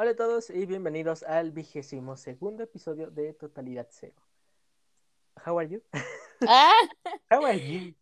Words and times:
Hola 0.00 0.12
a 0.12 0.14
todos 0.16 0.50
y 0.50 0.64
bienvenidos 0.64 1.24
al 1.24 1.50
vigésimo 1.50 2.16
segundo 2.16 2.62
episodio 2.62 3.10
de 3.10 3.34
Totalidad 3.34 3.88
Cero. 3.90 4.14
How 5.44 5.58
are 5.58 5.68
you? 5.68 5.82
Ah, 6.48 6.70
How 7.28 7.44
are 7.44 7.58
you? 7.58 7.96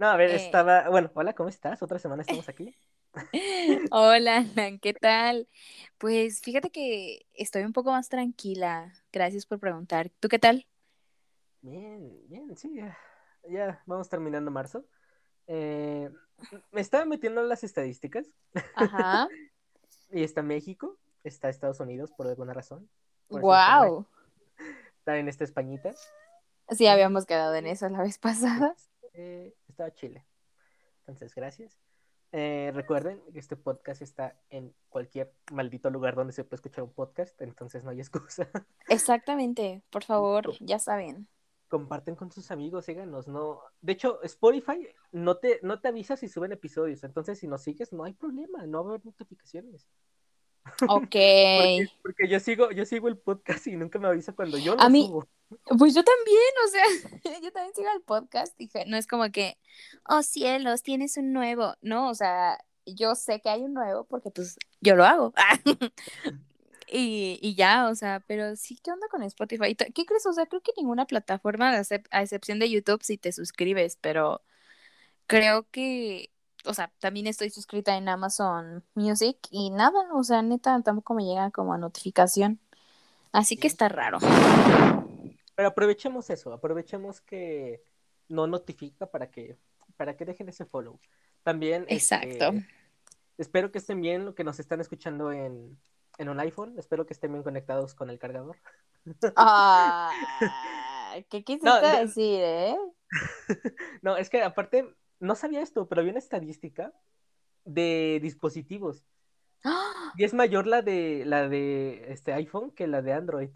No, 0.00 0.08
a 0.08 0.16
ver, 0.16 0.30
Eh. 0.30 0.34
estaba. 0.34 0.88
Bueno, 0.90 1.08
hola, 1.14 1.32
¿cómo 1.34 1.48
estás? 1.48 1.80
Otra 1.84 2.00
semana 2.00 2.22
estamos 2.22 2.48
aquí. 2.48 2.74
hola, 3.92 4.38
Alan, 4.38 4.80
¿qué 4.80 4.92
tal? 4.92 5.48
Pues 5.98 6.40
fíjate 6.40 6.70
que 6.70 7.28
estoy 7.32 7.62
un 7.62 7.72
poco 7.72 7.92
más 7.92 8.08
tranquila. 8.08 8.92
Gracias 9.12 9.46
por 9.46 9.60
preguntar. 9.60 10.10
¿Tú 10.18 10.28
qué 10.28 10.40
tal? 10.40 10.66
Bien, 11.60 12.10
bien, 12.26 12.56
sí, 12.56 12.74
ya, 12.74 12.98
ya 13.48 13.80
vamos 13.86 14.08
terminando 14.08 14.50
marzo. 14.50 14.84
Eh, 15.46 16.10
me 16.72 16.80
estaba 16.80 17.04
metiendo 17.04 17.40
en 17.40 17.48
las 17.48 17.62
estadísticas 17.62 18.26
Ajá. 18.74 19.28
y 20.10 20.24
está 20.24 20.42
México, 20.42 20.98
está 21.24 21.48
Estados 21.48 21.80
Unidos 21.80 22.12
por 22.12 22.26
alguna 22.26 22.52
razón. 22.52 22.88
por 23.28 23.42
Wow. 23.42 24.06
También 25.04 25.28
está 25.28 25.44
Españita. 25.44 25.92
Sí, 26.70 26.86
habíamos 26.86 27.26
quedado 27.26 27.54
en 27.54 27.66
eso 27.66 27.88
la 27.88 28.02
vez 28.02 28.18
pasada. 28.18 28.74
eh, 29.14 29.54
estaba 29.68 29.92
Chile. 29.92 30.26
Entonces, 31.00 31.34
gracias. 31.34 31.78
Eh, 32.32 32.70
recuerden 32.74 33.20
que 33.32 33.40
este 33.40 33.56
podcast 33.56 34.02
está 34.02 34.36
en 34.50 34.72
cualquier 34.88 35.34
maldito 35.50 35.90
lugar 35.90 36.14
donde 36.14 36.32
se 36.32 36.44
puede 36.44 36.56
escuchar 36.56 36.84
un 36.84 36.92
podcast, 36.92 37.40
entonces 37.42 37.82
no 37.82 37.90
hay 37.90 37.98
excusa. 37.98 38.48
Exactamente, 38.88 39.82
por 39.90 40.04
favor, 40.04 40.52
ya 40.60 40.78
saben. 40.78 41.26
Comparten 41.68 42.14
con 42.14 42.30
sus 42.30 42.50
amigos, 42.52 42.84
síganos, 42.84 43.26
no. 43.26 43.60
De 43.80 43.92
hecho, 43.92 44.22
Spotify 44.22 44.86
no 45.10 45.38
te, 45.38 45.58
no 45.62 45.80
te 45.80 45.88
avisa 45.88 46.16
si 46.16 46.28
suben 46.28 46.52
episodios, 46.52 47.02
entonces 47.02 47.38
si 47.40 47.48
nos 47.48 47.62
sigues 47.62 47.92
no 47.92 48.04
hay 48.04 48.12
problema, 48.12 48.64
no 48.66 48.84
va 48.84 48.90
a 48.90 48.94
haber 48.94 49.06
notificaciones. 49.06 49.88
Ok. 50.88 51.00
Porque, 51.00 51.88
porque 52.02 52.28
yo 52.28 52.40
sigo, 52.40 52.70
yo 52.70 52.84
sigo 52.84 53.08
el 53.08 53.16
podcast 53.18 53.66
y 53.66 53.76
nunca 53.76 53.98
me 53.98 54.08
avisa 54.08 54.32
cuando 54.32 54.58
yo 54.58 54.74
lo 54.74 54.80
A 54.82 54.88
mí- 54.88 55.06
subo. 55.06 55.28
Pues 55.78 55.94
yo 55.94 56.04
también, 56.04 56.38
o 56.64 56.68
sea, 56.68 56.84
yo 57.42 57.50
también 57.52 57.74
sigo 57.74 57.88
el 57.94 58.02
podcast. 58.02 58.56
Dije, 58.56 58.84
no 58.86 58.96
es 58.96 59.06
como 59.06 59.30
que, 59.32 59.58
oh 60.08 60.22
cielos, 60.22 60.82
tienes 60.82 61.16
un 61.16 61.32
nuevo. 61.32 61.74
No, 61.82 62.08
o 62.08 62.14
sea, 62.14 62.58
yo 62.86 63.14
sé 63.14 63.40
que 63.40 63.48
hay 63.50 63.62
un 63.62 63.74
nuevo 63.74 64.04
porque 64.04 64.30
pues 64.30 64.56
yo 64.80 64.94
lo 64.94 65.04
hago. 65.04 65.32
y, 66.88 67.38
y 67.42 67.54
ya, 67.54 67.88
o 67.88 67.94
sea, 67.94 68.22
pero 68.26 68.56
sí, 68.56 68.78
¿qué 68.82 68.92
onda 68.92 69.08
con 69.08 69.22
Spotify? 69.22 69.74
¿Qué 69.74 70.04
crees? 70.06 70.26
O 70.26 70.32
sea, 70.32 70.46
creo 70.46 70.60
que 70.60 70.72
ninguna 70.76 71.06
plataforma, 71.06 71.70
a 72.10 72.22
excepción 72.22 72.58
de 72.58 72.70
YouTube, 72.70 73.02
si 73.02 73.16
te 73.18 73.32
suscribes, 73.32 73.96
pero 74.00 74.42
creo 75.26 75.68
que, 75.70 76.30
o 76.64 76.74
sea, 76.74 76.92
también 76.98 77.26
estoy 77.26 77.50
suscrita 77.50 77.96
en 77.96 78.08
Amazon 78.08 78.84
Music 78.94 79.38
y 79.50 79.70
nada, 79.70 79.98
o 80.14 80.22
sea, 80.22 80.42
neta, 80.42 80.80
tampoco 80.82 81.14
me 81.14 81.24
llega 81.24 81.50
como 81.50 81.72
a 81.72 81.78
notificación. 81.78 82.60
Así 83.32 83.56
que 83.56 83.66
está 83.66 83.88
raro. 83.88 84.18
Pero 85.54 85.68
aprovechemos 85.68 86.30
eso, 86.30 86.52
aprovechemos 86.52 87.20
que 87.20 87.82
no 88.28 88.46
notifica 88.46 89.06
para 89.06 89.30
que, 89.30 89.56
para 89.96 90.16
que 90.16 90.24
dejen 90.24 90.48
ese 90.48 90.64
follow. 90.64 90.98
También, 91.42 91.84
este, 91.88 92.16
Exacto. 92.16 92.58
espero 93.38 93.70
que 93.70 93.78
estén 93.78 94.00
bien 94.00 94.24
lo 94.24 94.34
que 94.34 94.44
nos 94.44 94.58
están 94.58 94.80
escuchando 94.80 95.32
en, 95.32 95.78
en 96.18 96.28
un 96.28 96.40
iPhone, 96.40 96.74
espero 96.78 97.06
que 97.06 97.14
estén 97.14 97.32
bien 97.32 97.42
conectados 97.42 97.94
con 97.94 98.10
el 98.10 98.18
cargador. 98.18 98.56
Ah, 99.36 100.10
¿Qué 101.30 101.42
quisiste 101.44 101.68
No, 101.68 101.80
decir, 101.80 102.40
eh? 102.42 102.76
No, 104.02 104.16
es 104.16 104.30
que 104.30 104.42
aparte, 104.42 104.94
no 105.20 105.34
sabía 105.34 105.60
esto, 105.60 105.86
pero 105.88 106.00
había 106.00 106.12
una 106.12 106.18
estadística 106.18 106.92
de 107.64 108.18
dispositivos. 108.22 109.04
Y 110.16 110.24
es 110.24 110.34
mayor 110.34 110.66
la 110.66 110.82
de 110.82 111.24
la 111.26 111.48
de 111.48 112.10
este 112.10 112.32
iPhone 112.32 112.70
que 112.70 112.86
la 112.86 113.02
de 113.02 113.12
Android. 113.12 113.50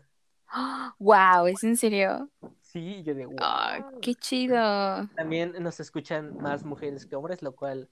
Wow, 0.99 1.47
¿es 1.47 1.65
en 1.65 1.77
serio? 1.77 2.31
Sí, 2.61 3.03
yo 3.03 3.15
de 3.15 3.27
Ah, 3.41 3.89
wow. 3.91 4.01
qué 4.01 4.15
chido. 4.15 4.57
También 5.17 5.55
nos 5.61 5.81
escuchan 5.81 6.37
más 6.39 6.65
mujeres 6.65 7.07
que 7.07 7.17
hombres, 7.17 7.43
lo 7.43 7.57
cual, 7.57 7.89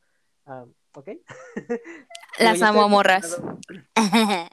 ah, 0.46 0.66
¿ok? 0.94 1.08
Las 2.38 2.62
amo, 2.62 2.88
morras. 2.88 3.42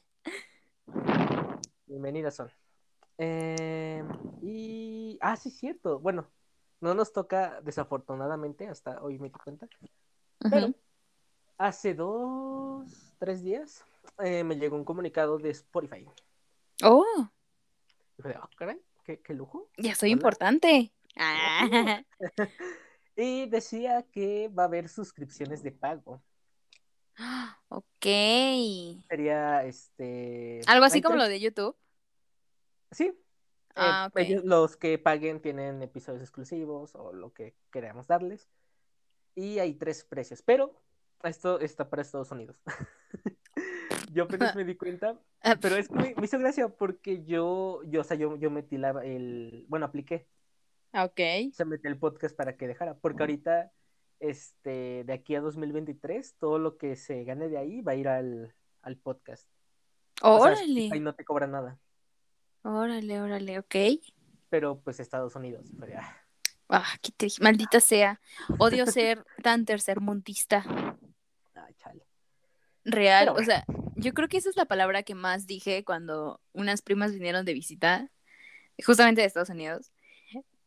Bienvenidas 1.86 2.36
son. 2.36 2.52
Eh, 3.18 4.04
y, 4.42 5.18
ah, 5.22 5.36
sí, 5.36 5.52
cierto. 5.52 6.00
Bueno, 6.00 6.28
no 6.82 6.94
nos 6.94 7.12
toca 7.14 7.62
desafortunadamente, 7.62 8.68
hasta 8.68 9.02
hoy 9.04 9.20
me 9.20 9.30
di 9.30 9.34
cuenta. 9.40 9.68
Pero 10.40 10.68
Ujú. 10.68 10.76
hace 11.58 11.94
dos, 11.94 13.14
tres 13.20 13.44
días 13.44 13.84
eh, 14.20 14.44
me 14.44 14.56
llegó 14.58 14.76
un 14.78 14.86
comunicado 14.86 15.38
de 15.38 15.50
Spotify. 15.50 16.06
Oh, 16.84 17.06
Y 18.18 18.22
fue 18.22 18.32
de, 18.32 18.38
"Ah, 18.38 18.50
caray, 18.58 18.82
qué, 19.04 19.20
qué 19.22 19.34
lujo. 19.34 19.70
ya 19.78 19.96
soy 19.96 20.10
Hola. 20.12 20.18
importante. 20.18 20.94
Ah, 21.18 22.02
Y 23.16 23.48
decía 23.50 24.04
que 24.04 24.48
va 24.48 24.64
a 24.64 24.66
haber 24.68 24.88
suscripciones 24.88 25.62
de 25.62 25.74
pago. 25.74 26.22
ok. 27.68 28.06
Sería 29.10 29.66
este. 29.66 30.62
Algo 30.68 30.86
así 30.86 31.02
como 31.02 31.18
lo 31.18 31.28
de 31.28 31.40
YouTube. 31.42 31.76
Sí. 32.92 33.12
Eh, 33.70 33.74
Ah, 33.76 34.08
ok. 34.12 34.20
ellos- 34.20 34.44
los 34.46 34.76
que 34.78 34.98
paguen 34.98 35.40
tienen 35.42 35.82
episodios 35.82 36.22
exclusivos 36.22 36.96
o 36.96 37.14
lo 37.14 37.34
que 37.34 37.56
queramos 37.72 38.08
darles. 38.08 38.50
Y 39.36 39.60
hay 39.60 39.74
tres 39.74 40.04
precios, 40.04 40.42
pero 40.42 40.74
esto 41.24 41.60
está 41.60 41.90
para 41.90 42.02
Estados 42.02 42.32
Unidos. 42.32 42.58
yo 44.14 44.24
apenas 44.24 44.56
me 44.56 44.64
di 44.66 44.76
cuenta, 44.76 45.20
Ah, 45.42 45.56
pero 45.62 45.76
es 45.76 45.88
que 45.88 45.96
me, 45.96 46.14
me 46.16 46.26
hizo 46.26 46.38
gracia 46.40 46.68
porque 46.68 47.24
yo, 47.24 47.82
yo, 47.86 48.02
o 48.02 48.04
sea, 48.04 48.18
yo, 48.18 48.36
yo 48.38 48.52
metí 48.52 48.78
la, 48.78 48.90
el, 49.06 49.66
bueno, 49.70 49.86
apliqué, 49.86 50.28
Ok. 50.94 51.20
o 51.52 51.54
sea, 51.54 51.66
metí 51.66 51.88
el 51.88 51.98
podcast 51.98 52.36
para 52.36 52.58
que 52.58 52.68
dejara, 52.68 52.96
porque 52.96 53.24
ahorita, 53.24 53.72
este, 54.20 55.04
de 55.06 55.14
aquí 55.14 55.36
a 55.36 55.42
2023, 55.42 56.36
todo 56.38 56.60
lo 56.60 56.78
que 56.78 56.96
se 56.98 57.24
gane 57.24 57.48
de 57.48 57.58
ahí 57.58 57.82
va 57.82 57.94
a 57.94 57.96
ir 57.96 58.08
al, 58.10 58.54
al 58.82 58.98
podcast. 58.98 59.48
O 60.22 60.40
sea, 60.44 60.52
Órale, 60.54 61.00
no 61.00 61.16
te 61.16 61.24
cobra 61.24 61.48
nada, 61.48 61.80
órale, 62.64 63.22
órale, 63.22 63.60
ok. 63.60 63.76
pero 64.50 64.80
pues 64.80 65.00
Estados 65.00 65.36
Unidos. 65.36 65.66
de, 65.78 65.96
ah, 65.96 66.20
Ah, 66.70 66.86
qué 67.02 67.28
maldita 67.42 67.80
sea. 67.80 68.22
Odio 68.60 68.86
ser 68.86 69.26
tan 69.42 69.66
tercermundista. 69.66 70.64
ay, 71.56 71.74
chale. 71.74 72.06
Real, 72.86 73.30
o 73.30 73.44
sea, 73.44 73.66
yo 73.96 74.14
creo 74.14 74.28
que 74.28 74.38
esa 74.38 74.50
es 74.50 74.56
la 74.56 74.66
palabra 74.66 75.02
que 75.02 75.16
más 75.16 75.48
dije 75.48 75.84
cuando 75.84 76.40
unas 76.54 76.84
primas 76.84 77.12
vinieron 77.12 77.44
de 77.44 77.54
visita, 77.54 78.12
justamente 78.86 79.22
de 79.22 79.28
Estados 79.28 79.50
Unidos. 79.50 79.92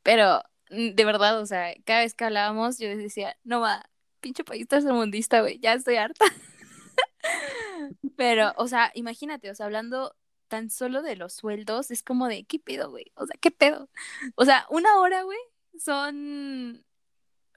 Pero, 0.03 0.43
mm, 0.71 0.95
de 0.95 1.05
verdad, 1.05 1.41
o 1.41 1.47
sea, 1.47 1.73
cada 1.85 2.01
vez 2.01 2.15
que 2.15 2.25
hablábamos, 2.25 2.79
yo 2.79 2.89
les 2.89 2.99
decía, 2.99 3.37
no 3.45 3.61
va, 3.61 3.89
pinche 4.21 4.43
país 4.43 4.67
tercermundista, 4.67 5.41
güey, 5.41 5.61
ya 5.61 5.73
estoy 5.75 5.97
harta. 5.97 6.25
Pero, 8.17 8.53
o 8.57 8.67
sea, 8.67 8.91
imagínate, 8.95 9.51
o 9.51 9.55
sea, 9.55 9.67
hablando 9.67 10.17
tan 10.53 10.69
solo 10.69 11.01
de 11.01 11.17
los 11.17 11.33
sueldos, 11.33 11.91
es 11.91 12.03
como 12.03 12.29
de, 12.29 12.45
¿qué 12.45 12.59
pedo, 12.59 12.91
güey? 12.91 13.11
O 13.15 13.27
sea, 13.27 13.39
¿qué 13.41 13.51
pedo? 13.51 13.89
O 14.35 14.45
sea, 14.45 14.67
una 14.69 15.01
hora, 15.01 15.23
güey, 15.23 15.39
son... 15.79 16.85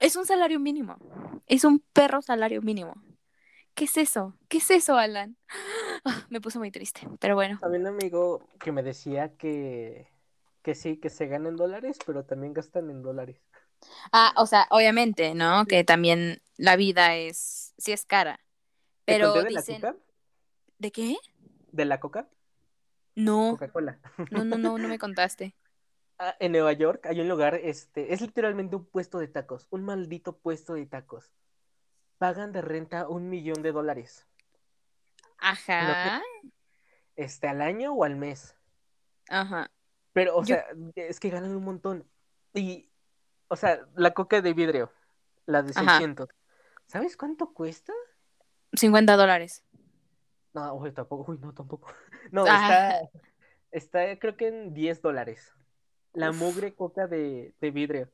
Es 0.00 0.16
un 0.16 0.24
salario 0.24 0.58
mínimo. 0.58 0.96
Es 1.46 1.64
un 1.64 1.80
perro 1.92 2.22
salario 2.22 2.62
mínimo. 2.62 2.94
¿Qué 3.74 3.84
es 3.84 3.98
eso? 3.98 4.34
¿Qué 4.48 4.56
es 4.58 4.70
eso, 4.70 4.96
Alan? 4.96 5.36
Ah, 6.06 6.26
me 6.30 6.40
puse 6.40 6.58
muy 6.58 6.70
triste, 6.70 7.06
pero 7.20 7.34
bueno. 7.34 7.60
Había 7.60 7.80
un 7.80 7.86
amigo 7.86 8.48
que 8.58 8.72
me 8.72 8.82
decía 8.82 9.36
que, 9.36 10.08
que 10.62 10.74
sí, 10.74 10.96
que 10.96 11.10
se 11.10 11.26
ganan 11.26 11.56
dólares, 11.56 11.98
pero 12.06 12.24
también 12.24 12.54
gastan 12.54 12.88
en 12.88 13.02
dólares. 13.02 13.42
Ah, 14.12 14.32
o 14.36 14.46
sea, 14.46 14.66
obviamente, 14.70 15.34
¿no? 15.34 15.66
Que 15.66 15.84
también 15.84 16.40
la 16.56 16.76
vida 16.76 17.14
es, 17.16 17.74
sí 17.76 17.92
es 17.92 18.06
cara. 18.06 18.40
¿Te 19.04 19.14
Pero 19.14 19.32
conté 19.32 19.48
de 19.48 19.48
dicen, 19.50 19.82
la 19.82 19.92
coca? 19.92 20.04
¿de 20.78 20.92
qué? 20.92 21.16
¿De 21.72 21.84
la 21.84 22.00
coca? 22.00 22.28
No, 23.16 23.50
Coca-Cola. 23.52 23.98
no, 24.30 24.44
no, 24.44 24.56
no, 24.58 24.78
no 24.78 24.88
me 24.88 24.98
contaste. 25.00 25.56
Ah, 26.18 26.34
en 26.40 26.52
Nueva 26.52 26.72
York 26.72 27.04
hay 27.06 27.20
un 27.20 27.28
lugar, 27.28 27.54
este, 27.56 28.12
es 28.14 28.20
literalmente 28.20 28.76
un 28.76 28.86
puesto 28.86 29.18
de 29.18 29.28
tacos, 29.28 29.66
un 29.70 29.84
maldito 29.84 30.38
puesto 30.38 30.74
de 30.74 30.86
tacos. 30.86 31.32
Pagan 32.18 32.52
de 32.52 32.62
renta 32.62 33.08
un 33.08 33.28
millón 33.28 33.62
de 33.62 33.72
dólares, 33.72 34.26
Ajá, 35.38 36.22
este, 37.16 37.48
al 37.48 37.60
año 37.60 37.92
o 37.92 38.04
al 38.04 38.16
mes. 38.16 38.56
ajá. 39.28 39.70
Pero, 40.14 40.36
o 40.36 40.40
Yo- 40.44 40.54
sea, 40.56 40.64
es 40.94 41.20
que 41.20 41.28
ganan 41.28 41.54
un 41.54 41.62
montón. 41.64 42.08
Y, 42.54 42.90
o 43.48 43.56
sea, 43.56 43.86
la 43.96 44.12
coca 44.14 44.40
de 44.40 44.54
vidrio, 44.54 44.90
la 45.44 45.62
de 45.62 45.72
Ajá. 45.76 45.98
600. 45.98 46.30
¿Sabes 46.86 47.18
cuánto 47.18 47.52
cuesta? 47.52 47.92
50 48.72 49.14
dólares. 49.16 49.62
No, 50.56 50.74
uy, 50.74 50.90
tampoco, 50.92 51.32
uy, 51.32 51.38
no, 51.38 51.52
tampoco. 51.52 51.88
No, 52.32 52.46
está, 52.46 53.02
está 53.70 54.18
creo 54.18 54.36
que 54.36 54.48
en 54.48 54.74
10 54.74 55.02
dólares. 55.02 55.52
La 56.14 56.30
Uf. 56.30 56.38
mugre 56.38 56.74
coca 56.74 57.06
de, 57.06 57.54
de 57.60 57.70
vidrio. 57.70 58.10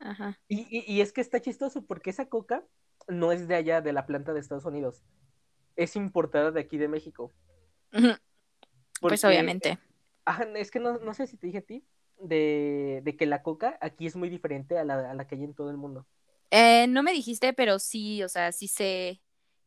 Ajá. 0.00 0.38
Y, 0.48 0.66
y, 0.70 0.84
y 0.86 1.00
es 1.00 1.12
que 1.12 1.22
está 1.22 1.40
chistoso 1.40 1.86
porque 1.86 2.10
esa 2.10 2.28
coca 2.28 2.62
no 3.08 3.32
es 3.32 3.48
de 3.48 3.54
allá, 3.54 3.80
de 3.80 3.92
la 3.94 4.06
planta 4.06 4.34
de 4.34 4.40
Estados 4.40 4.66
Unidos. 4.66 5.02
Es 5.76 5.96
importada 5.96 6.50
de 6.50 6.60
aquí 6.60 6.76
de 6.76 6.88
México. 6.88 7.32
Porque, 7.90 8.18
Pues 9.00 9.24
obviamente. 9.24 9.78
ajá, 10.24 10.44
es 10.54 10.70
que 10.70 10.78
no, 10.78 10.98
no 10.98 11.14
sé 11.14 11.26
si 11.26 11.36
te 11.38 11.46
dije 11.46 11.58
a 11.58 11.62
ti, 11.62 11.84
de, 12.18 13.00
de 13.02 13.16
que 13.16 13.26
la 13.26 13.42
coca 13.42 13.78
aquí 13.80 14.06
es 14.06 14.14
muy 14.16 14.28
diferente 14.28 14.78
a 14.78 14.84
la, 14.84 15.10
a 15.10 15.14
la 15.14 15.26
que 15.26 15.36
hay 15.36 15.44
en 15.44 15.54
todo 15.54 15.70
el 15.70 15.76
mundo. 15.78 16.06
Eh, 16.50 16.86
no 16.88 17.02
me 17.02 17.12
dijiste, 17.12 17.54
pero 17.54 17.78
sí, 17.78 18.22
o 18.22 18.28
sea, 18.28 18.52
sí 18.52 18.68
sé 18.68 19.22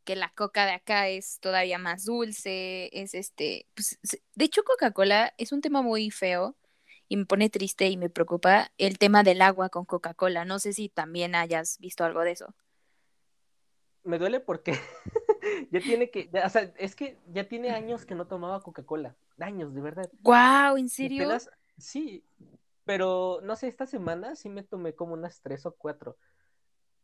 que 0.06 0.16
la 0.16 0.30
coca 0.30 0.66
de 0.66 0.72
acá 0.72 1.10
es 1.10 1.40
todavía 1.40 1.78
más 1.78 2.06
dulce, 2.06 2.90
es 2.94 3.14
este, 3.14 3.68
pues, 3.74 4.00
de 4.36 4.46
hecho 4.46 4.64
Coca-Cola 4.64 5.34
es 5.38 5.52
un 5.52 5.62
tema 5.62 5.82
muy 5.82 6.12
feo 6.12 6.56
y 7.08 7.18
me 7.18 7.26
pone 7.26 7.50
triste 7.50 7.88
y 7.90 7.98
me 7.98 8.10
preocupa 8.10 8.72
el 8.78 8.98
tema 8.98 9.24
del 9.24 9.42
agua 9.42 9.70
con 9.70 9.86
Coca-Cola. 9.86 10.46
No 10.46 10.60
sé 10.60 10.74
si 10.74 10.90
también 10.90 11.36
hayas 11.36 11.78
visto 11.80 12.04
algo 12.04 12.22
de 12.22 12.32
eso. 12.32 12.56
Me 14.04 14.18
duele 14.18 14.40
porque 14.40 14.74
ya 15.72 15.80
tiene 15.80 16.10
que, 16.10 16.30
ya, 16.32 16.46
o 16.46 16.50
sea, 16.50 16.74
es 16.78 16.96
que 16.96 17.18
ya 17.28 17.48
tiene 17.48 17.72
años 17.72 18.06
que 18.06 18.16
no 18.16 18.28
tomaba 18.28 18.62
Coca-Cola. 18.62 19.16
Años, 19.40 19.74
de 19.74 19.82
verdad. 19.82 20.10
Wow, 20.22 20.78
¿en 20.78 20.90
serio? 20.90 21.24
apenas, 21.24 21.50
sí, 21.78 22.24
pero 22.86 23.40
no 23.44 23.56
sé, 23.56 23.68
esta 23.68 23.86
semana 23.86 24.36
sí 24.36 24.50
me 24.50 24.64
tomé 24.64 24.94
como 24.94 25.14
unas 25.14 25.42
tres 25.42 25.66
o 25.66 25.76
cuatro. 25.76 26.18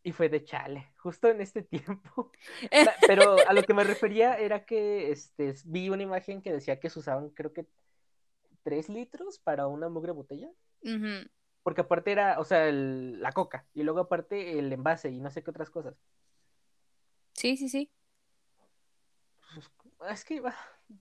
Y 0.04 0.12
fue 0.14 0.30
de 0.30 0.44
chale, 0.44 0.92
justo 0.98 1.28
en 1.28 1.42
este 1.42 1.62
tiempo. 2.02 2.32
Na- 2.72 2.94
Pero 3.06 3.36
a 3.48 3.54
lo 3.54 3.64
que 3.64 3.74
me 3.74 3.84
refería 3.84 4.36
era 4.38 4.66
que 4.66 5.12
este, 5.12 5.54
vi 5.66 5.90
una 5.90 6.04
imagen 6.04 6.42
que 6.42 6.52
decía 6.52 6.80
que 6.80 6.90
se 6.90 7.00
usaban, 7.00 7.30
creo 7.30 7.54
que, 7.54 7.68
tres 8.64 8.90
litros 8.90 9.40
para 9.40 9.68
una 9.68 9.90
mugre 9.90 10.12
botella. 10.12 10.50
Porque 11.64 11.82
aparte 11.82 12.12
era, 12.12 12.40
o 12.40 12.44
sea, 12.44 12.68
el- 12.68 13.22
la 13.22 13.32
coca. 13.32 13.66
Y 13.74 13.84
luego 13.84 14.00
aparte 14.00 14.58
el 14.58 14.72
envase 14.74 15.10
y 15.12 15.20
no 15.20 15.30
sé 15.30 15.44
qué 15.44 15.52
otras 15.52 15.70
cosas. 15.70 15.96
Sí, 17.34 17.56
sí, 17.58 17.70
sí. 17.70 17.90
Pues, 19.54 19.70
es 20.12 20.26
que, 20.26 20.42
ah, 20.46 20.56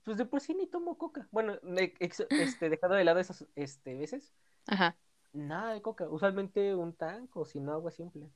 pues 0.04 0.16
de 0.18 0.24
por 0.26 0.40
sí 0.40 0.54
ni 0.54 0.66
tomo 0.66 0.98
coca. 0.98 1.26
Bueno, 1.30 1.58
ex- 1.98 2.26
este, 2.30 2.68
dejado 2.68 2.94
de 2.94 3.04
lado 3.04 3.18
esas 3.20 3.46
este, 3.54 3.94
veces, 3.94 4.34
Ajá. 4.66 4.96
nada 5.32 5.72
de 5.72 5.82
coca. 5.82 6.08
Usualmente 6.08 6.74
un 6.74 6.92
tank 6.94 7.34
o 7.36 7.44
si 7.44 7.60
no, 7.60 7.72
agua 7.72 7.90
simple. 7.90 8.28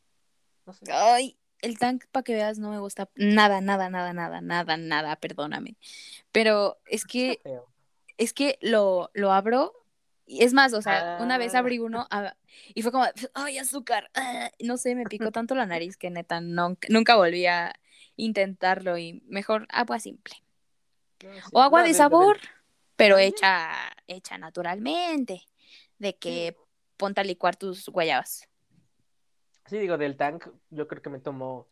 No 0.67 0.73
sé. 0.73 0.87
Ay, 0.91 1.37
el 1.61 1.79
tank, 1.79 2.05
para 2.13 2.23
que 2.25 2.35
veas, 2.35 2.59
no 2.59 2.71
me 2.71 2.79
gusta 2.79 3.09
nada, 3.15 3.61
nada, 3.61 3.91
nada, 3.91 4.13
nada, 4.13 4.41
nada, 4.41 4.77
nada, 4.77 5.17
perdóname. 5.17 5.77
Pero 6.33 6.79
es 6.87 7.05
que 7.07 7.41
es 8.17 8.33
que 8.33 8.59
lo, 8.61 9.11
lo 9.15 9.33
abro. 9.33 9.73
y 10.27 10.43
Es 10.45 10.53
más, 10.53 10.73
o 10.73 10.81
sea, 10.83 11.19
una 11.21 11.37
vez 11.39 11.55
Ah. 11.55 11.59
abrí 11.59 11.79
uno 11.79 12.07
ah, 12.11 12.35
y 12.75 12.83
fue 12.83 12.93
como, 12.93 13.05
ay, 13.35 13.59
azúcar. 13.59 14.11
ah", 14.15 14.51
no 14.61 14.77
sé, 14.77 14.95
me 14.95 15.05
picó 15.05 15.31
tanto 15.33 15.55
la 15.55 15.67
nariz 15.67 15.97
que 15.97 16.11
neta 16.11 16.41
nunca, 16.41 16.89
nunca 16.91 17.17
volví 17.17 17.47
a 17.47 17.75
intentarlo 18.17 18.97
y 18.99 19.23
mejor 19.27 19.67
agua 19.71 19.99
simple. 19.99 20.35
No, 21.23 21.35
sí. 21.35 21.51
O 21.53 21.61
agua 21.61 21.81
No, 21.83 21.89
de 21.89 21.95
sabor, 21.95 22.39
pero 22.97 23.19
hecha, 23.19 23.71
hecha 24.07 24.39
naturalmente. 24.39 25.43
De 25.99 26.17
que 26.17 26.57
ponte 26.97 27.21
a 27.21 27.25
licuar 27.25 27.57
tus 27.57 27.89
guayabas. 27.89 28.49
Sí, 29.67 29.79
digo, 29.79 29.97
del 29.99 30.17
tank, 30.17 30.47
yo 30.71 30.87
creo 30.89 31.03
que 31.03 31.11
me 31.11 31.19
tomo, 31.21 31.67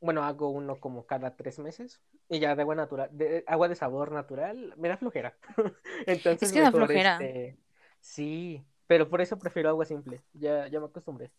bueno, 0.00 0.24
hago 0.24 0.50
uno 0.50 0.80
como 0.80 1.06
cada 1.06 1.36
tres 1.36 1.58
meses. 1.58 2.00
Y 2.28 2.38
ya 2.38 2.54
de 2.54 2.62
agua 2.62 2.74
natural, 2.74 3.10
de 3.12 3.44
agua 3.46 3.68
de 3.68 3.74
sabor 3.74 4.12
natural, 4.12 4.74
me 4.76 4.88
da 4.88 4.96
flojera. 4.96 5.36
Entonces 6.06 6.48
Es 6.48 6.52
que 6.52 6.60
da 6.60 6.70
flojera. 6.70 7.16
este, 7.16 7.56
sí, 8.00 8.64
pero 8.86 9.08
por 9.08 9.20
eso 9.20 9.38
prefiero 9.38 9.68
agua 9.68 9.84
simple. 9.84 10.20
Ya, 10.34 10.68
ya 10.68 10.80
me 10.80 10.86
acostumbré. 10.86 11.30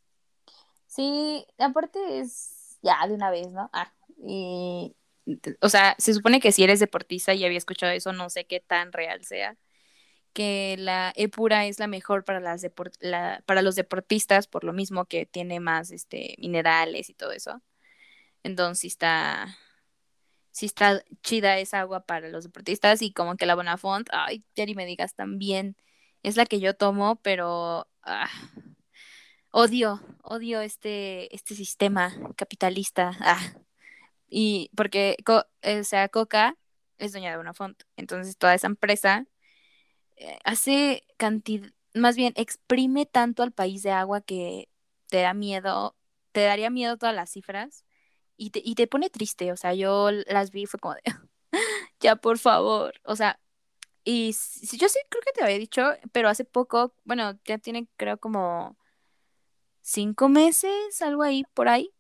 Sí, 0.88 1.46
aparte 1.58 2.20
es 2.20 2.78
ya 2.82 3.06
de 3.08 3.14
una 3.14 3.32
vez, 3.32 3.52
¿no? 3.52 3.70
Ah, 3.74 3.92
y, 4.18 4.96
o 5.62 5.70
sea, 5.70 5.96
se 5.98 6.14
supone 6.14 6.40
que 6.40 6.52
si 6.52 6.64
eres 6.64 6.80
deportista 6.80 7.34
y 7.34 7.46
había 7.46 7.58
escuchado 7.58 7.92
eso, 7.92 8.12
no 8.14 8.30
sé 8.30 8.46
qué 8.46 8.60
tan 8.60 8.92
real 8.92 9.24
sea, 9.24 9.56
que 10.34 10.76
la 10.80 11.14
E-Pura 11.16 11.66
es 11.66 11.80
la 11.80 11.88
mejor 11.88 12.24
para, 12.26 12.40
los 13.62 13.76
deportistas, 13.76 14.48
por 14.48 14.64
lo 14.64 14.74
mismo 14.74 15.06
que 15.06 15.26
tiene 15.26 15.60
más 15.60 15.92
este, 15.92 16.36
minerales 16.40 17.10
y 17.10 17.14
todo 17.14 17.32
eso. 17.32 17.62
Entonces 18.44 18.86
está, 18.86 19.58
sí 20.52 20.66
está 20.66 21.04
chida 21.24 21.60
esa 21.60 21.82
agua 21.82 22.06
para 22.06 22.30
los 22.30 22.44
deportistas 22.46 23.02
y 23.02 23.14
como 23.14 23.38
que 23.38 23.46
la 23.46 23.56
Bonafont, 23.56 24.10
ay, 24.12 24.44
ni 24.58 24.76
me 24.76 24.86
digas 24.86 25.16
también, 25.16 25.78
es 26.24 26.38
la 26.38 26.46
que 26.46 26.60
yo 26.60 26.76
tomo, 26.76 27.18
pero 27.18 27.88
ah, 28.04 28.30
odio, 29.52 30.02
odio 30.24 30.62
este, 30.62 31.34
este 31.36 31.56
sistema 31.56 32.14
capitalista. 32.36 33.18
Ah, 33.20 33.54
y 34.30 34.72
porque, 34.76 35.18
sea, 35.84 36.10
Coca 36.10 36.58
es 36.98 37.12
dueña 37.12 37.32
de 37.32 37.38
Bonafont, 37.38 37.84
entonces 37.98 38.38
toda 38.38 38.56
esa 38.56 38.68
empresa 38.68 39.28
hace 40.44 41.04
cantidad, 41.18 41.70
más 41.94 42.16
bien 42.16 42.34
exprime 42.36 43.06
tanto 43.06 43.44
al 43.44 43.52
país 43.52 43.84
de 43.84 43.92
agua 43.92 44.22
que 44.22 44.70
te 45.08 45.22
da 45.22 45.34
miedo, 45.34 45.96
te 46.32 46.42
daría 46.42 46.70
miedo 46.70 46.98
todas 46.98 47.16
las 47.16 47.32
cifras 47.32 47.86
y 48.38 48.52
te, 48.52 48.62
y 48.64 48.76
te 48.76 48.88
pone 48.88 49.10
triste, 49.10 49.52
o 49.52 49.58
sea, 49.58 49.74
yo 49.74 50.12
las 50.12 50.52
vi 50.52 50.64
y 50.64 50.66
fue 50.66 50.80
como 50.80 50.96
de, 50.96 51.02
ya 52.00 52.16
por 52.16 52.38
favor, 52.40 52.94
o 53.04 53.16
sea, 53.16 53.40
y 54.04 54.34
si, 54.34 54.78
yo 54.78 54.90
sí 54.90 55.00
creo 55.10 55.22
que 55.24 55.32
te 55.34 55.44
había 55.44 55.60
dicho, 55.60 55.84
pero 56.12 56.30
hace 56.30 56.46
poco, 56.46 56.96
bueno, 57.04 57.40
ya 57.46 57.58
tiene 57.60 57.88
creo 57.98 58.20
como 58.20 58.78
cinco 59.82 60.30
meses, 60.30 61.02
algo 61.02 61.24
ahí, 61.24 61.46
por 61.54 61.70
ahí, 61.70 61.94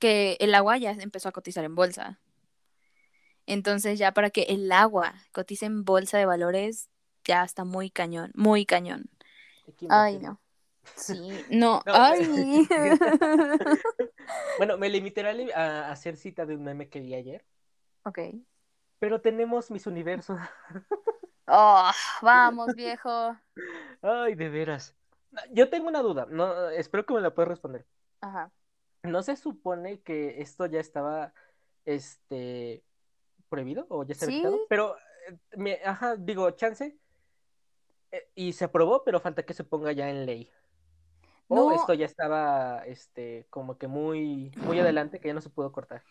que 0.00 0.36
el 0.40 0.54
agua 0.54 0.78
ya 0.78 0.92
empezó 0.92 1.28
a 1.28 1.32
cotizar 1.32 1.64
en 1.64 1.74
bolsa. 1.74 2.20
Entonces 3.46 3.98
ya 3.98 4.12
para 4.12 4.30
que 4.30 4.42
el 4.42 4.70
agua 4.72 5.14
cotice 5.32 5.66
en 5.66 5.84
bolsa 5.84 6.18
de 6.18 6.26
valores, 6.26 6.88
ya 7.24 7.44
está 7.44 7.64
muy 7.64 7.90
cañón, 7.90 8.32
muy 8.34 8.66
cañón. 8.66 9.04
Ay, 9.88 10.18
no. 10.18 10.40
Sí, 10.96 11.30
no, 11.50 11.80
No, 11.86 11.92
ay. 11.94 12.66
Bueno, 14.58 14.76
me 14.78 14.88
limiteré 14.88 15.52
a 15.54 15.90
hacer 15.90 16.16
cita 16.16 16.44
de 16.44 16.56
un 16.56 16.64
meme 16.64 16.88
que 16.88 17.00
vi 17.00 17.14
ayer. 17.14 17.44
ok. 18.04 18.18
Pero 18.98 19.20
tenemos 19.20 19.70
mis 19.70 19.86
universos. 19.86 20.38
Oh, 21.46 21.90
vamos, 22.20 22.74
viejo. 22.74 23.36
Ay, 24.00 24.34
de 24.34 24.48
veras. 24.48 24.94
Yo 25.50 25.68
tengo 25.70 25.88
una 25.88 26.02
duda. 26.02 26.26
No, 26.30 26.68
espero 26.70 27.04
que 27.04 27.14
me 27.14 27.20
la 27.20 27.34
puedas 27.34 27.48
responder. 27.48 27.84
Ajá. 28.20 28.50
¿No 29.02 29.22
se 29.22 29.34
supone 29.36 30.00
que 30.02 30.40
esto 30.40 30.66
ya 30.66 30.78
estaba 30.78 31.32
este 31.84 32.84
prohibido 33.48 33.86
o 33.88 34.04
ya 34.04 34.14
se 34.14 34.26
había 34.26 34.36
Sí. 34.36 34.40
quitado? 34.42 34.60
Pero 34.68 34.96
eh, 35.28 35.38
me- 35.56 35.80
ajá, 35.84 36.14
digo, 36.16 36.48
chance. 36.52 36.96
Eh, 38.12 38.30
y 38.34 38.52
se 38.52 38.66
aprobó, 38.66 39.04
pero 39.04 39.20
falta 39.20 39.44
que 39.44 39.54
se 39.54 39.64
ponga 39.64 39.92
ya 39.92 40.10
en 40.10 40.26
ley. 40.26 40.50
O 41.48 41.54
No, 41.54 41.72
esto 41.72 41.94
ya 41.94 42.06
estaba 42.06 42.84
este 42.86 43.46
como 43.50 43.78
que 43.78 43.88
muy 43.88 44.52
muy 44.56 44.78
adelante 44.80 45.20
que 45.20 45.28
ya 45.28 45.34
no 45.34 45.40
se 45.42 45.50
pudo 45.50 45.72
cortar. 45.72 46.04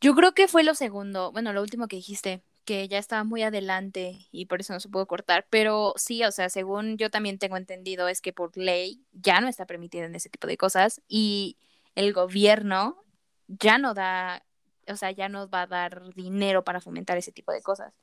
yo 0.00 0.14
creo 0.14 0.34
que 0.34 0.48
fue 0.48 0.64
lo 0.64 0.74
segundo, 0.74 1.32
bueno, 1.32 1.52
lo 1.52 1.62
último 1.62 1.88
que 1.88 1.96
dijiste, 1.96 2.42
que 2.64 2.88
ya 2.88 2.98
estaba 2.98 3.24
muy 3.24 3.42
adelante 3.42 4.28
y 4.30 4.46
por 4.46 4.60
eso 4.60 4.72
no 4.72 4.80
se 4.80 4.88
pudo 4.88 5.06
cortar, 5.06 5.46
pero 5.50 5.94
sí, 5.96 6.24
o 6.24 6.32
sea, 6.32 6.48
según 6.50 6.98
yo 6.98 7.10
también 7.10 7.38
tengo 7.38 7.56
entendido, 7.56 8.08
es 8.08 8.20
que 8.20 8.32
por 8.32 8.56
ley 8.56 9.04
ya 9.12 9.40
no 9.40 9.48
está 9.48 9.66
permitido 9.66 10.04
en 10.06 10.14
ese 10.14 10.28
tipo 10.30 10.46
de 10.46 10.56
cosas 10.58 11.02
y 11.08 11.58
el 11.94 12.12
gobierno 12.12 13.04
ya 13.48 13.78
no 13.78 13.94
da, 13.94 14.44
o 14.88 14.96
sea, 14.96 15.10
ya 15.12 15.28
no 15.28 15.48
va 15.48 15.62
a 15.62 15.66
dar 15.66 16.02
dinero 16.14 16.64
para 16.64 16.80
fomentar 16.80 17.16
ese 17.18 17.32
tipo 17.32 17.52
de 17.52 17.62
cosas. 17.62 17.94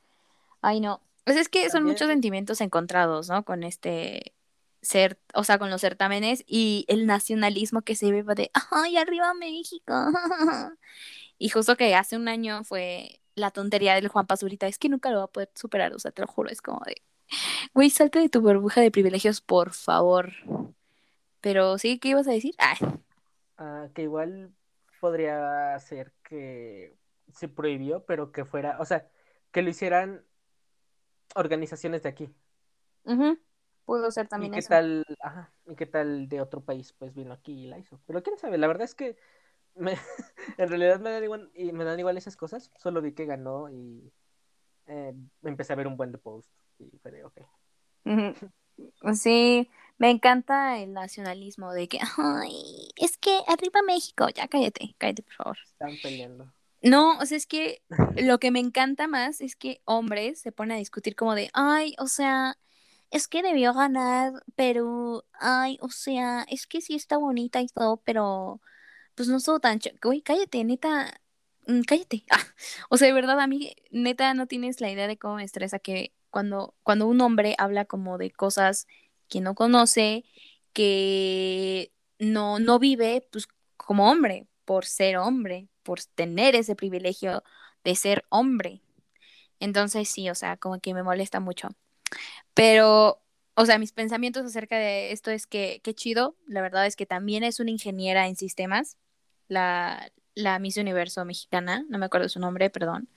Ay, 0.61 0.79
no. 0.81 1.01
Pues 1.23 1.37
es 1.37 1.49
que 1.49 1.69
son 1.69 1.83
muchos 1.83 2.07
sentimientos 2.07 2.61
encontrados, 2.61 3.29
¿no? 3.29 3.45
Con 3.45 3.63
este 3.63 4.33
ser, 4.81 5.19
o 5.33 5.43
sea, 5.43 5.59
con 5.59 5.69
los 5.69 5.81
certámenes 5.81 6.43
y 6.47 6.85
el 6.87 7.05
nacionalismo 7.05 7.81
que 7.83 7.95
se 7.95 8.11
ve 8.11 8.23
de, 8.35 8.51
ay, 8.71 8.97
arriba 8.97 9.33
México. 9.33 9.93
Y 11.37 11.49
justo 11.49 11.75
que 11.75 11.95
hace 11.95 12.17
un 12.17 12.27
año 12.27 12.63
fue 12.63 13.19
la 13.33 13.49
tontería 13.49 13.95
del 13.95 14.09
Juan 14.09 14.27
Pazurita, 14.27 14.67
es 14.67 14.77
que 14.77 14.89
nunca 14.89 15.09
lo 15.09 15.17
va 15.17 15.23
a 15.23 15.27
poder 15.27 15.49
superar, 15.55 15.91
o 15.91 15.97
sea, 15.97 16.11
te 16.11 16.21
lo 16.21 16.27
juro, 16.27 16.51
es 16.51 16.61
como 16.61 16.81
de, 16.85 17.01
güey, 17.73 17.89
salte 17.89 18.19
de 18.19 18.29
tu 18.29 18.41
burbuja 18.41 18.79
de 18.81 18.91
privilegios, 18.91 19.41
por 19.41 19.73
favor. 19.73 20.33
Pero 21.41 21.79
sí, 21.79 21.97
¿qué 21.97 22.09
ibas 22.09 22.27
a 22.27 22.31
decir? 22.31 22.53
Ah, 22.59 22.75
Ah, 23.63 23.89
que 23.93 24.01
igual 24.01 24.51
podría 24.99 25.77
ser 25.77 26.13
que 26.23 26.95
se 27.31 27.47
prohibió, 27.47 28.03
pero 28.05 28.31
que 28.31 28.43
fuera, 28.43 28.77
o 28.79 28.85
sea, 28.85 29.07
que 29.51 29.61
lo 29.61 29.69
hicieran 29.69 30.25
organizaciones 31.35 32.03
de 32.03 32.09
aquí. 32.09 32.33
Pudo 33.85 34.09
ser 34.11 34.27
¿Y 34.37 34.49
también 34.49 34.51
qué 34.51 34.61
eso. 34.61 34.69
tal, 34.69 35.05
ajá, 35.21 35.53
y 35.65 35.75
qué 35.75 35.85
tal 35.85 36.27
de 36.29 36.41
otro 36.41 36.61
país 36.63 36.93
pues 36.93 37.13
vino 37.13 37.33
aquí 37.33 37.65
y 37.65 37.67
la 37.67 37.77
hizo? 37.77 37.99
Pero 38.07 38.23
quién 38.23 38.37
sabe, 38.37 38.57
la 38.57 38.67
verdad 38.67 38.85
es 38.85 38.95
que 38.95 39.17
me- 39.75 39.93
en 40.57 40.69
realidad 40.69 40.99
me 40.99 41.11
dan 41.11 41.23
igual, 41.23 41.51
y 41.55 41.71
me 41.73 41.85
dan 41.85 41.99
igual 41.99 42.17
esas 42.17 42.37
cosas, 42.37 42.71
solo 42.77 43.01
vi 43.01 43.13
que 43.13 43.25
ganó 43.25 43.69
y 43.69 44.13
eh, 44.87 45.13
empecé 45.43 45.73
a 45.73 45.77
ver 45.77 45.87
un 45.87 45.97
buen 45.97 46.11
de 46.13 46.19
post 46.19 46.51
y 46.79 46.97
fue 46.99 47.11
de, 47.11 47.25
ok. 47.25 47.41
Sí, 49.13 49.69
me 49.97 50.09
encanta 50.09 50.79
el 50.79 50.93
nacionalismo 50.93 51.73
de 51.73 51.87
que, 51.87 51.99
ay, 52.17 52.89
es 52.95 53.17
que 53.17 53.39
arriba 53.47 53.81
México, 53.85 54.27
ya 54.29 54.47
cállate, 54.47 54.95
cállate, 54.97 55.23
por 55.23 55.33
favor. 55.33 55.57
están 55.63 55.97
peleando. 55.97 56.53
No, 56.81 57.17
o 57.19 57.25
sea, 57.25 57.37
es 57.37 57.45
que 57.45 57.83
lo 58.17 58.39
que 58.39 58.49
me 58.51 58.59
encanta 58.59 59.07
más 59.07 59.41
es 59.41 59.55
que 59.55 59.81
hombres 59.85 60.39
se 60.41 60.51
ponen 60.51 60.75
a 60.77 60.79
discutir 60.79 61.15
como 61.15 61.35
de, 61.35 61.49
ay, 61.53 61.95
o 61.99 62.07
sea, 62.07 62.57
es 63.11 63.27
que 63.27 63.43
debió 63.43 63.73
ganar 63.73 64.33
pero, 64.55 65.25
ay, 65.33 65.77
o 65.81 65.89
sea, 65.89 66.43
es 66.49 66.65
que 66.67 66.81
sí 66.81 66.95
está 66.95 67.17
bonita 67.17 67.61
y 67.61 67.67
todo, 67.67 67.97
pero 68.05 68.61
pues 69.15 69.29
no 69.29 69.37
estuvo 69.37 69.59
tan... 69.59 69.79
Güey, 70.03 70.21
cállate, 70.23 70.63
neta, 70.63 71.21
mm, 71.67 71.81
cállate. 71.83 72.25
Ah, 72.31 72.39
o 72.89 72.97
sea, 72.97 73.07
de 73.07 73.13
verdad, 73.13 73.39
a 73.39 73.47
mí, 73.47 73.75
neta, 73.91 74.33
no 74.35 74.47
tienes 74.47 74.81
la 74.81 74.91
idea 74.91 75.07
de 75.07 75.17
cómo 75.17 75.35
me 75.37 75.43
estresa 75.45 75.79
que 75.79 76.13
cuando, 76.31 76.75
cuando 76.83 77.07
un 77.07 77.21
hombre 77.21 77.55
habla 77.59 77.85
como 77.85 78.17
de 78.19 78.31
cosas 78.31 78.87
que 79.29 79.41
no 79.41 79.55
conoce, 79.55 80.25
que 80.73 81.91
no, 82.19 82.59
no 82.59 82.79
vive, 82.79 83.27
pues 83.31 83.47
como 83.77 84.09
hombre, 84.11 84.47
por 84.65 84.85
ser 84.85 85.17
hombre, 85.17 85.69
por 85.83 86.03
tener 86.03 86.55
ese 86.55 86.75
privilegio 86.75 87.43
de 87.83 87.95
ser 87.95 88.25
hombre. 88.29 88.81
Entonces 89.59 90.09
sí, 90.09 90.29
o 90.29 90.35
sea, 90.35 90.57
como 90.57 90.79
que 90.79 90.93
me 90.93 91.03
molesta 91.03 91.39
mucho. 91.39 91.69
Pero, 92.53 93.21
o 93.55 93.65
sea, 93.65 93.77
mis 93.77 93.91
pensamientos 93.91 94.45
acerca 94.45 94.77
de 94.77 95.11
esto 95.11 95.31
es 95.31 95.47
que, 95.47 95.81
qué 95.83 95.93
chido, 95.93 96.35
la 96.47 96.61
verdad 96.61 96.85
es 96.85 96.95
que 96.95 97.05
también 97.05 97.43
es 97.43 97.59
una 97.59 97.71
ingeniera 97.71 98.27
en 98.27 98.35
sistemas, 98.35 98.97
la, 99.47 100.11
la 100.35 100.59
Miss 100.59 100.77
Universo 100.77 101.25
mexicana, 101.25 101.85
no 101.89 101.97
me 101.97 102.05
acuerdo 102.05 102.29
su 102.29 102.39
nombre, 102.39 102.69
perdón. 102.69 103.09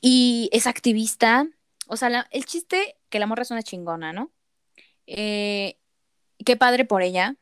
Y 0.00 0.48
es 0.52 0.66
activista, 0.66 1.48
o 1.88 1.96
sea, 1.96 2.26
el 2.30 2.44
chiste 2.44 2.96
que 3.08 3.18
la 3.18 3.26
morra 3.26 3.42
es 3.42 3.50
una 3.50 3.62
chingona, 3.62 4.12
¿no? 4.12 4.30
Eh, 5.06 5.78
qué 6.44 6.56
padre 6.56 6.84
por 6.84 7.02
ella, 7.02 7.36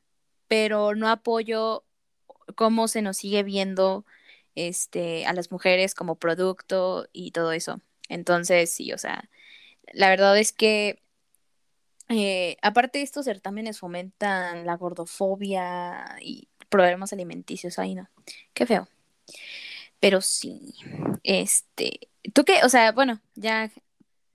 pero 0.49 0.95
no 0.95 1.09
apoyo 1.09 1.84
cómo 2.55 2.89
se 2.89 3.03
nos 3.03 3.17
sigue 3.17 3.43
viendo 3.43 4.05
este, 4.55 5.27
a 5.27 5.33
las 5.33 5.51
mujeres 5.51 5.95
como 5.95 6.17
producto 6.17 7.09
y 7.13 7.33
todo 7.33 7.53
eso. 7.53 7.81
Entonces, 8.09 8.71
sí, 8.71 8.93
o 8.93 8.99
sea, 8.99 9.29
la 9.93 10.09
verdad 10.09 10.39
es 10.39 10.53
que 10.53 11.03
eh, 12.09 12.57
aparte 12.63 13.03
estos 13.03 13.25
certámenes 13.25 13.79
fomentan 13.79 14.67
la 14.67 14.77
gordofobia 14.77 16.17
y 16.21 16.49
problemas 16.69 17.13
alimenticios. 17.13 17.79
Ay, 17.79 17.95
no, 17.95 18.09
qué 18.53 18.67
feo. 18.67 18.89
Pero 20.01 20.21
sí, 20.21 20.75
este, 21.23 22.09
tú 22.35 22.45
qué, 22.45 22.61
o 22.63 22.69
sea, 22.69 22.93
bueno, 22.93 23.21
ya 23.35 23.71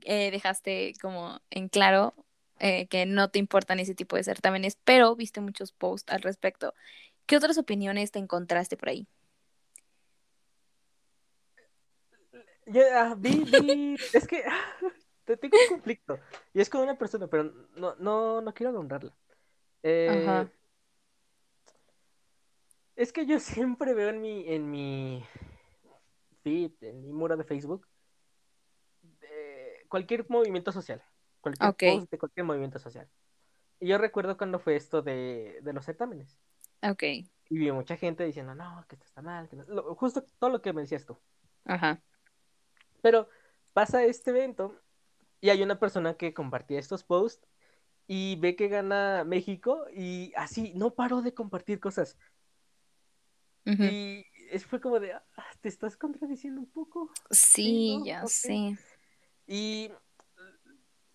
eh, 0.04 0.32
dejaste 0.32 0.94
como 1.02 1.42
en 1.52 1.70
claro 1.70 2.16
eh, 2.60 2.88
que 2.88 3.06
no 3.06 3.30
te 3.30 3.40
importan 3.40 3.80
ese 3.80 3.96
tipo 3.96 4.16
de 4.16 4.24
certámenes, 4.24 4.78
pero 4.84 5.16
viste 5.16 5.42
muchos 5.42 5.72
posts 5.72 6.12
al 6.12 6.22
respecto. 6.22 6.74
¿Qué 7.30 7.38
otras 7.38 7.60
opiniones 7.60 8.10
te 8.10 8.18
encontraste 8.18 8.76
por 8.76 8.90
ahí? 8.90 9.08
Yo 12.66 12.82
ah, 12.92 13.14
vi, 13.16 13.44
vi, 13.44 13.96
es 14.14 14.28
que 14.28 14.44
te 15.26 15.38
tengo 15.38 15.56
un 15.62 15.76
conflicto. 15.76 16.20
Y 16.56 16.60
es 16.60 16.72
con 16.72 16.82
una 16.82 16.98
persona, 16.98 17.28
pero 17.28 17.44
no, 17.76 17.96
no, 17.98 18.42
no 18.42 18.52
quiero 18.56 18.72
nombrarla. 18.72 19.16
Eh, 19.84 20.26
Ajá. 20.26 20.52
es 22.96 23.14
que 23.14 23.28
yo 23.28 23.40
siempre 23.40 23.94
veo 23.94 24.10
en 24.10 24.22
mi, 24.22 24.52
en 24.52 24.72
mi 24.72 25.24
feed, 26.42 26.72
en 26.82 27.00
mi 27.04 27.14
muro 27.14 27.38
de 27.38 27.44
Facebook, 27.44 27.88
eh, 29.22 29.86
cualquier 29.88 30.28
movimiento 30.30 30.72
social, 30.72 31.04
cualquier 31.42 31.76
post 31.76 32.10
de 32.10 32.18
cualquier 32.18 32.48
movimiento 32.48 32.80
social. 32.80 33.08
Y 33.80 33.88
yo 33.88 34.00
recuerdo 34.00 34.36
cuando 34.36 34.58
fue 34.58 34.76
esto 34.76 35.04
de, 35.04 35.60
de 35.62 35.74
los 35.74 35.86
certámenes. 35.86 36.40
Ok, 36.82 37.04
Y 37.50 37.58
vi 37.58 37.72
mucha 37.72 37.98
gente 37.98 38.24
diciendo, 38.26 38.56
no, 38.56 38.86
que 38.88 38.96
esto 38.96 39.06
está 39.06 39.22
mal, 39.22 39.50
que 39.50 39.56
no-". 39.56 39.66
Lo- 39.66 39.96
justo 39.96 40.24
todo 40.40 40.50
lo 40.50 40.62
que 40.62 40.74
me 40.74 40.82
decías 40.82 41.06
tú. 41.06 41.18
ajá. 41.66 42.02
Pero 43.02 43.30
pasa 43.74 44.04
este 44.04 44.32
evento 44.32 44.76
y 45.42 45.50
hay 45.50 45.64
una 45.64 45.80
persona 45.80 46.16
que 46.16 46.34
compartía 46.34 46.80
estos 46.80 47.04
posts 47.04 47.48
y 48.08 48.36
ve 48.38 48.56
que 48.56 48.68
gana 48.68 49.24
México 49.24 49.86
y 49.94 50.34
así 50.36 50.74
no 50.76 50.94
paró 50.96 51.22
de 51.22 51.34
compartir 51.34 51.80
cosas. 51.80 52.18
ujú. 53.66 53.84
Y 53.84 54.26
es, 54.52 54.66
fue 54.66 54.82
como 54.82 55.00
de, 55.00 55.14
"Ah, 55.14 55.24
te 55.62 55.70
estás 55.70 55.96
contradiciendo 55.96 56.62
un 56.62 56.70
poco. 56.72 57.10
Sí, 57.32 57.98
¿no? 57.98 58.06
ya 58.06 58.24
Ok". 58.24 58.30
sé. 58.30 58.78
Y 59.48 59.92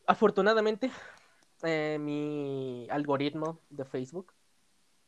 afortunadamente 0.06 0.90
eh, 1.62 1.98
mi 2.00 2.86
algoritmo 2.90 3.60
de 3.70 3.84
Facebook 3.84 4.33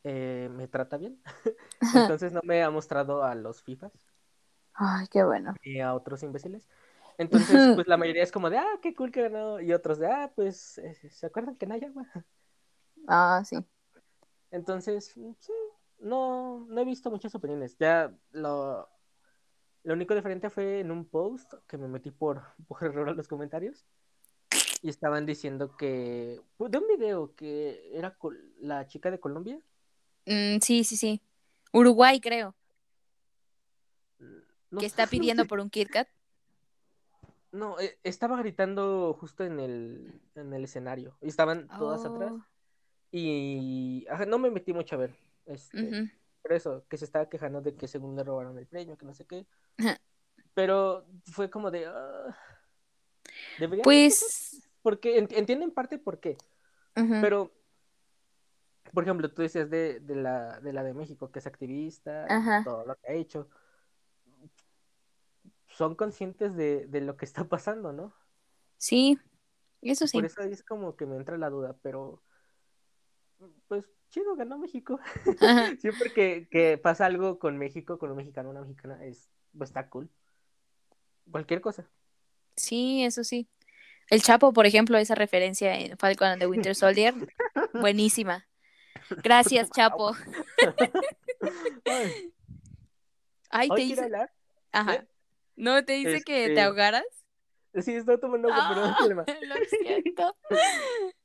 eh, 0.08 0.48
me 0.52 0.68
trata 0.68 0.96
bien. 0.96 1.20
Entonces 1.94 2.32
no 2.32 2.40
me 2.44 2.62
ha 2.62 2.70
mostrado 2.70 3.24
a 3.24 3.34
los 3.34 3.62
FIFAs 3.62 3.92
Ay, 4.74 5.06
qué 5.10 5.24
bueno. 5.24 5.54
ni 5.64 5.80
a 5.80 5.94
otros 5.94 6.22
imbéciles. 6.22 6.68
Entonces, 7.18 7.48
pues 7.74 7.88
la 7.88 7.96
mayoría 7.96 8.22
es 8.22 8.30
como 8.30 8.50
de, 8.50 8.58
ah, 8.58 8.78
qué 8.82 8.94
cool 8.94 9.10
que 9.10 9.22
ganó. 9.22 9.60
Y 9.60 9.72
otros 9.72 9.98
de, 9.98 10.06
ah, 10.06 10.30
pues, 10.34 10.78
eh, 10.78 10.94
¿se 11.10 11.26
acuerdan 11.26 11.56
que 11.56 11.66
Naya? 11.66 11.90
güey?". 11.90 12.06
Ah, 13.08 13.42
sí. 13.44 13.56
Entonces, 14.50 15.16
mm, 15.16 15.32
sí, 15.40 15.52
no, 15.98 16.66
no 16.68 16.80
he 16.80 16.84
visto 16.84 17.10
muchas 17.10 17.34
opiniones. 17.34 17.76
Ya 17.78 18.14
lo, 18.30 18.88
lo 19.82 19.94
único 19.94 20.14
diferente 20.14 20.50
fue 20.50 20.80
en 20.80 20.90
un 20.90 21.04
post 21.06 21.54
que 21.66 21.78
me 21.78 21.88
metí 21.88 22.10
por, 22.10 22.42
por 22.68 22.84
error 22.84 23.08
a 23.08 23.14
los 23.14 23.28
comentarios. 23.28 23.86
Y 24.82 24.90
estaban 24.90 25.26
diciendo 25.26 25.74
que, 25.76 26.40
pues, 26.58 26.70
de 26.70 26.78
un 26.78 26.86
video 26.86 27.34
que 27.34 27.96
era 27.96 28.16
la 28.60 28.86
chica 28.86 29.10
de 29.10 29.18
Colombia. 29.18 29.58
Mm, 30.26 30.58
sí, 30.60 30.84
sí, 30.84 30.96
sí. 30.96 31.22
Uruguay, 31.72 32.20
creo, 32.20 32.54
No, 34.70 34.80
que 34.80 34.86
está 34.86 35.06
pidiendo 35.06 35.46
por 35.46 35.60
un 35.60 35.70
Kit 35.70 35.88
Kat. 35.90 36.08
no, 37.52 37.78
eh, 37.80 37.98
estaba 38.04 38.36
gritando 38.38 39.14
justo 39.18 39.44
en 39.44 39.60
el, 39.60 40.20
en 40.34 40.52
el 40.52 40.64
escenario. 40.64 41.16
Y 41.22 41.28
estaban 41.28 41.68
todas 41.68 42.04
atrás. 42.04 42.32
Oh, 42.32 42.40
Y 43.12 44.06
ajá, 44.10 44.26
no 44.26 44.38
me 44.38 44.50
metí 44.50 44.72
mucho 44.72 44.96
a 44.96 44.98
ver. 44.98 45.16
Este, 45.46 46.10
por 46.42 46.52
eso, 46.52 46.84
que 46.88 46.96
se 46.98 47.04
estaba 47.04 47.28
quejando 47.28 47.60
de 47.62 47.74
que 47.74 47.88
según 47.88 48.16
le 48.16 48.24
robaron 48.24 48.58
el 48.58 48.66
premio, 48.66 48.98
que 48.98 49.06
no 49.06 49.14
sé 49.14 49.24
qué. 49.26 49.46
Pero 50.54 51.06
fue 51.32 51.48
como 51.48 51.70
de. 51.70 51.86
ah, 51.86 52.36
¿Deberían 53.58 53.88
hacer 53.88 54.04
eso? 54.06 54.26
Pues, 54.26 54.68
Porque 54.82 55.22
ent- 55.22 55.32
entiendo 55.36 55.64
en 55.64 55.70
parte 55.70 55.98
por 55.98 56.20
qué. 56.20 56.36
Pero, 56.94 57.52
por 58.92 59.04
ejemplo, 59.04 59.32
tú 59.32 59.42
decías 59.42 59.70
de, 59.70 60.00
de 60.00 60.16
la, 60.16 60.60
de 60.60 60.72
la 60.72 60.82
de 60.82 60.94
México, 60.94 61.30
que 61.30 61.38
es 61.38 61.46
activista 61.46 62.26
Ajá. 62.28 62.64
todo 62.64 62.84
lo 62.86 62.96
que 62.96 63.08
ha 63.08 63.14
hecho. 63.14 63.48
Son 65.68 65.94
conscientes 65.94 66.54
de, 66.56 66.86
de 66.86 67.00
lo 67.00 67.16
que 67.16 67.24
está 67.24 67.44
pasando, 67.44 67.92
¿no? 67.92 68.14
Sí, 68.78 69.18
eso 69.82 70.06
Por 70.10 70.22
sí. 70.22 70.26
eso 70.26 70.42
ahí 70.42 70.52
es 70.52 70.62
como 70.62 70.96
que 70.96 71.06
me 71.06 71.16
entra 71.16 71.36
la 71.38 71.50
duda, 71.50 71.76
pero. 71.82 72.22
Pues 73.68 73.84
chido, 74.08 74.34
ganó 74.36 74.58
México. 74.58 74.98
Siempre 75.78 76.12
que, 76.14 76.48
que 76.50 76.78
pasa 76.78 77.06
algo 77.06 77.38
con 77.38 77.58
México, 77.58 77.98
con 77.98 78.10
un 78.10 78.16
mexicano, 78.16 78.50
una 78.50 78.62
mexicana, 78.62 79.04
es, 79.04 79.30
pues, 79.56 79.70
está 79.70 79.88
cool. 79.88 80.08
Cualquier 81.30 81.60
cosa. 81.60 81.88
Sí, 82.56 83.04
eso 83.04 83.24
sí. 83.24 83.48
El 84.08 84.22
Chapo, 84.22 84.52
por 84.52 84.66
ejemplo, 84.66 84.96
esa 84.98 85.14
referencia 85.14 85.78
en 85.78 85.98
Falcon 85.98 86.28
and 86.28 86.40
the 86.40 86.46
Winter 86.46 86.74
Soldier, 86.74 87.14
buenísima. 87.74 88.46
Gracias, 89.22 89.70
Chapo. 89.74 90.12
Ay, 91.86 92.10
Ay, 93.50 93.68
te 93.76 93.82
hice. 93.82 94.02
hablar. 94.02 94.32
Ajá. 94.72 94.94
¿eh? 94.94 95.06
¿No 95.56 95.84
te 95.84 95.92
dice 95.94 96.22
que 96.22 96.34
te 96.34 96.46
Este, 96.46 96.60
ahogaras? 96.60 97.04
sí, 97.80 97.94
estoy 97.94 98.18
tomando 98.20 98.52
agua, 98.52 98.66
pero 98.68 98.80
no 98.80 98.86
hay 98.86 98.92
Ah, 98.92 98.96
problema. 98.98 99.24
lo 99.42 99.54
siento. 99.68 100.36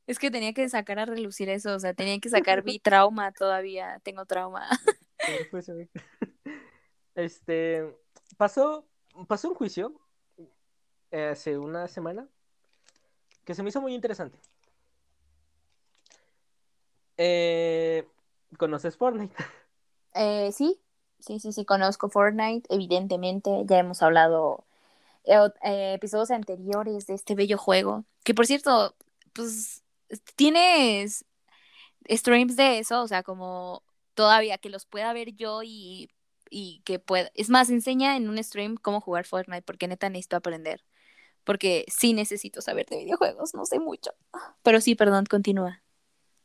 Es 0.07 0.19
que 0.19 0.31
tenía 0.31 0.53
que 0.53 0.67
sacar 0.69 0.99
a 0.99 1.05
relucir 1.05 1.49
eso, 1.49 1.75
o 1.75 1.79
sea, 1.79 1.93
tenía 1.93 2.19
que 2.19 2.29
sacar 2.29 2.63
mi 2.63 2.79
trauma 2.79 3.31
todavía. 3.31 3.99
Tengo 4.03 4.25
trauma. 4.25 4.67
Este, 7.15 7.95
pasó, 8.37 8.87
pasó 9.27 9.49
un 9.49 9.55
juicio 9.55 9.93
eh, 11.11 11.27
hace 11.29 11.57
una 11.57 11.87
semana 11.87 12.27
que 13.43 13.53
se 13.53 13.63
me 13.63 13.69
hizo 13.69 13.81
muy 13.81 13.93
interesante. 13.93 14.39
Eh, 17.17 18.07
¿conoces 18.57 18.97
Fortnite? 18.97 19.35
Eh, 20.13 20.51
sí, 20.51 20.79
sí, 21.19 21.39
sí, 21.39 21.53
sí, 21.53 21.65
conozco 21.65 22.09
Fortnite, 22.09 22.67
evidentemente, 22.73 23.63
ya 23.65 23.79
hemos 23.79 24.01
hablado 24.01 24.65
eh, 25.23 25.37
eh, 25.63 25.93
episodios 25.93 26.31
anteriores 26.31 27.07
de 27.07 27.13
este 27.13 27.35
bello 27.35 27.57
juego, 27.57 28.05
que 28.23 28.33
por 28.33 28.45
cierto, 28.45 28.95
pues 29.33 29.83
tienes 30.35 31.25
streams 32.09 32.55
de 32.55 32.79
eso, 32.79 33.01
o 33.03 33.07
sea, 33.07 33.23
como 33.23 33.83
todavía 34.15 34.57
que 34.57 34.69
los 34.69 34.85
pueda 34.85 35.13
ver 35.13 35.33
yo 35.35 35.63
y, 35.63 36.11
y 36.49 36.81
que 36.83 36.99
pueda, 36.99 37.31
es 37.35 37.49
más, 37.49 37.69
enseña 37.69 38.17
en 38.17 38.29
un 38.29 38.43
stream 38.43 38.75
cómo 38.75 38.99
jugar 38.99 39.25
Fortnite, 39.25 39.61
porque 39.63 39.87
neta 39.87 40.09
necesito 40.09 40.35
aprender, 40.35 40.83
porque 41.43 41.85
sí 41.87 42.13
necesito 42.13 42.61
saber 42.61 42.87
de 42.87 42.97
videojuegos, 42.97 43.53
no 43.53 43.65
sé 43.65 43.79
mucho, 43.79 44.11
pero 44.63 44.81
sí, 44.81 44.95
perdón, 44.95 45.25
continúa. 45.25 45.81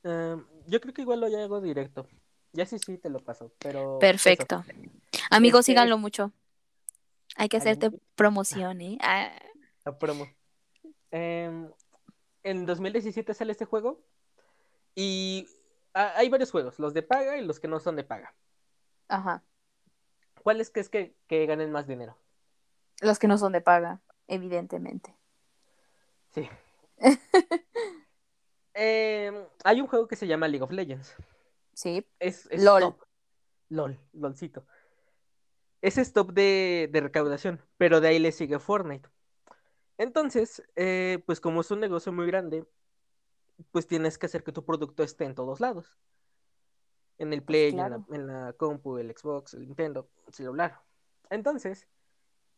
Eh, 0.04 0.37
yo 0.66 0.80
creo 0.80 0.94
que 0.94 1.02
igual 1.02 1.20
lo 1.20 1.26
hago 1.26 1.61
directo. 1.61 2.06
Ya 2.52 2.64
sí, 2.66 2.78
sí, 2.78 2.96
te 2.99 3.11
lo 3.11 3.20
paso, 3.20 3.52
pero 3.58 3.80
eso. 3.80 3.99
Perfecto. 3.99 4.64
Amigos, 5.30 5.61
Este, 5.61 5.73
síganlo 5.73 5.99
mucho. 5.99 6.32
Hay 7.37 7.49
que 7.49 7.58
hacerte 7.58 7.90
promoción, 8.14 8.80
¿eh? 8.80 8.99
Ah, 9.02 9.30
La 9.85 9.99
promo. 9.99 10.26
Em, 11.11 11.70
en 12.42 12.66
2017 12.66 13.35
sale 13.35 13.52
este 13.52 13.64
juego 13.66 14.00
y 14.94 15.46
ha- 15.92 16.16
hay 16.16 16.28
varios 16.28 16.50
juegos, 16.50 16.78
los 16.78 16.94
de 16.94 17.02
paga 17.02 17.37
y 17.37 17.44
los 17.44 17.61
que 17.61 17.68
no 17.68 17.78
son 17.80 17.96
de 17.96 18.04
paga. 18.04 18.35
Ajá. 19.08 19.42
¿Cuáles 20.42 20.70
crees 20.70 20.88
que, 20.88 21.14
que 21.26 21.44
ganen 21.46 21.73
más 21.73 21.87
dinero? 21.87 22.16
Los 23.02 23.18
que 23.18 23.28
no 23.28 23.37
son 23.37 23.52
de 23.52 23.61
paga, 23.61 24.00
evidentemente. 24.28 25.14
Sí. 26.35 26.49
Em, 28.78 29.35
hay 29.64 29.80
un 29.80 29.87
juego 29.87 30.06
que 30.06 30.16
se 30.16 30.26
llama 30.26 30.49
League 30.49 30.62
of 30.62 30.71
Legends. 30.71 31.14
Sí. 31.73 32.06
Es, 32.18 32.47
es 32.50 32.62
LOL. 32.62 32.80
top. 32.83 33.02
LOL, 33.71 33.99
LOLcito. 34.12 34.66
Ese 35.80 36.02
es 36.02 36.12
top 36.12 36.33
de, 36.33 36.88
de 36.92 37.00
recaudación, 37.00 37.61
pero 37.78 38.00
de 38.00 38.09
ahí 38.09 38.18
le 38.18 38.33
sigue 38.33 38.59
Fortnite. 38.59 39.09
Entonces, 39.99 40.62
eh, 40.76 41.23
pues 41.26 41.40
como 41.40 41.62
es 41.62 41.71
un 41.71 41.80
negocio 41.80 42.12
muy 42.12 42.26
grande, 42.26 42.66
pues 43.73 43.87
tienes 43.87 44.18
que 44.18 44.26
hacer 44.26 44.45
que 44.45 44.52
tu 44.52 44.64
producto 44.64 45.02
esté 45.02 45.25
en 45.25 45.35
todos 45.35 45.59
lados. 45.61 45.97
En 47.18 47.33
el 47.33 47.42
Play, 47.42 47.71
en 47.71 47.76
la- 47.78 48.04
en, 48.11 48.26
la, 48.26 48.52
compu, 48.52 48.99
el 48.99 49.11
Xbox, 49.16 49.54
el 49.54 49.62
Nintendo, 49.62 50.11
el 50.26 50.35
celular. 50.35 50.83
Entonces, 51.30 51.88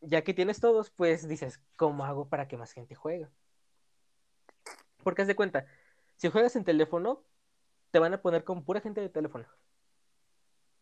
ya 0.01 0.23
que 0.25 0.35
tienes 0.35 0.59
todos, 0.61 0.91
pues 0.91 1.29
dices, 1.29 1.61
¿cómo 1.77 2.05
hago 2.05 2.29
para 2.29 2.49
que 2.49 2.57
más 2.57 2.73
gente 2.73 2.97
juegue? 2.97 3.29
Porque 5.05 5.23
haz 5.23 5.29
de 5.29 5.37
cuenta, 5.37 5.65
si 6.19 6.29
juegas 6.29 6.57
en 6.57 6.65
teléfono, 6.65 7.23
te 7.91 7.99
van 7.99 8.13
a 8.13 8.21
poner 8.21 8.45
con 8.45 8.65
pura 8.65 8.81
gente 8.81 9.01
de 9.01 9.09
teléfono. 9.09 9.47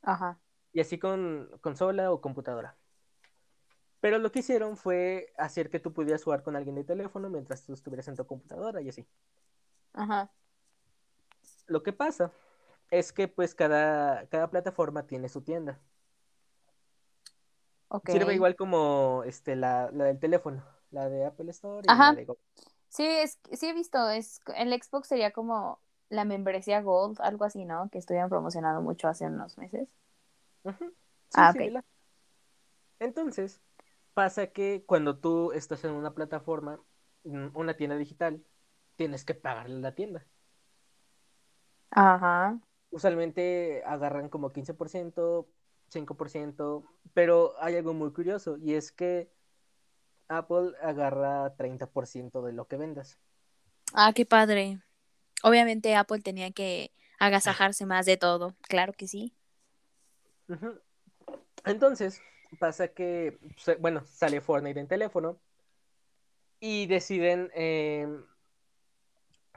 Ajá. 0.02 0.40
Y 0.72 0.80
así 0.80 0.98
con 0.98 1.50
consola 1.60 2.10
o 2.10 2.20
computadora. 2.20 2.76
Pero 4.00 4.18
lo 4.18 4.32
que 4.32 4.40
hicieron 4.40 4.76
fue 4.76 5.32
hacer 5.36 5.68
que 5.70 5.78
tú 5.78 5.92
pudieras 5.92 6.24
jugar 6.24 6.42
con 6.42 6.56
alguien 6.56 6.74
de 6.74 6.84
teléfono 6.84 7.28
mientras 7.28 7.64
tú 7.64 7.74
estuvieras 7.74 8.08
en 8.08 8.16
tu 8.16 8.26
computadora 8.26 8.80
y 8.80 8.88
así. 8.88 9.06
Ajá. 9.92 10.30
Lo 11.66 11.82
que 11.82 11.92
pasa 11.92 12.32
es 12.90 13.12
que 13.12 13.28
pues 13.28 13.54
cada, 13.54 14.26
cada 14.28 14.50
plataforma 14.50 15.06
tiene 15.06 15.28
su 15.28 15.42
tienda. 15.42 15.78
Ok. 17.88 18.10
Sirve 18.10 18.34
igual 18.34 18.56
como 18.56 19.22
este, 19.24 19.54
la, 19.54 19.90
la 19.92 20.04
del 20.04 20.18
teléfono, 20.18 20.64
la 20.90 21.08
de 21.08 21.26
Apple 21.26 21.50
Store 21.50 21.86
y 21.86 21.90
Ajá. 21.90 22.12
la 22.12 22.14
de 22.14 22.24
Google. 22.24 22.42
Sí, 22.96 23.04
es, 23.04 23.38
sí 23.52 23.66
he 23.68 23.74
visto, 23.74 24.08
es, 24.08 24.40
el 24.56 24.72
Xbox 24.72 25.08
sería 25.08 25.30
como 25.30 25.78
la 26.08 26.24
membresía 26.24 26.80
Gold, 26.80 27.20
algo 27.20 27.44
así, 27.44 27.66
¿no? 27.66 27.90
Que 27.90 27.98
estuvieron 27.98 28.30
promocionando 28.30 28.80
mucho 28.80 29.06
hace 29.06 29.26
unos 29.26 29.58
meses. 29.58 29.86
Ujú, 30.64 30.86
sí, 30.88 30.94
Ah, 31.34 31.50
ok. 31.50 31.58
similar. 31.58 31.84
Entonces, 32.98 33.60
pasa 34.14 34.46
que 34.46 34.82
cuando 34.86 35.18
tú 35.18 35.52
estás 35.52 35.84
en 35.84 35.90
una 35.90 36.14
plataforma, 36.14 36.80
una 37.24 37.74
tienda 37.76 37.98
digital, 37.98 38.42
tienes 38.96 39.26
que 39.26 39.34
pagarle 39.34 39.76
a 39.76 39.80
la 39.80 39.94
tienda. 39.94 40.26
Ajá. 41.90 42.58
Usualmente 42.90 43.82
agarran 43.84 44.30
como 44.30 44.52
15%, 44.52 45.46
5%, 45.90 46.84
pero 47.12 47.52
hay 47.60 47.76
algo 47.76 47.92
muy 47.92 48.10
curioso 48.12 48.56
y 48.56 48.72
es 48.72 48.90
que 48.90 49.28
Apple 50.28 50.72
agarra 50.82 51.56
30% 51.56 52.42
de 52.42 52.52
lo 52.52 52.66
que 52.66 52.76
vendas. 52.76 53.18
Ah, 53.92 54.12
qué 54.14 54.26
padre. 54.26 54.80
Obviamente 55.42 55.94
Apple 55.94 56.20
tenía 56.20 56.50
que 56.50 56.92
agasajarse 57.18 57.86
más 57.86 58.06
de 58.06 58.16
todo. 58.16 58.56
Claro 58.62 58.92
que 58.92 59.06
sí. 59.06 59.34
Entonces, 61.64 62.20
pasa 62.58 62.88
que, 62.88 63.38
bueno, 63.80 64.04
sale 64.06 64.40
Fortnite 64.40 64.80
en 64.80 64.88
teléfono 64.88 65.38
y 66.60 66.86
deciden 66.86 67.50
eh, 67.54 68.08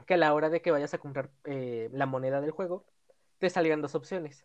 que 0.06 0.14
a 0.14 0.16
la 0.16 0.34
hora 0.34 0.50
de 0.50 0.60
que 0.60 0.70
vayas 0.70 0.94
a 0.94 0.98
comprar 0.98 1.30
eh, 1.44 1.88
la 1.92 2.06
moneda 2.06 2.40
del 2.40 2.50
juego, 2.50 2.84
te 3.38 3.50
salgan 3.50 3.82
dos 3.82 3.94
opciones. 3.94 4.44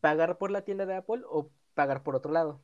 Pagar 0.00 0.38
por 0.38 0.50
la 0.50 0.62
tienda 0.62 0.86
de 0.86 0.96
Apple 0.96 1.22
o 1.28 1.50
pagar 1.74 2.02
por 2.02 2.16
otro 2.16 2.32
lado. 2.32 2.60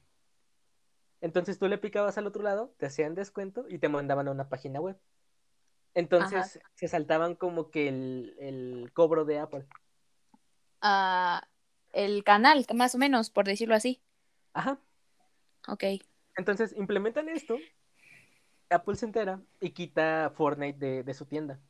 Entonces 1.22 1.58
tú 1.58 1.68
le 1.68 1.78
picabas 1.78 2.18
al 2.18 2.26
otro 2.26 2.42
lado, 2.42 2.74
te 2.78 2.86
hacían 2.86 3.14
descuento 3.14 3.64
y 3.68 3.78
te 3.78 3.88
mandaban 3.88 4.26
a 4.26 4.32
una 4.32 4.48
página 4.48 4.80
web. 4.80 4.98
Entonces 5.94 6.60
se 6.74 6.88
saltaban 6.88 7.36
como 7.36 7.70
que 7.70 7.88
el, 7.88 8.36
el 8.40 8.90
cobro 8.92 9.24
de 9.24 9.38
Apple. 9.38 9.64
Ah, 10.80 11.46
el 11.92 12.24
canal, 12.24 12.66
más 12.74 12.96
o 12.96 12.98
menos, 12.98 13.30
por 13.30 13.44
decirlo 13.44 13.76
así. 13.76 14.02
Ajá. 14.52 14.80
Ok. 15.68 15.84
Entonces 16.34 16.74
implementan 16.76 17.28
esto, 17.28 17.56
Apple 18.68 18.96
se 18.96 19.06
entera 19.06 19.40
y 19.60 19.70
quita 19.70 20.32
Fortnite 20.34 20.78
de, 20.78 21.02
de 21.04 21.14
su 21.14 21.26
tienda. 21.26 21.60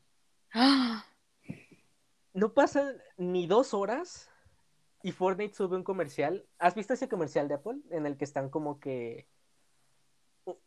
¡Ah! 0.55 1.05
No 2.33 2.55
pasan 2.55 2.97
ni 3.19 3.47
dos 3.47 3.75
horas 3.75 4.31
y 5.03 5.13
Fortnite 5.13 5.55
sube 5.55 5.77
un 5.77 5.85
comercial. 5.85 6.47
¿Has 6.59 6.75
visto 6.75 6.95
ese 6.95 7.09
comercial 7.11 7.49
de 7.49 7.55
Apple 7.55 7.81
en 7.91 8.07
el 8.07 8.17
que 8.17 8.25
están 8.25 8.49
como 8.49 8.81
que 8.81 9.29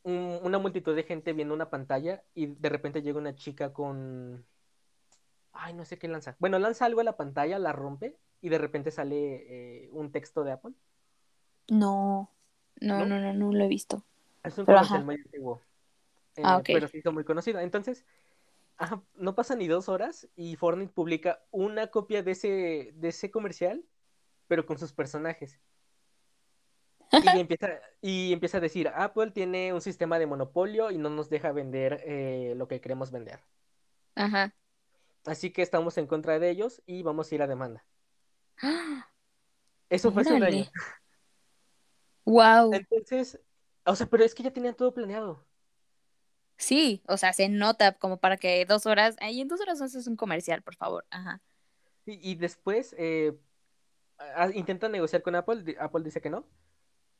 una 0.04 0.58
multitud 0.60 0.96
de 0.96 1.04
gente 1.04 1.34
viendo 1.34 1.54
una 1.54 1.70
pantalla 1.70 2.24
y 2.34 2.48
de 2.48 2.70
repente 2.70 3.02
llega 3.02 3.20
una 3.20 3.36
chica 3.36 3.74
con... 3.74 4.46
Ay, 5.52 5.74
no 5.74 5.86
sé 5.86 5.98
qué 5.98 6.08
lanza. 6.08 6.36
Bueno, 6.40 6.60
lanza 6.60 6.86
algo 6.86 7.02
a 7.02 7.04
la 7.06 7.18
pantalla, 7.18 7.60
la 7.60 7.72
rompe 7.72 8.18
y 8.42 8.50
de 8.50 8.58
repente 8.58 8.92
sale 8.92 9.86
eh, 9.86 9.90
un 9.92 10.12
texto 10.12 10.44
de 10.44 10.52
Apple. 10.52 10.74
No. 11.70 12.30
No, 12.82 13.00
¿No? 13.00 13.06
no, 13.06 13.20
no, 13.20 13.34
no 13.34 13.52
lo 13.54 13.64
he 13.64 13.68
visto. 13.68 14.04
Es 14.44 14.58
un 14.58 14.66
Pero, 14.66 14.78
comercial 14.78 15.06
muy 15.06 15.16
antiguo. 15.16 15.62
Eh, 16.36 16.42
Ah, 16.44 16.58
ok. 16.58 16.66
Pero 16.68 16.88
se 16.88 16.98
hizo 16.98 17.12
muy 17.12 17.24
conocido. 17.24 17.60
Entonces, 17.60 18.06
ajá, 18.78 19.02
no 19.16 19.36
pasa 19.36 19.56
ni 19.56 19.68
dos 19.68 19.90
horas 19.90 20.28
y 20.36 20.56
Fortnite 20.56 20.94
publica 20.94 21.40
una 21.52 21.88
copia 21.88 22.22
de 22.24 22.32
ese, 22.32 22.92
de 22.94 23.08
ese 23.08 23.32
comercial, 23.32 23.84
pero 24.48 24.66
con 24.66 24.78
sus 24.78 24.94
personajes. 24.94 25.60
Y 27.36 27.40
empieza, 27.40 27.70
y 28.02 28.34
empieza 28.34 28.58
a 28.58 28.62
decir, 28.62 28.88
Apple 28.90 29.32
tiene 29.32 29.74
un 29.74 29.82
sistema 29.82 30.20
de 30.20 30.26
monopolio 30.26 30.92
y 30.92 30.98
no 30.98 31.10
nos 31.10 31.30
deja 31.30 31.52
vender 31.52 32.02
eh, 32.06 32.54
lo 32.56 32.68
que 32.68 32.82
queremos 32.82 33.12
vender. 33.12 33.40
Ajá. 34.16 34.54
Así 35.26 35.52
que 35.52 35.62
estamos 35.62 35.98
en 35.98 36.08
contra 36.08 36.40
de 36.40 36.50
ellos 36.50 36.82
y 36.86 37.04
vamos 37.04 37.32
a 37.32 37.36
ir 37.36 37.42
a 37.42 37.48
demanda. 37.48 37.86
¡Ah! 38.62 39.10
Eso 39.90 40.12
fue 40.12 40.22
hace 40.22 40.34
un 40.34 40.44
año. 40.44 40.66
Wow. 42.26 42.74
Entonces, 42.74 43.40
o 43.86 43.96
sea, 43.96 44.08
pero 44.08 44.24
es 44.24 44.34
que 44.34 44.44
ya 44.44 44.52
tenían 44.52 44.76
todo 44.76 44.94
planeado. 44.94 45.46
Sí, 46.58 47.04
o 47.08 47.18
sea, 47.18 47.34
se 47.34 47.50
nota 47.50 47.94
como 47.94 48.18
para 48.18 48.38
que 48.38 48.66
dos 48.66 48.86
horas, 48.86 49.16
ahí 49.20 49.42
en 49.42 49.48
dos 49.48 49.62
horas 49.62 49.82
haces 49.82 50.08
un 50.08 50.16
comercial, 50.16 50.62
por 50.62 50.76
favor. 50.76 51.06
Ajá. 51.10 51.42
Y, 52.06 52.32
y 52.32 52.36
después 52.36 52.96
eh, 52.98 53.38
intentan 54.54 54.92
negociar 54.92 55.22
con 55.22 55.36
Apple, 55.36 55.76
Apple 55.80 56.04
dice 56.04 56.22
que 56.22 56.30
no. 56.30 56.46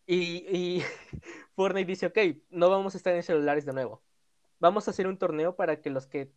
Y, 0.06 0.46
y 0.56 0.84
Fortnite 1.56 1.88
dice, 1.88 2.06
ok, 2.08 2.18
no 2.50 2.70
vamos 2.70 2.94
a 2.94 2.98
estar 2.98 3.16
en 3.16 3.24
celulares 3.24 3.66
de 3.66 3.74
nuevo. 3.74 4.04
Vamos 4.60 4.88
a 4.88 4.92
hacer 4.92 5.08
un 5.08 5.18
torneo 5.18 5.56
para 5.56 5.82
que 5.82 5.90
los 5.90 6.08
que 6.08 6.32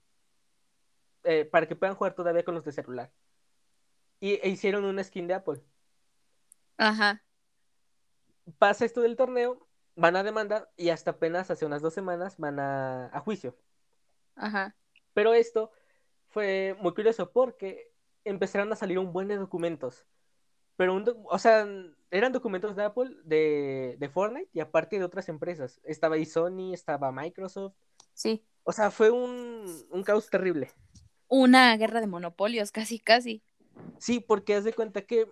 eh, 1.25 1.45
para 1.45 1.67
que 1.67 1.77
puedan 1.77 1.97
jugar 1.97 2.15
todavía 2.15 2.45
con 2.45 2.55
los 2.55 2.65
de 2.65 2.73
celular. 2.73 3.13
Y 4.21 4.35
e 4.43 4.49
hicieron 4.49 4.85
una 4.85 5.05
skin 5.05 5.27
de 5.27 5.35
Apple. 5.35 5.61
Ajá. 6.77 7.23
Pasa 8.59 8.85
esto 8.85 9.03
del 9.03 9.17
torneo, 9.17 9.69
van 9.95 10.17
a 10.17 10.23
demanda 10.23 10.71
y 10.77 10.89
hasta 10.89 11.13
apenas 11.13 11.51
hace 11.51 11.67
unas 11.67 11.83
dos 11.83 11.93
semanas 11.93 12.39
van 12.39 12.59
a, 12.59 13.07
a 13.13 13.21
juicio. 13.21 13.57
Ajá. 14.37 14.75
Pero 15.13 15.35
esto 15.35 15.71
fue 16.29 16.77
muy 16.81 16.95
curioso 16.95 17.31
porque 17.31 17.93
empezaron 18.25 18.73
a 18.73 18.77
salir 18.77 18.99
un 18.99 19.13
buen 19.13 19.29
de 19.29 19.37
documentos. 19.37 20.07
Pero, 20.77 20.95
un 20.95 21.05
o 21.25 21.39
sea, 21.39 21.67
eran 22.11 22.33
documentos 22.33 22.75
de 22.77 22.85
Apple, 22.85 23.11
de, 23.25 23.97
de 23.99 24.09
Fortnite 24.09 24.51
y 24.53 24.61
aparte 24.61 24.99
de 24.99 25.05
otras 25.05 25.29
empresas. 25.29 25.81
Estaba 25.85 26.17
ahí 26.17 26.25
Sony, 26.25 26.73
estaba 26.73 27.13
Microsoft. 27.13 27.75
Sí. 28.15 28.45
O 28.65 28.73
sea, 28.73 28.91
fue 28.91 29.11
un, 29.11 29.67
un 29.91 30.03
caos 30.03 30.29
terrible. 30.31 30.71
Una 31.29 31.77
guerra 31.77 32.01
de 32.01 32.07
monopolios, 32.07 32.73
casi, 32.73 32.99
casi. 32.99 33.43
Sí, 33.99 34.21
porque 34.21 34.55
haz 34.55 34.65
de 34.65 34.73
cuenta 34.73 35.03
que 35.03 35.31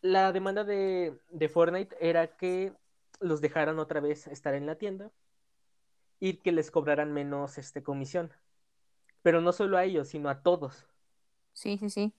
la 0.00 0.32
demanda 0.32 0.64
de, 0.64 1.18
de 1.30 1.48
Fortnite 1.48 1.96
era 2.00 2.36
que 2.36 2.72
los 3.20 3.40
dejaran 3.40 3.78
otra 3.78 4.00
vez 4.00 4.26
estar 4.28 4.54
en 4.54 4.66
la 4.66 4.76
tienda 4.76 5.10
y 6.18 6.34
que 6.34 6.52
les 6.52 6.70
cobraran 6.70 7.12
menos 7.12 7.58
este, 7.58 7.82
comisión. 7.82 8.32
Pero 9.22 9.40
no 9.40 9.52
solo 9.52 9.76
a 9.76 9.84
ellos, 9.84 10.08
sino 10.08 10.30
a 10.30 10.42
todos. 10.42 10.86
Sí, 11.52 11.76
sí, 11.78 11.90
sí. 11.90 12.12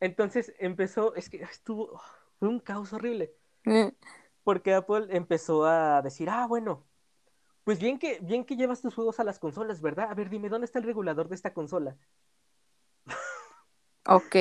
Entonces 0.00 0.52
empezó, 0.58 1.14
es 1.14 1.30
que 1.30 1.42
estuvo, 1.42 2.00
fue 2.38 2.48
un 2.48 2.60
caos 2.60 2.92
horrible, 2.92 3.34
Eh, 3.64 3.92
porque 4.44 4.74
Apple 4.74 5.08
empezó 5.10 5.64
a 5.66 6.02
decir, 6.02 6.28
ah, 6.30 6.46
bueno, 6.46 6.86
pues 7.64 7.80
bien 7.80 7.98
que, 7.98 8.20
bien 8.20 8.44
que 8.44 8.56
llevas 8.56 8.80
tus 8.80 8.94
juegos 8.94 9.18
a 9.18 9.24
las 9.24 9.38
consolas, 9.38 9.80
¿verdad? 9.80 10.10
A 10.10 10.14
ver, 10.14 10.30
dime, 10.30 10.48
¿dónde 10.48 10.66
está 10.66 10.78
el 10.78 10.84
regulador 10.84 11.28
de 11.28 11.34
esta 11.34 11.52
consola? 11.52 11.96
Ok. 14.08 14.36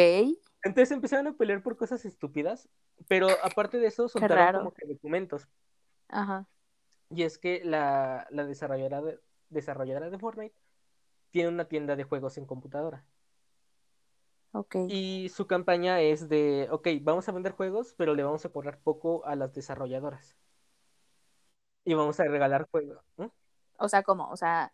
Entonces 0.64 0.92
empezaron 0.92 1.28
a 1.28 1.34
pelear 1.34 1.64
por 1.64 1.76
cosas 1.76 2.06
estúpidas, 2.06 2.70
pero 3.08 3.28
aparte 3.44 3.80
de 3.80 3.88
eso, 3.88 4.08
soltaron 4.08 4.52
como 4.52 4.74
que 4.74 4.86
documentos. 4.86 5.48
Ajá. 6.08 6.48
Y 7.10 7.24
es 7.24 7.38
que 7.38 7.64
la, 7.64 8.28
la 8.32 8.46
desarrolladora, 8.46 9.02
de, 9.02 9.20
desarrolladora 9.50 10.10
de 10.10 10.20
Fortnite 10.20 10.56
tiene 11.32 11.50
una 11.50 11.68
tienda 11.68 11.96
de 11.96 12.04
juegos 12.04 12.38
en 12.38 12.46
computadora. 12.46 13.06
Ok. 14.56 14.76
Y 14.88 15.30
su 15.30 15.48
campaña 15.48 16.02
es 16.02 16.30
de, 16.30 16.68
ok, 16.72 16.88
vamos 17.02 17.28
a 17.30 17.32
vender 17.32 17.54
juegos, 17.54 17.94
pero 17.98 18.16
le 18.16 18.24
vamos 18.24 18.46
a 18.46 18.50
cobrar 18.50 18.80
poco 18.80 19.26
a 19.26 19.36
las 19.36 19.54
desarrolladoras. 19.54 20.36
Y 21.86 21.94
vamos 21.94 22.20
a 22.20 22.26
regalar 22.26 22.68
juegos. 22.72 23.00
O 23.78 23.90
sea, 23.90 24.04
¿cómo? 24.04 24.30
O 24.32 24.38
sea, 24.38 24.72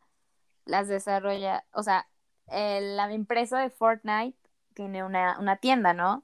las 0.66 0.88
desarrolla, 0.88 1.66
o 1.74 1.84
sea, 1.84 2.08
el- 2.48 2.98
la 2.98 3.12
empresa 3.14 3.60
de 3.60 3.70
Fortnite 3.70 4.38
tiene 4.76 5.04
una, 5.04 5.40
una 5.40 5.58
tienda, 5.58 5.94
¿no? 5.94 6.24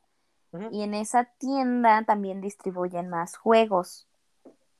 Y 0.71 0.83
en 0.83 0.93
esa 0.95 1.25
tienda 1.39 2.03
también 2.05 2.41
distribuyen 2.41 3.09
más 3.09 3.37
juegos. 3.37 4.07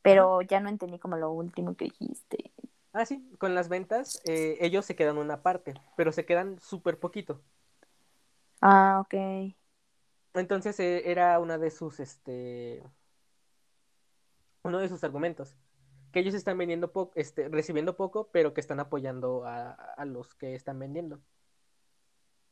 Pero 0.04 0.42
ya 0.44 0.60
no 0.62 0.70
entendí 0.70 1.00
como 1.00 1.18
lo 1.18 1.32
último 1.32 1.76
que 1.76 1.86
dijiste. 1.86 2.52
Ah, 2.94 3.06
sí, 3.06 3.24
con 3.38 3.54
las 3.56 3.70
ventas, 3.70 4.22
eh, 4.26 4.58
ellos 4.62 4.86
se 4.86 4.96
quedan 4.96 5.18
una 5.18 5.44
parte, 5.44 5.74
pero 5.96 6.12
se 6.12 6.26
quedan 6.26 6.60
súper 6.60 7.00
poquito. 7.00 7.42
Ah, 8.62 9.00
ok. 9.02 9.14
Entonces 10.34 10.80
eh, 10.80 11.10
era 11.12 11.38
una 11.40 11.58
de 11.58 11.70
sus, 11.72 12.00
este, 12.00 12.84
uno 14.64 14.80
de 14.80 14.90
sus 14.90 15.04
argumentos, 15.04 15.56
que 16.12 16.20
ellos 16.20 16.34
están 16.36 16.58
vendiendo 16.58 16.92
poco, 16.92 17.14
este, 17.16 17.50
recibiendo 17.50 17.96
poco, 17.98 18.30
pero 18.32 18.54
que 18.54 18.62
están 18.62 18.80
apoyando 18.80 19.46
a, 19.46 19.72
a 19.72 20.06
los 20.06 20.36
que 20.36 20.56
están 20.56 20.80
vendiendo. 20.80 21.20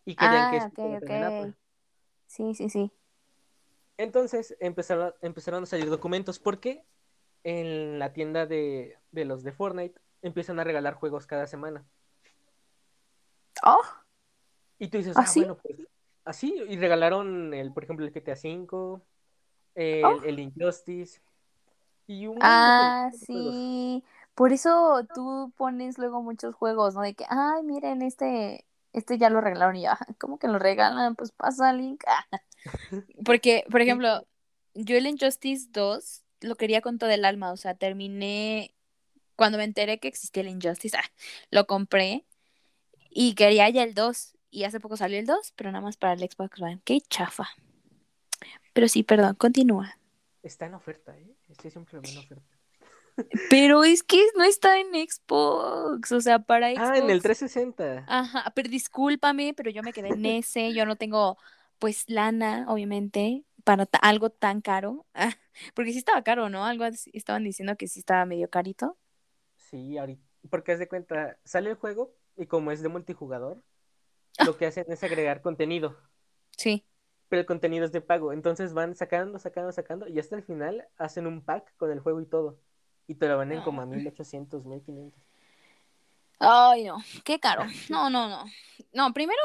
Y 0.05 0.15
querían 0.15 0.47
que 0.47 0.55
Ah, 0.55 0.57
esto 0.57 0.71
ok, 0.71 0.79
lo 0.89 0.97
tengan 0.97 1.23
ok. 1.23 1.25
Apple. 1.25 1.53
Sí, 2.27 2.53
sí, 2.55 2.69
sí. 2.69 2.91
Entonces 3.97 4.55
empezaron, 4.59 5.13
empezaron 5.21 5.63
a 5.63 5.65
salir 5.65 5.89
documentos 5.89 6.39
porque 6.39 6.85
en 7.43 7.99
la 7.99 8.13
tienda 8.13 8.45
de, 8.45 8.97
de 9.11 9.25
los 9.25 9.43
de 9.43 9.53
Fortnite 9.53 9.99
empiezan 10.21 10.59
a 10.59 10.63
regalar 10.65 10.95
juegos 10.95 11.27
cada 11.27 11.47
semana. 11.47 11.85
Oh, 13.63 13.83
Y 14.79 14.87
tú 14.89 14.97
dices, 14.97 15.19
¿Ah, 15.19 15.25
ah, 15.27 15.33
sí? 15.33 15.45
bueno, 15.45 15.57
pues 15.57 15.77
así. 16.25 16.53
Y 16.67 16.77
regalaron, 16.77 17.53
el, 17.53 17.71
por 17.71 17.83
ejemplo, 17.83 18.05
el 18.05 18.11
GTA 18.11 18.33
V, 18.33 19.01
el, 19.75 20.05
Oh. 20.05 20.23
el 20.23 20.39
Injustice 20.39 21.21
y 22.07 22.27
un 22.27 22.37
ah, 22.41 23.09
de 23.11 23.17
sí. 23.17 24.03
Por 24.35 24.51
eso 24.51 25.07
tú 25.13 25.53
pones 25.55 25.97
luego 25.97 26.21
muchos 26.21 26.53
juegos, 26.55 26.93
¿no? 26.93 27.01
De 27.01 27.13
que, 27.13 27.25
ay, 27.29 27.63
miren, 27.63 28.01
este, 28.01 28.65
este 28.93 29.17
ya 29.17 29.29
lo 29.29 29.41
regalaron 29.41 29.75
y 29.75 29.83
ya, 29.83 29.97
¿cómo 30.19 30.37
que 30.37 30.47
lo 30.47 30.59
regalan? 30.59 31.15
Pues 31.15 31.31
pasa 31.31 31.71
el 31.71 31.77
link. 31.77 32.03
Porque, 33.25 33.63
por 33.71 33.81
ejemplo, 33.81 34.27
yo 34.73 34.97
el 34.97 35.07
Injustice 35.07 35.67
2 35.71 36.23
lo 36.41 36.55
quería 36.55 36.81
con 36.81 36.99
todo 36.99 37.09
el 37.09 37.25
alma, 37.25 37.51
o 37.51 37.57
sea, 37.57 37.75
terminé, 37.75 38.75
cuando 39.35 39.57
me 39.57 39.63
enteré 39.63 39.99
que 39.99 40.07
existía 40.09 40.43
el 40.43 40.49
Injustice, 40.49 40.97
ah, 40.97 41.03
lo 41.49 41.65
compré 41.65 42.25
y 43.09 43.35
quería 43.35 43.69
ya 43.69 43.83
el 43.83 43.93
2 43.93 44.34
y 44.55 44.63
hace 44.63 44.79
poco 44.79 44.95
salió 44.95 45.19
el 45.19 45.25
2, 45.25 45.53
pero 45.57 45.69
nada 45.69 45.81
más 45.83 45.97
para 45.97 46.13
el 46.13 46.19
Xbox 46.19 46.61
One. 46.61 46.79
Qué 46.85 47.01
chafa. 47.01 47.49
Pero 48.71 48.87
sí, 48.87 49.03
perdón, 49.03 49.35
continúa. 49.35 49.99
Está 50.43 50.67
en 50.67 50.75
oferta, 50.75 51.17
¿eh? 51.17 51.35
Este 51.49 51.69
siempre 51.69 51.95
lo 51.95 52.01
veo 52.01 52.11
en 52.11 52.17
oferta. 52.19 52.57
Pero 53.49 53.83
es 53.83 54.01
que 54.01 54.23
no 54.37 54.45
está 54.45 54.79
en 54.79 54.87
Xbox, 54.93 56.11
o 56.11 56.21
sea, 56.21 56.39
para 56.39 56.71
Xbox. 56.71 56.89
Ah, 56.89 56.97
en 56.97 57.09
el 57.09 57.21
360. 57.21 58.05
Ajá, 58.07 58.51
pero 58.55 58.69
discúlpame, 58.69 59.53
pero 59.53 59.71
yo 59.71 59.83
me 59.83 59.91
quedé 59.91 60.09
en 60.09 60.25
ese, 60.25 60.73
yo 60.73 60.85
no 60.85 60.95
tengo 60.95 61.37
pues 61.77 62.09
lana, 62.09 62.65
obviamente, 62.69 63.43
para 63.65 63.89
algo 64.01 64.29
tan 64.29 64.61
caro. 64.61 65.05
Porque 65.73 65.91
sí 65.91 65.97
estaba 65.97 66.23
caro, 66.23 66.49
¿no? 66.49 66.65
Algo 66.65 66.85
estaban 66.85 67.43
diciendo 67.43 67.75
que 67.75 67.89
sí 67.89 67.99
estaba 67.99 68.25
medio 68.25 68.49
carito. 68.49 68.97
Sí, 69.57 69.97
ahorita. 69.97 70.23
Porque 70.49 70.71
haz 70.71 70.79
de 70.79 70.87
cuenta, 70.87 71.37
sale 71.43 71.71
el 71.71 71.75
juego 71.75 72.13
y 72.37 72.45
como 72.45 72.71
es 72.71 72.81
de 72.81 72.87
multijugador. 72.87 73.61
Lo 74.43 74.57
que 74.57 74.65
hacen 74.65 74.85
es 74.89 75.03
agregar 75.03 75.41
contenido. 75.41 75.95
Sí. 76.57 76.85
Pero 77.29 77.41
el 77.41 77.45
contenido 77.45 77.85
es 77.85 77.91
de 77.91 78.01
pago. 78.01 78.33
Entonces 78.33 78.73
van 78.73 78.95
sacando, 78.95 79.39
sacando, 79.39 79.71
sacando. 79.71 80.07
Y 80.07 80.19
hasta 80.19 80.35
el 80.35 80.43
final 80.43 80.87
hacen 80.97 81.27
un 81.27 81.43
pack 81.43 81.75
con 81.77 81.91
el 81.91 81.99
juego 81.99 82.21
y 82.21 82.25
todo. 82.25 82.59
Y 83.07 83.15
te 83.15 83.27
lo 83.27 83.37
venden 83.37 83.61
como 83.61 83.81
a 83.81 83.85
1800, 83.85 84.65
1500. 84.65 85.21
Ay, 86.39 86.83
no, 86.83 86.97
qué 87.23 87.39
caro. 87.39 87.63
No, 87.89 88.09
no, 88.09 88.27
no. 88.27 88.45
No, 88.93 89.13
primero 89.13 89.39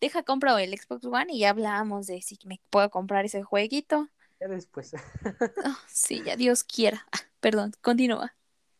deja 0.00 0.22
compro 0.22 0.58
el 0.58 0.76
Xbox 0.78 1.04
One 1.04 1.32
y 1.32 1.40
ya 1.40 1.50
hablamos 1.50 2.06
de 2.06 2.20
si 2.20 2.38
me 2.44 2.60
puedo 2.70 2.90
comprar 2.90 3.24
ese 3.24 3.42
jueguito. 3.42 4.08
Ya 4.40 4.48
después. 4.48 4.92
Ah, 5.64 5.78
sí, 5.86 6.22
ya 6.24 6.36
Dios 6.36 6.62
quiera. 6.64 7.06
Ah, 7.12 7.20
perdón, 7.40 7.72
continúa. 7.80 8.34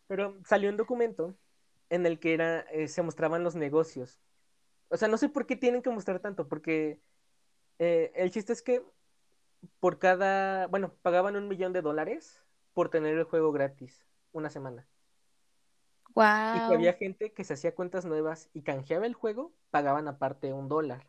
Pero 0.07 0.37
salió 0.45 0.69
un 0.69 0.77
documento 0.77 1.35
en 1.89 2.05
el 2.05 2.19
que 2.19 2.35
era, 2.35 2.61
eh, 2.73 2.89
se 2.89 3.03
mostraban 3.03 3.43
los 3.43 3.55
negocios. 3.55 4.19
O 4.95 4.97
sea, 4.97 5.09
no 5.09 5.19
sé 5.19 5.29
por 5.29 5.45
qué 5.45 5.57
tienen 5.57 5.83
que 5.83 5.91
mostrar 5.91 6.21
tanto, 6.21 6.47
porque 6.47 7.01
eh, 7.81 8.13
el 8.15 8.31
chiste 8.31 8.53
es 8.53 8.63
que 8.63 8.81
por 9.81 9.99
cada, 9.99 10.69
bueno, 10.69 10.95
pagaban 11.03 11.35
un 11.35 11.49
millón 11.49 11.73
de 11.73 11.83
dólares 11.83 12.45
por 12.75 12.91
tener 12.91 13.19
el 13.19 13.25
juego 13.25 13.51
gratis 13.51 14.07
una 14.31 14.51
semana. 14.51 14.87
Y 16.11 16.13
que 16.13 16.61
Wow. 16.61 16.75
había 16.75 16.93
gente 16.93 17.33
que 17.33 17.43
se 17.43 17.55
hacía 17.55 17.75
cuentas 17.75 18.05
nuevas 18.05 18.51
y 18.55 18.63
canjeaba 18.63 19.05
el 19.05 19.15
juego, 19.15 19.53
pagaban 19.73 20.07
aparte 20.07 20.53
un 20.53 20.69
dólar. 20.69 21.05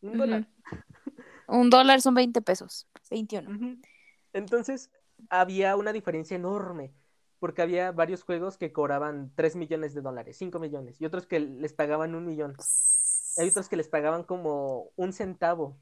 Un 0.00 0.16
dólar. 0.16 0.48
Un 1.48 1.68
dólar 1.68 2.00
son 2.00 2.14
20 2.14 2.40
pesos. 2.40 2.86
21. 3.10 3.50
Ujú. 3.50 3.76
Entonces, 4.32 4.90
había 5.28 5.76
una 5.76 5.92
diferencia 5.92 6.36
enorme, 6.36 6.94
porque 7.38 7.62
había 7.62 7.92
varios 7.92 8.22
juegos 8.22 8.56
que 8.58 8.72
cobraban 8.72 9.32
3 9.34 9.56
millones 9.56 9.94
de 9.94 10.00
dólares, 10.00 10.36
5 10.36 10.58
millones, 10.58 11.00
y 11.00 11.04
otros 11.06 11.26
que 11.26 11.40
les 11.40 11.72
pagaban 11.72 12.14
un 12.14 12.26
millón. 12.26 12.56
Hay 13.38 13.48
otros 13.48 13.68
que 13.68 13.76
les 13.76 13.88
pagaban 13.88 14.24
como 14.24 14.90
un 14.96 15.12
centavo 15.12 15.76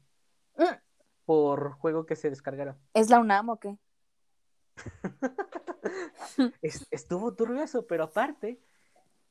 Mm. 0.57 0.75
por 1.25 1.71
juego 1.73 2.05
que 2.05 2.15
se 2.15 2.29
descargara. 2.29 2.77
¿Es 2.93 3.09
la 3.09 3.19
UNAM 3.19 3.49
o 3.49 3.59
qué? 3.59 3.77
Es- 6.61 6.87
estuvo 6.91 7.33
turbio 7.33 7.61
eso, 7.63 7.85
pero 7.87 8.03
aparte, 8.05 8.59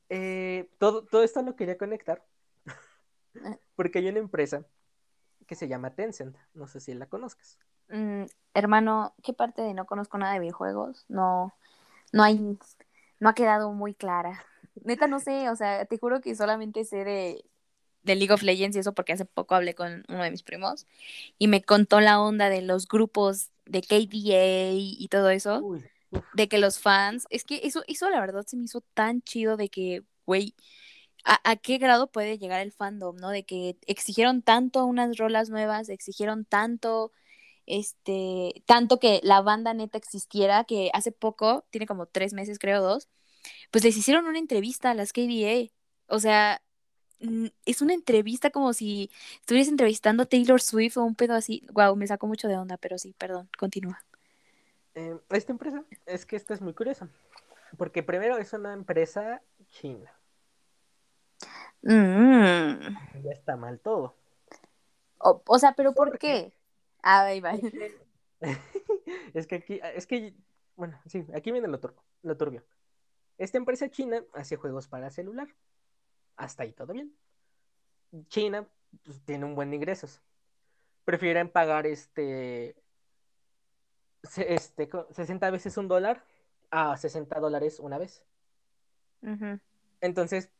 eh, 0.08 0.70
todo, 0.78 1.04
todo 1.04 1.22
esto 1.22 1.42
lo 1.42 1.56
quería 1.56 1.76
conectar, 1.78 2.24
porque 3.76 3.98
hay 3.98 4.08
una 4.08 4.18
empresa 4.20 4.64
que 5.46 5.54
se 5.54 5.68
llama 5.68 5.94
Tencent, 5.94 6.36
no 6.54 6.66
sé 6.66 6.80
si 6.80 6.94
la 6.94 7.06
conozcas. 7.06 7.58
Mm, 7.88 8.24
hermano, 8.54 9.14
¿qué 9.22 9.32
parte 9.34 9.60
de 9.62 9.74
no 9.74 9.84
conozco 9.84 10.16
nada 10.16 10.32
de 10.34 10.40
videojuegos? 10.40 11.04
No, 11.08 11.52
no 12.12 12.22
hay, 12.22 12.38
no 13.20 13.28
ha 13.28 13.34
quedado 13.34 13.72
muy 13.72 13.94
clara. 13.94 14.44
Neta 14.84 15.06
no 15.06 15.20
sé, 15.20 15.50
o 15.50 15.56
sea, 15.56 15.84
te 15.86 15.98
juro 15.98 16.20
que 16.20 16.34
solamente 16.34 16.84
sé 16.84 17.04
de, 17.04 17.44
de 18.02 18.14
League 18.16 18.32
of 18.32 18.42
Legends 18.42 18.76
y 18.76 18.80
eso 18.80 18.94
porque 18.94 19.12
hace 19.14 19.24
poco 19.24 19.54
hablé 19.54 19.74
con 19.74 20.04
uno 20.08 20.22
de 20.22 20.30
mis 20.30 20.42
primos 20.42 20.86
y 21.38 21.48
me 21.48 21.62
contó 21.62 22.00
la 22.00 22.20
onda 22.20 22.50
de 22.50 22.62
los 22.62 22.86
grupos 22.88 23.50
de 23.66 23.82
KDA 23.82 24.72
y 24.74 25.08
todo 25.08 25.30
eso, 25.30 25.66
Uy, 25.66 25.82
de 26.32 26.48
que 26.48 26.58
los 26.58 26.78
fans, 26.80 27.26
es 27.30 27.44
que 27.44 27.60
eso, 27.64 27.82
eso 27.88 28.10
la 28.10 28.20
verdad 28.20 28.44
se 28.46 28.56
me 28.56 28.64
hizo 28.64 28.82
tan 28.94 29.22
chido 29.22 29.56
de 29.56 29.70
que, 29.70 30.02
güey, 30.26 30.54
a, 31.24 31.40
a 31.50 31.56
qué 31.56 31.78
grado 31.78 32.10
puede 32.12 32.38
llegar 32.38 32.60
el 32.62 32.72
fandom, 32.72 33.16
¿no? 33.16 33.30
De 33.30 33.44
que 33.44 33.78
exigieron 33.86 34.42
tanto 34.42 34.84
unas 34.86 35.16
rolas 35.18 35.50
nuevas, 35.50 35.88
exigieron 35.90 36.44
tanto, 36.44 37.12
este, 37.66 38.62
tanto 38.66 38.98
que 39.00 39.20
la 39.22 39.42
banda 39.42 39.74
neta 39.74 39.98
existiera, 39.98 40.64
que 40.64 40.90
hace 40.94 41.12
poco, 41.12 41.64
tiene 41.70 41.86
como 41.86 42.06
tres 42.06 42.32
meses, 42.34 42.58
creo, 42.58 42.82
dos, 42.82 43.08
pues 43.70 43.84
les 43.84 43.96
hicieron 43.96 44.26
una 44.26 44.38
entrevista 44.38 44.90
a 44.90 44.94
las 44.94 45.12
KBA. 45.12 45.70
O 46.08 46.20
sea, 46.20 46.62
es 47.64 47.82
una 47.82 47.94
entrevista 47.94 48.50
como 48.50 48.72
si 48.74 49.10
estuvieras 49.40 49.68
entrevistando 49.68 50.24
a 50.24 50.26
Taylor 50.26 50.60
Swift 50.60 50.96
o 50.98 51.04
un 51.04 51.14
pedo 51.16 51.34
así. 51.34 51.66
Wow, 51.72 51.96
me 51.96 52.06
sacó 52.06 52.26
mucho 52.26 52.48
de 52.48 52.56
onda, 52.56 52.76
pero 52.78 52.98
sí, 52.98 53.14
perdón, 53.18 53.48
continúa. 53.58 54.04
eh, 54.94 55.18
esta 55.30 55.52
empresa, 55.52 55.84
es 56.06 56.26
que 56.26 56.36
esta 56.36 56.54
es 56.54 56.60
muy 56.60 56.74
curiosa, 56.74 57.08
porque 57.78 58.02
primero 58.02 58.38
es 58.38 58.52
una 58.52 58.72
empresa 58.74 59.42
china, 59.70 60.12
Mm. 61.82 62.96
ya 63.24 63.32
está 63.32 63.56
mal 63.56 63.78
todo. 63.80 64.14
O, 65.18 65.42
o 65.46 65.58
sea, 65.58 65.72
pero 65.74 65.94
¿por 65.94 66.10
¿Por 66.10 66.18
qué? 66.18 66.52
Ah, 67.04 67.24
ahí 67.26 67.40
va. 67.44 67.52
Es 69.34 69.46
que 69.46 69.56
aquí, 69.56 69.80
es 69.94 70.06
que, 70.06 70.34
bueno, 70.76 70.98
sí, 71.06 71.24
aquí 71.34 71.52
viene 71.52 71.68
lo 71.68 71.80
turbio, 71.80 72.02
lo 72.22 72.36
turbio. 72.36 72.64
Esta 73.38 73.58
empresa 73.58 73.90
china 73.90 74.24
hace 74.34 74.56
juegos 74.56 74.88
para 74.88 75.10
celular. 75.10 75.48
Hasta 76.36 76.64
ahí 76.64 76.72
todo 76.72 76.92
bien. 76.92 77.14
China 78.28 78.66
pues, 79.04 79.20
tiene 79.24 79.44
un 79.44 79.54
buen 79.54 79.70
de 79.70 79.76
ingresos. 79.76 80.22
Prefieren 81.04 81.50
pagar 81.50 81.86
este, 81.86 82.76
este, 84.46 84.88
co- 84.88 85.06
60 85.10 85.50
veces 85.50 85.76
un 85.76 85.88
dólar 85.88 86.24
a 86.70 86.96
60 86.96 87.40
dólares 87.40 87.78
una 87.80 87.98
vez. 87.98 88.24
Entonces, 90.00 90.50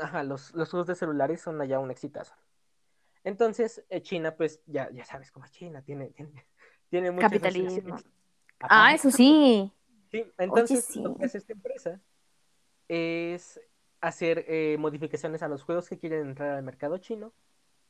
ajá, 0.00 0.22
los, 0.22 0.52
los 0.54 0.70
juegos 0.70 0.86
de 0.86 0.94
celulares 0.94 1.40
son 1.42 1.60
allá 1.60 1.78
un 1.78 1.90
exitazo. 1.90 2.34
Entonces, 3.24 3.84
eh, 3.88 4.02
China, 4.02 4.34
pues, 4.34 4.60
ya, 4.66 4.90
ya 4.90 5.04
sabes 5.04 5.30
cómo 5.30 5.44
es 5.46 5.52
China, 5.52 5.82
tiene, 5.82 6.10
tiene, 6.10 6.46
tiene 6.90 7.16
Capitalismo. 7.16 7.96
Ah, 8.60 8.94
eso 8.94 9.10
sí. 9.10 9.72
Sí, 10.10 10.24
entonces 10.38 10.84
sí. 10.84 11.00
lo 11.00 11.16
que 11.16 11.24
hace 11.24 11.38
esta 11.38 11.52
empresa 11.52 12.00
es 12.86 13.60
hacer 14.00 14.44
eh, 14.48 14.76
modificaciones 14.78 15.42
a 15.42 15.48
los 15.48 15.62
juegos 15.62 15.88
que 15.88 15.98
quieren 15.98 16.28
entrar 16.28 16.50
al 16.50 16.62
mercado 16.62 16.98
chino 16.98 17.32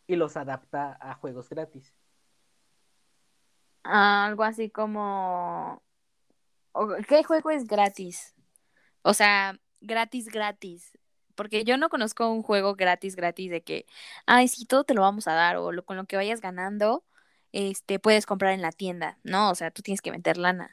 y 0.07 0.17
los 0.17 0.37
adapta 0.37 0.97
a 1.01 1.15
juegos 1.15 1.49
gratis. 1.49 1.95
Algo 3.83 4.45
así 4.45 4.71
como... 4.71 5.83
¿Qué 7.09 7.25
juego 7.25 7.51
es 7.51 7.67
gratis? 7.67 8.35
O 9.03 9.15
sea, 9.15 9.59
gratis, 9.81 10.29
gratis. 10.29 10.97
Porque 11.35 11.65
yo 11.65 11.77
no 11.77 11.89
conozco 11.89 12.31
un 12.31 12.43
juego 12.43 12.75
gratis, 12.75 13.17
gratis 13.17 13.51
de 13.51 13.63
que, 13.63 13.87
ay, 14.27 14.49
sí, 14.49 14.65
todo 14.67 14.85
te 14.85 14.95
lo 14.95 15.03
vamos 15.03 15.29
a 15.29 15.35
dar 15.35 15.57
o 15.57 15.73
lo- 15.73 15.85
con 15.85 15.97
lo 15.97 16.05
que 16.07 16.17
vayas 16.17 16.41
ganando, 16.41 17.05
este, 17.53 17.99
puedes 17.99 18.27
comprar 18.27 18.53
en 18.53 18.63
la 18.63 18.73
tienda. 18.73 19.19
No, 19.25 19.51
o 19.51 19.55
sea, 19.55 19.71
tú 19.71 19.83
tienes 19.83 20.01
que 20.03 20.11
meter 20.13 20.37
lana. 20.39 20.71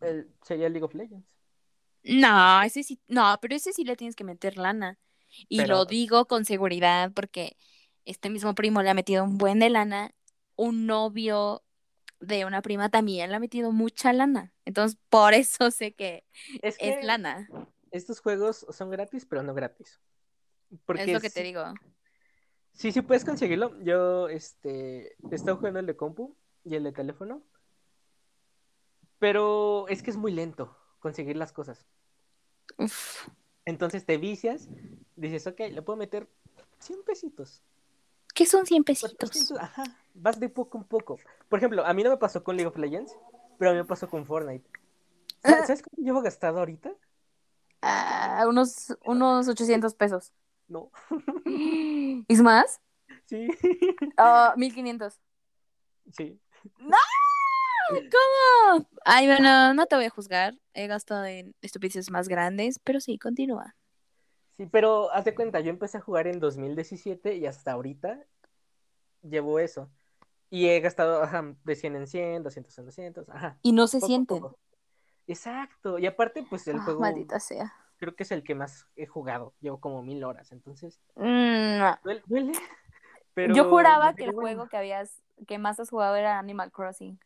El- 0.00 0.28
sería 0.42 0.68
League 0.68 0.84
of 0.84 0.94
Legends. 0.94 1.26
No, 2.04 2.62
ese 2.62 2.82
sí, 2.82 3.00
no, 3.06 3.38
pero 3.40 3.54
ese 3.54 3.72
sí 3.72 3.84
le 3.84 3.96
tienes 3.96 4.16
que 4.16 4.24
meter 4.24 4.56
lana. 4.58 4.98
Y 5.48 5.58
Pero- 5.58 5.76
lo 5.76 5.84
digo 5.84 6.26
con 6.26 6.44
seguridad 6.44 7.12
porque 7.14 7.56
este 8.04 8.28
mismo 8.28 8.54
primo 8.54 8.82
le 8.82 8.90
ha 8.90 8.94
metido 8.94 9.22
un 9.24 9.38
buen 9.38 9.60
de 9.60 9.70
lana, 9.70 10.12
un 10.56 10.86
novio 10.86 11.62
de 12.18 12.44
una 12.44 12.60
prima 12.62 12.88
también 12.88 13.30
le 13.30 13.36
ha 13.36 13.40
metido 13.40 13.72
mucha 13.72 14.12
lana. 14.12 14.52
Entonces, 14.64 14.98
por 15.08 15.34
eso 15.34 15.70
sé 15.70 15.92
que 15.94 16.24
Es 16.60 16.76
que 16.78 16.90
es 16.90 17.04
lana. 17.04 17.48
Estos 17.92 18.20
juegos 18.20 18.66
son 18.70 18.90
gratis, 18.90 19.24
pero 19.26 19.42
no 19.42 19.54
gratis. 19.54 20.00
Porque 20.86 21.02
es 21.04 21.12
lo 21.12 21.20
que 21.20 21.30
te 21.30 21.42
digo. 21.42 21.62
Sí, 22.72 22.90
sí 22.92 23.02
puedes 23.02 23.24
conseguirlo. 23.24 23.78
Yo, 23.82 24.28
este, 24.28 25.12
he 25.30 25.34
estado 25.34 25.58
jugando 25.58 25.78
el 25.80 25.86
de 25.86 25.96
compu 25.96 26.34
y 26.64 26.74
el 26.74 26.84
de 26.84 26.92
teléfono. 26.92 27.42
Pero 29.18 29.86
es 29.88 30.02
que 30.02 30.10
es 30.10 30.16
muy 30.16 30.32
lento 30.32 30.76
conseguir 30.98 31.36
las 31.36 31.52
cosas. 31.52 31.86
Uf. 32.78 33.28
Entonces 33.64 34.04
te 34.04 34.16
vicias, 34.16 34.68
dices, 35.14 35.46
ok, 35.46 35.60
le 35.70 35.82
puedo 35.82 35.96
meter 35.96 36.28
100 36.80 37.02
pesitos. 37.04 37.62
¿Qué 38.34 38.46
son 38.46 38.66
100 38.66 38.82
pesitos? 38.82 39.30
400, 39.30 39.58
ajá, 39.58 39.84
vas 40.14 40.40
de 40.40 40.48
poco 40.48 40.78
en 40.78 40.84
poco. 40.84 41.18
Por 41.48 41.58
ejemplo, 41.58 41.84
a 41.84 41.92
mí 41.94 42.02
no 42.02 42.10
me 42.10 42.16
pasó 42.16 42.42
con 42.42 42.56
League 42.56 42.68
of 42.68 42.76
Legends, 42.78 43.14
pero 43.58 43.70
a 43.70 43.74
mí 43.74 43.78
me 43.80 43.84
pasó 43.84 44.08
con 44.08 44.24
Fortnite. 44.26 44.68
Sa- 45.42 45.62
¿Sabes 45.66 45.82
cuánto 45.82 46.02
llevo 46.02 46.22
gastado 46.22 46.58
ahorita? 46.58 46.92
Ah, 47.82 48.44
unos, 48.48 48.96
unos 49.04 49.48
800 49.48 49.94
pesos. 49.94 50.32
No, 50.68 50.90
¿Es 52.28 52.40
más? 52.40 52.80
sí, 53.26 53.48
Ah, 54.16 54.54
1500. 54.56 55.20
sí. 56.12 56.38
¿Cómo? 57.88 58.86
Ay, 59.04 59.26
bueno, 59.26 59.74
no 59.74 59.86
te 59.86 59.96
voy 59.96 60.04
a 60.04 60.10
juzgar. 60.10 60.54
He 60.74 60.86
gastado 60.86 61.24
en 61.24 61.54
estupideces 61.60 62.10
más 62.10 62.28
grandes, 62.28 62.78
pero 62.78 63.00
sí, 63.00 63.18
continúa. 63.18 63.74
Sí, 64.56 64.66
pero 64.66 65.10
haz 65.12 65.24
de 65.24 65.34
cuenta, 65.34 65.60
yo 65.60 65.70
empecé 65.70 65.98
a 65.98 66.00
jugar 66.00 66.26
en 66.26 66.38
2017 66.38 67.36
y 67.36 67.46
hasta 67.46 67.72
ahorita 67.72 68.24
llevo 69.22 69.58
eso. 69.58 69.90
Y 70.50 70.68
he 70.68 70.80
gastado 70.80 71.22
ajá, 71.22 71.54
de 71.64 71.74
100 71.74 71.96
en 71.96 72.06
100, 72.06 72.42
200 72.42 72.78
en 72.78 72.84
200, 72.84 73.28
ajá. 73.30 73.58
Y 73.62 73.72
no 73.72 73.86
se 73.86 73.98
poco 73.98 74.06
sienten. 74.06 74.40
poco. 74.40 74.58
Exacto, 75.26 75.98
y 75.98 76.06
aparte, 76.06 76.44
pues 76.48 76.66
el 76.68 76.78
Ah, 76.78 76.84
juego 76.84 77.00
maldita 77.00 77.40
sea. 77.40 77.72
creo 77.98 78.16
que 78.16 78.24
es 78.24 78.32
el 78.32 78.44
que 78.44 78.54
más 78.54 78.88
he 78.96 79.06
jugado. 79.06 79.54
Llevo 79.60 79.80
como 79.80 80.02
mil 80.02 80.24
horas, 80.24 80.52
entonces 80.52 81.00
Mm, 81.16 81.78
no. 81.78 81.98
duele. 82.04 82.22
duele, 82.26 82.52
pero 83.34 83.54
Yo 83.54 83.64
juraba 83.64 84.14
que 84.14 84.24
el 84.24 84.32
bueno, 84.32 84.40
juego 84.40 84.68
que 84.68 84.76
habías, 84.76 85.22
que 85.46 85.58
más 85.58 85.78
has 85.80 85.90
jugado 85.90 86.16
era 86.16 86.38
Animal 86.38 86.72
Crossing. 86.72 87.18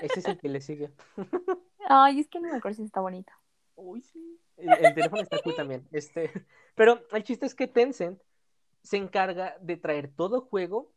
Ese 0.00 0.20
es 0.20 0.28
el 0.28 0.38
que 0.38 0.48
le 0.48 0.60
sigue. 0.60 0.92
Ay, 1.88 2.20
es 2.20 2.28
que 2.28 2.38
Animal 2.38 2.60
Crossing 2.62 2.86
está 2.86 3.00
bonito. 3.00 3.32
Uy, 3.76 4.02
sí. 4.02 4.40
El, 4.56 4.74
el 4.74 4.94
teléfono 4.94 5.22
está 5.22 5.38
cool 5.42 5.54
también. 5.54 5.88
Este, 5.92 6.30
pero 6.74 7.00
el 7.12 7.24
chiste 7.24 7.46
es 7.46 7.54
que 7.54 7.66
Tencent 7.66 8.20
se 8.82 8.96
encarga 8.98 9.56
de 9.60 9.76
traer 9.76 10.08
todo 10.14 10.42
juego 10.42 10.92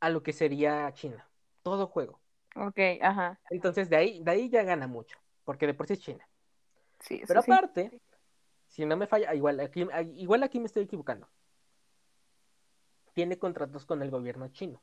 a 0.00 0.08
lo 0.10 0.22
que 0.22 0.32
sería 0.32 0.90
China. 0.94 1.28
Todo 1.62 1.86
juego. 1.86 2.20
Ok, 2.56 2.78
ajá. 3.02 3.38
Entonces 3.50 3.90
de 3.90 3.96
ahí, 3.96 4.20
de 4.22 4.30
ahí 4.30 4.48
ya 4.50 4.62
gana 4.62 4.86
mucho, 4.86 5.18
porque 5.46 5.66
de 5.66 5.72
por 5.72 5.86
sí 5.86 5.94
es 5.94 6.00
China. 6.00 6.28
Sí, 7.00 7.22
Pero 7.26 7.40
sí. 7.40 7.50
aparte, 7.50 8.02
si 8.68 8.84
no 8.84 8.96
me 8.98 9.06
falla, 9.06 9.32
igual 9.34 9.58
aquí, 9.60 9.86
igual 10.16 10.42
aquí 10.42 10.60
me 10.60 10.66
estoy 10.66 10.82
equivocando. 10.82 11.26
Tiene 13.14 13.38
contratos 13.38 13.86
con 13.86 14.02
el 14.02 14.10
gobierno 14.10 14.48
chino. 14.48 14.82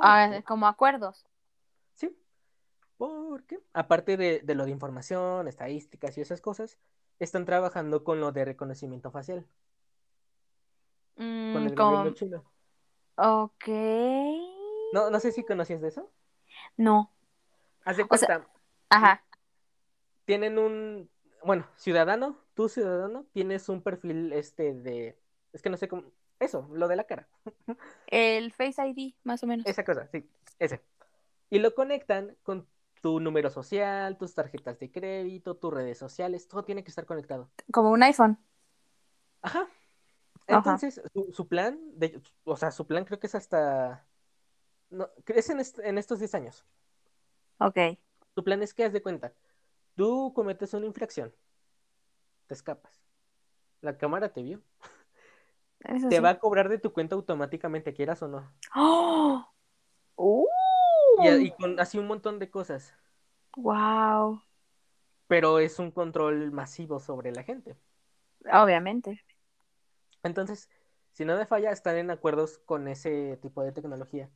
Ah, 0.00 0.40
como 0.46 0.68
acuerdos. 0.68 1.26
Sí, 1.94 2.16
porque 2.98 3.58
aparte 3.72 4.16
de, 4.16 4.40
de 4.44 4.54
lo 4.54 4.64
de 4.64 4.70
información, 4.70 5.48
estadísticas 5.48 6.16
y 6.16 6.20
esas 6.20 6.40
cosas, 6.40 6.78
están 7.18 7.44
trabajando 7.46 8.04
con 8.04 8.20
lo 8.20 8.30
de 8.30 8.44
reconocimiento 8.44 9.10
facial, 9.10 9.44
con 11.16 11.24
Mm, 11.26 11.66
el 11.66 11.74
como- 11.74 11.90
gobierno 11.96 12.14
chino. 12.14 12.44
Ok. 13.16 13.68
No, 14.92 15.10
no 15.10 15.18
sé 15.20 15.32
si 15.32 15.44
conocías 15.44 15.80
de 15.80 15.88
eso. 15.88 16.10
No. 16.76 17.10
Haz 17.84 17.96
de 17.96 18.04
O 18.08 18.16
sea- 18.16 18.26
cuenta, 18.38 18.51
Ajá. 18.92 19.24
tienen 20.26 20.58
un, 20.58 21.10
bueno, 21.44 21.66
ciudadano, 21.76 22.36
tú 22.54 22.68
ciudadano, 22.68 23.24
tienes 23.32 23.68
un 23.68 23.82
perfil 23.82 24.32
este 24.32 24.74
de, 24.74 25.18
es 25.52 25.62
que 25.62 25.70
no 25.70 25.76
sé 25.76 25.88
cómo, 25.88 26.04
eso, 26.38 26.68
lo 26.72 26.88
de 26.88 26.96
la 26.96 27.04
cara, 27.04 27.28
El 28.06 28.52
Face 28.52 28.86
ID, 28.86 29.14
más 29.24 29.42
o 29.42 29.46
menos. 29.46 29.66
esa 29.66 29.84
cosa, 29.84 30.06
sí, 30.08 30.28
ese. 30.58 30.82
Y 31.50 31.58
lo 31.58 31.74
conectan 31.74 32.36
con 32.42 32.66
tu 33.00 33.18
número 33.20 33.50
social, 33.50 34.16
tus 34.16 34.34
tarjetas 34.34 34.78
de 34.78 34.90
crédito, 34.90 35.56
tus 35.56 35.72
redes 35.72 35.98
sociales, 35.98 36.46
todo 36.48 36.64
tiene 36.64 36.84
que 36.84 36.90
estar 36.90 37.04
conectado. 37.06 37.50
Como 37.72 37.90
un 37.90 38.02
iPhone. 38.02 38.38
Ajá. 39.42 39.60
Ajá. 39.60 39.68
Entonces, 40.46 41.00
su, 41.12 41.32
su 41.32 41.48
plan, 41.48 41.78
de, 41.94 42.20
o 42.44 42.56
sea, 42.56 42.70
su 42.70 42.86
plan 42.86 43.04
creo 43.04 43.18
que 43.18 43.26
es 43.26 43.34
hasta, 43.34 44.06
no, 44.90 45.08
crece 45.24 45.52
en, 45.52 45.60
est- 45.60 45.78
en 45.78 45.98
estos 45.98 46.18
10 46.18 46.34
años. 46.34 46.64
Ok. 47.58 47.78
Tu 48.34 48.44
plan 48.44 48.62
es 48.62 48.74
que 48.74 48.84
haz 48.84 48.92
de 48.92 49.02
cuenta, 49.02 49.32
tú 49.94 50.32
cometes 50.34 50.74
una 50.74 50.86
infracción, 50.86 51.34
te 52.46 52.54
escapas, 52.54 52.92
la 53.82 53.96
cámara 53.98 54.32
te 54.32 54.42
vio, 54.42 54.62
Eso 55.84 56.08
te 56.08 56.16
sí. 56.16 56.22
va 56.22 56.30
a 56.30 56.38
cobrar 56.38 56.68
de 56.68 56.78
tu 56.78 56.92
cuenta 56.92 57.14
automáticamente, 57.16 57.92
quieras 57.94 58.22
o 58.22 58.28
no. 58.28 58.48
¡Oh! 58.74 59.46
¡Uh! 60.16 60.46
Y, 61.22 61.28
y 61.28 61.50
con 61.52 61.78
así 61.80 61.98
un 61.98 62.06
montón 62.06 62.38
de 62.38 62.50
cosas, 62.50 62.94
Wow. 63.56 64.42
pero 65.26 65.58
es 65.58 65.78
un 65.80 65.90
control 65.90 66.52
masivo 66.52 67.00
sobre 67.00 67.32
la 67.32 67.42
gente. 67.42 67.76
Obviamente. 68.52 69.20
Entonces, 70.22 70.68
si 71.12 71.24
no 71.24 71.36
me 71.36 71.46
falla, 71.46 71.70
están 71.70 71.96
en 71.96 72.10
acuerdos 72.10 72.58
con 72.58 72.88
ese 72.88 73.38
tipo 73.42 73.62
de 73.62 73.72
tecnología. 73.72 74.30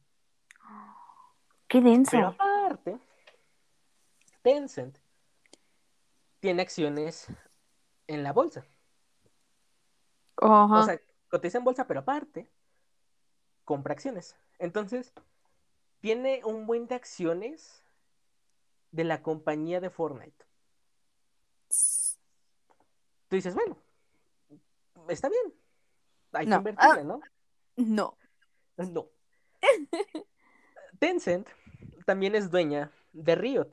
Qué 1.69 1.81
denso. 1.81 2.11
Pero 2.11 2.29
aparte, 2.29 2.99
Tencent 4.47 4.97
tiene 6.39 6.63
acciones 6.63 7.27
en 8.07 8.23
la 8.23 8.33
bolsa. 8.33 8.65
O 10.37 10.83
sea, 10.85 11.01
cotiza 11.29 11.59
en 11.59 11.65
bolsa, 11.65 11.89
pero 11.89 11.99
aparte, 11.99 12.49
compra 13.65 13.95
acciones. 13.95 14.37
Entonces, 14.61 15.13
tiene 15.99 16.43
un 16.45 16.65
buen 16.65 16.87
de 16.87 16.95
acciones 16.95 17.83
de 18.93 19.03
la 19.03 19.21
compañía 19.21 19.81
de 19.81 19.91
Fortnite. 19.91 20.45
Tú 23.27 23.35
dices, 23.35 23.53
bueno, 23.53 23.77
está 25.09 25.29
bien. 25.29 25.55
Hay 26.31 26.47
No. 26.47 26.63
que 26.63 26.71
invertirle, 26.71 27.03
¿no? 27.03 27.21
no. 27.79 28.17
No. 28.77 29.11
Tencent 31.01 31.49
también 32.05 32.37
es 32.37 32.49
dueña 32.49 32.93
de 33.13 33.35
Riot, 33.35 33.71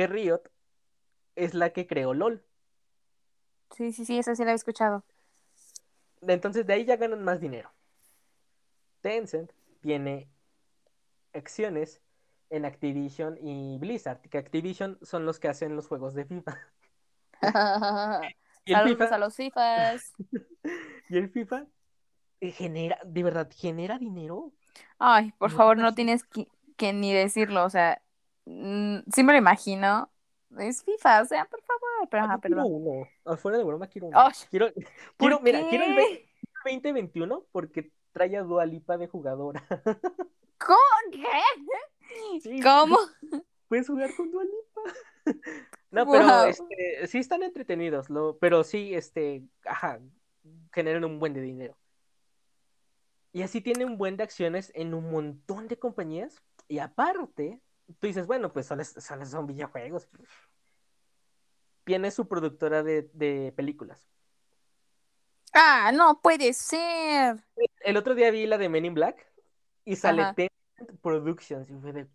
que 0.00 0.06
Riot 0.06 0.50
es 1.36 1.54
la 1.54 1.74
que 1.74 1.86
creó 1.86 2.14
LOL. 2.14 2.42
Sí, 3.76 3.92
sí, 3.92 4.04
sí, 4.04 4.18
eso 4.18 4.34
sí 4.34 4.44
lo 4.44 4.50
he 4.50 4.54
escuchado. 4.54 5.04
Entonces 6.26 6.66
de 6.66 6.72
ahí 6.72 6.86
ya 6.86 6.96
ganan 6.96 7.22
más 7.22 7.40
dinero. 7.40 7.70
Tencent 9.02 9.52
tiene 9.82 10.30
acciones 11.32 12.00
en 12.50 12.64
Activision 12.64 13.36
y 13.40 13.78
Blizzard, 13.78 14.20
que 14.28 14.38
Activision 14.38 14.98
son 15.02 15.26
los 15.26 15.40
que 15.40 15.48
hacen 15.48 15.74
los 15.76 15.88
juegos 15.88 16.14
de 16.14 16.24
FIFA. 16.24 16.56
Y 18.64 18.72
el 18.72 18.82
Saludos 18.82 18.82
FIFA, 18.82 19.12
a 19.12 19.18
los 19.18 19.34
FIFAs. 19.36 20.12
y 21.08 21.16
el 21.18 21.30
FIFA 21.30 21.66
genera, 22.42 22.98
de 23.04 23.22
verdad, 23.22 23.50
genera 23.54 23.98
dinero. 23.98 24.52
Ay, 24.98 25.32
por 25.38 25.50
No 25.50 25.56
favor, 25.56 25.76
no 25.78 25.94
tienes 25.94 26.24
que, 26.24 26.46
que 26.76 26.92
ni 26.92 27.12
decirlo, 27.12 27.64
o 27.64 27.70
sea, 27.70 28.02
sí 28.44 29.22
me 29.22 29.32
lo 29.32 29.38
imagino. 29.38 30.10
Es 30.58 30.82
FIFA, 30.82 31.22
o 31.22 31.24
sea, 31.26 31.44
por 31.44 31.62
favor, 31.62 32.08
pero 32.10 32.24
ajá, 32.24 32.34
Yo 32.36 32.40
quiero 32.40 32.66
uno. 32.66 33.08
Afuera 33.24 33.58
de 33.58 33.64
broma 33.64 33.86
quiero 33.86 34.08
uno. 34.08 34.28
Quiero, 34.50 34.72
¿por 34.72 34.74
quiero, 35.18 35.40
mira, 35.40 35.68
quiero 35.68 35.84
el 35.84 35.94
qué? 35.94 36.28
2021 36.64 37.44
porque 37.52 37.92
trae 38.12 38.36
a 38.36 38.42
Dua 38.42 38.66
Lipa 38.66 38.98
de 38.98 39.06
jugadora. 39.06 39.64
¿Cómo? 40.58 40.78
¿Qué? 41.12 42.40
Sí, 42.40 42.60
¿Cómo? 42.60 42.98
Puedes 43.68 43.86
jugar 43.86 44.14
con 44.16 44.30
Dua 44.30 44.44
Lipa. 44.44 45.40
no, 45.92 46.10
pero 46.10 46.44
este, 46.44 47.06
sí 47.06 47.18
están 47.18 47.44
entretenidos, 47.44 48.10
lo, 48.10 48.36
pero 48.38 48.64
sí, 48.64 48.94
este, 48.94 49.44
ajá, 49.64 50.00
generan 50.72 51.04
un 51.04 51.20
buen 51.20 51.32
de 51.32 51.40
dinero. 51.40 51.76
Y 53.32 53.42
así 53.42 53.60
tiene 53.60 53.84
un 53.84 53.96
buen 53.96 54.16
de 54.16 54.24
acciones 54.24 54.72
en 54.74 54.92
un 54.94 55.10
montón 55.10 55.68
de 55.68 55.78
compañías. 55.78 56.42
Y 56.66 56.78
aparte, 56.78 57.60
tú 57.98 58.06
dices, 58.06 58.26
bueno, 58.26 58.52
pues 58.52 58.66
solo, 58.66 58.84
son 58.84 59.46
videojuegos. 59.46 60.08
Tiene 61.84 62.10
su 62.10 62.28
productora 62.28 62.82
de, 62.82 63.10
de 63.14 63.52
películas. 63.56 64.06
Ah, 65.52 65.90
no 65.92 66.20
puede 66.20 66.52
ser. 66.52 67.42
El 67.80 67.96
otro 67.96 68.14
día 68.14 68.30
vi 68.30 68.46
la 68.46 68.58
de 68.58 68.68
Men 68.68 68.84
in 68.84 68.94
Black 68.94 69.26
y 69.84 69.96
sale 69.96 70.22
Ajá. 70.22 70.34
Tencent 70.34 71.00
Productions. 71.00 71.68
Y, 71.70 71.74
fue 71.74 71.92
de- 71.92 72.08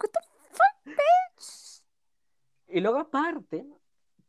What 0.00 0.10
the 0.10 0.20
fuck, 0.50 0.84
bitch? 0.84 1.82
y 2.68 2.80
luego 2.80 2.98
aparte, 2.98 3.66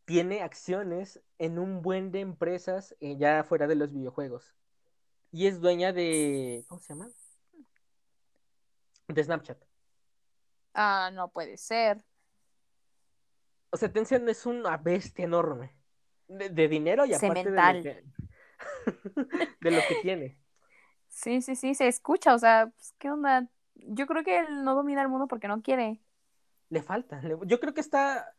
tiene 0.06 0.42
acciones 0.42 1.22
en 1.38 1.60
un 1.60 1.82
buen 1.82 2.12
de 2.12 2.22
empresas 2.22 2.96
eh, 3.00 3.16
ya 3.18 3.44
fuera 3.44 3.68
de 3.68 3.76
los 3.76 3.92
videojuegos. 3.92 4.56
Y 5.32 5.48
es 5.48 5.60
dueña 5.62 5.94
de... 5.94 6.64
¿Cómo 6.68 6.80
se 6.80 6.94
llama? 6.94 7.10
De 9.08 9.24
Snapchat. 9.24 9.58
Ah, 10.74 11.12
no 11.14 11.30
puede 11.30 11.58
ser. 11.58 12.04
O 13.70 13.78
sea, 13.78 13.92
Tencent 13.92 14.28
es 14.30 14.46
una 14.46 14.78
bestia 14.78 15.26
enorme. 15.26 15.76
De, 16.28 16.50
de 16.50 16.68
dinero 16.68 17.06
y 17.06 17.14
aparte 17.14 17.44
de 17.44 17.52
lo, 17.52 17.62
Cemental. 17.62 17.82
que, 17.84 18.04
de 19.62 19.72
lo 19.72 19.82
que 19.88 19.96
tiene. 20.02 20.38
Sí, 21.10 21.42
sí, 21.42 21.56
sí, 21.56 21.76
se 21.76 21.88
escucha. 21.88 22.34
O 22.34 22.40
sea, 22.40 22.72
pues, 22.74 22.96
¿qué 22.98 23.12
onda? 23.12 23.48
Yo 23.76 24.08
creo 24.08 24.24
que 24.24 24.40
él 24.40 24.64
no 24.64 24.76
domina 24.76 25.02
el 25.02 25.10
mundo 25.10 25.28
porque 25.28 25.48
no 25.48 25.62
quiere. 25.62 26.02
Le 26.70 26.82
falta. 26.82 27.22
yo 27.46 27.60
creo 27.60 27.74
que 27.74 27.82
está, 27.82 28.34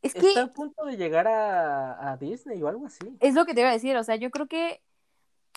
Es 0.00 0.14
que 0.14 0.28
está 0.28 0.44
a 0.44 0.52
punto 0.52 0.84
de 0.84 0.96
llegar 0.96 1.26
a, 1.28 2.12
a 2.12 2.16
Disney 2.16 2.62
o 2.62 2.68
algo 2.68 2.86
así. 2.86 3.16
es 3.20 3.34
lo 3.34 3.44
que 3.44 3.54
te 3.54 3.60
iba 3.60 3.70
a 3.70 3.74
decir. 3.74 3.96
O 3.96 4.04
sea, 4.04 4.16
yo 4.16 4.30
creo 4.30 4.46
que 4.46 4.80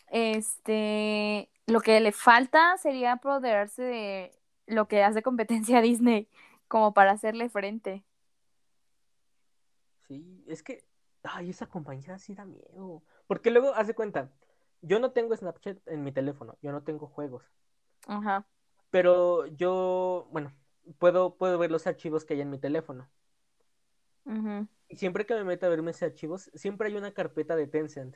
este 0.07 1.49
lo 1.67 1.79
que 1.79 1.99
le 2.01 2.11
falta 2.11 2.77
sería 2.77 3.13
apoderarse 3.13 3.83
de 3.83 4.40
lo 4.71 4.87
que 4.87 5.03
hace 5.03 5.21
competencia 5.23 5.77
a 5.79 5.81
Disney, 5.81 6.27
como 6.67 6.93
para 6.93 7.11
hacerle 7.11 7.49
frente. 7.49 8.03
Sí, 10.07 10.43
es 10.47 10.63
que, 10.63 10.85
ay, 11.23 11.49
esa 11.49 11.67
compañía 11.67 12.17
sí 12.19 12.35
da 12.35 12.45
miedo. 12.45 13.03
Porque 13.27 13.51
luego, 13.51 13.73
haz 13.75 13.87
de 13.87 13.95
cuenta, 13.95 14.31
yo 14.81 14.99
no 14.99 15.11
tengo 15.11 15.35
Snapchat 15.35 15.87
en 15.87 16.03
mi 16.03 16.11
teléfono, 16.11 16.57
yo 16.61 16.71
no 16.71 16.83
tengo 16.83 17.07
juegos. 17.07 17.43
Ajá. 18.07 18.45
Pero 18.89 19.45
yo, 19.47 20.27
bueno, 20.31 20.53
puedo, 20.99 21.35
puedo 21.37 21.57
ver 21.57 21.71
los 21.71 21.87
archivos 21.87 22.25
que 22.25 22.33
hay 22.35 22.41
en 22.41 22.49
mi 22.51 22.59
teléfono. 22.59 23.09
ujú. 24.25 24.67
Y 24.89 24.97
siempre 24.97 25.25
que 25.25 25.33
me 25.33 25.43
meto 25.43 25.65
a 25.65 25.69
ver 25.69 25.81
mis 25.81 26.03
archivos, 26.03 26.51
siempre 26.53 26.87
hay 26.87 26.95
una 26.95 27.13
carpeta 27.13 27.55
de 27.55 27.65
Tencent. 27.65 28.15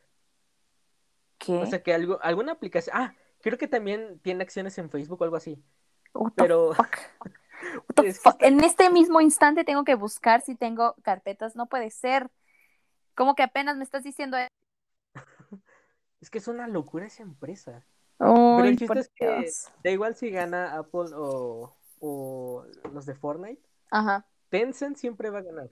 ¿Qué? 1.38 1.54
O 1.62 1.66
sea 1.66 1.82
que 1.84 1.94
algo, 1.94 2.20
alguna 2.22 2.54
aplicación. 2.54 2.96
Ah, 2.98 3.16
creo 3.42 3.58
que 3.58 3.68
también 3.68 4.20
tiene 4.20 4.44
acciones 4.44 4.78
en 4.78 4.90
Facebook 4.90 5.22
o 5.22 5.24
algo 5.24 5.36
así. 5.38 5.62
What 6.16 6.32
the 6.36 6.44
pero- 6.44 6.74
fuck? 6.74 6.96
What 7.76 7.96
the 7.96 8.08
Es 8.08 8.20
que 8.20 8.30
fuck? 8.32 8.42
En 8.42 8.64
este 8.64 8.90
mismo 8.90 9.22
instante 9.22 9.64
tengo 9.64 9.84
que 9.84 9.96
buscar 9.96 10.42
si 10.42 10.56
tengo 10.56 10.96
carpetas. 11.04 11.56
No 11.56 11.68
puede 11.68 11.90
ser. 11.92 12.30
Como 13.16 13.36
que 13.36 13.44
apenas 13.44 13.78
me 13.78 13.84
estás 13.84 14.04
diciendo. 14.04 14.38
Es 16.22 16.30
que 16.32 16.40
es 16.40 16.48
una 16.48 16.68
locura 16.68 17.06
esa 17.06 17.22
empresa. 17.22 17.86
Uy, 18.18 18.70
el 18.70 18.78
chiste 18.78 19.00
es 19.00 19.10
que- 19.14 19.28
Dios. 19.40 19.70
Da 19.84 19.92
igual 19.92 20.16
si 20.16 20.32
gana 20.32 20.76
Apple 20.78 21.12
o, 21.14 21.76
o 22.00 22.66
los 22.94 23.06
de 23.06 23.14
Fortnite. 23.14 23.62
Ajá. 23.92 24.26
Tencent 24.50 24.98
siempre 24.98 25.30
va 25.30 25.40
a 25.40 25.44
ganar. 25.44 25.70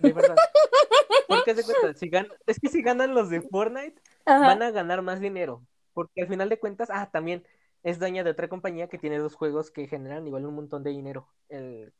De 0.00 0.12
verdad. 0.12 0.34
Porque 1.28 1.54
de 1.54 1.62
cuenta, 1.62 1.94
si 1.94 2.10
gan- 2.10 2.32
es 2.46 2.58
que 2.58 2.68
si 2.68 2.82
ganan 2.82 3.14
los 3.14 3.30
de 3.30 3.40
Fortnite, 3.42 4.00
Ajá. 4.24 4.46
van 4.46 4.62
a 4.62 4.70
ganar 4.72 5.02
más 5.02 5.20
dinero. 5.20 5.62
Porque 5.92 6.22
al 6.22 6.28
final 6.28 6.48
de 6.48 6.58
cuentas, 6.58 6.88
ah, 6.90 7.08
también 7.12 7.46
es 7.86 8.00
dueña 8.00 8.24
de 8.24 8.30
otra 8.30 8.48
compañía 8.48 8.88
que 8.88 8.98
tiene 8.98 9.16
dos 9.18 9.36
juegos 9.36 9.70
que 9.70 9.86
generan 9.86 10.26
igual 10.26 10.44
un 10.44 10.56
montón 10.56 10.82
de 10.82 10.90
dinero. 10.90 11.28
El... 11.48 11.94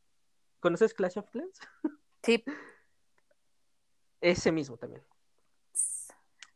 ¿Conoces 0.58 0.92
Clash 0.94 1.16
of 1.18 1.30
Clans? 1.30 1.60
Sí. 2.24 2.42
Ese 4.20 4.50
mismo 4.50 4.76
también. 4.76 5.00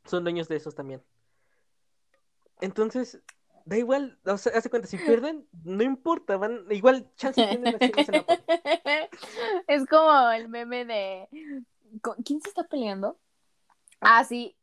Son 0.05 0.25
dueños 0.25 0.49
de 0.49 0.57
esos 0.57 0.75
también. 0.75 1.01
Entonces, 2.61 3.23
da 3.64 3.79
igual, 3.79 4.19
o 4.25 4.37
sea, 4.37 4.51
haz 4.57 4.64
de 4.64 4.71
cuenta, 4.71 4.88
si 4.88 4.97
pierden, 4.99 5.47
no 5.62 5.85
importa, 5.85 6.37
van, 6.37 6.66
igual 6.71 7.09
chance 7.14 7.47
tienen 7.47 7.77
acciones 7.77 8.09
en. 8.09 8.25
Es 9.69 9.87
como 9.87 10.31
el 10.33 10.49
meme 10.49 10.85
de. 10.85 11.29
¿con- 12.03 12.21
¿Quién 12.25 12.40
se 12.40 12.49
está 12.49 12.64
peleando? 12.64 13.16
Ah, 14.01 14.25
sí, 14.25 14.57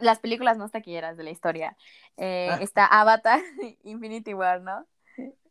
las 0.00 0.18
películas 0.20 0.58
más 0.58 0.70
taquilleras 0.70 1.16
de 1.16 1.24
la 1.24 1.30
historia. 1.30 1.76
Eh, 2.16 2.48
Ah. 2.50 2.58
Está 2.60 2.86
Avatar, 2.86 3.40
Infinity 3.84 4.34
War, 4.34 4.60
¿no? 4.60 4.86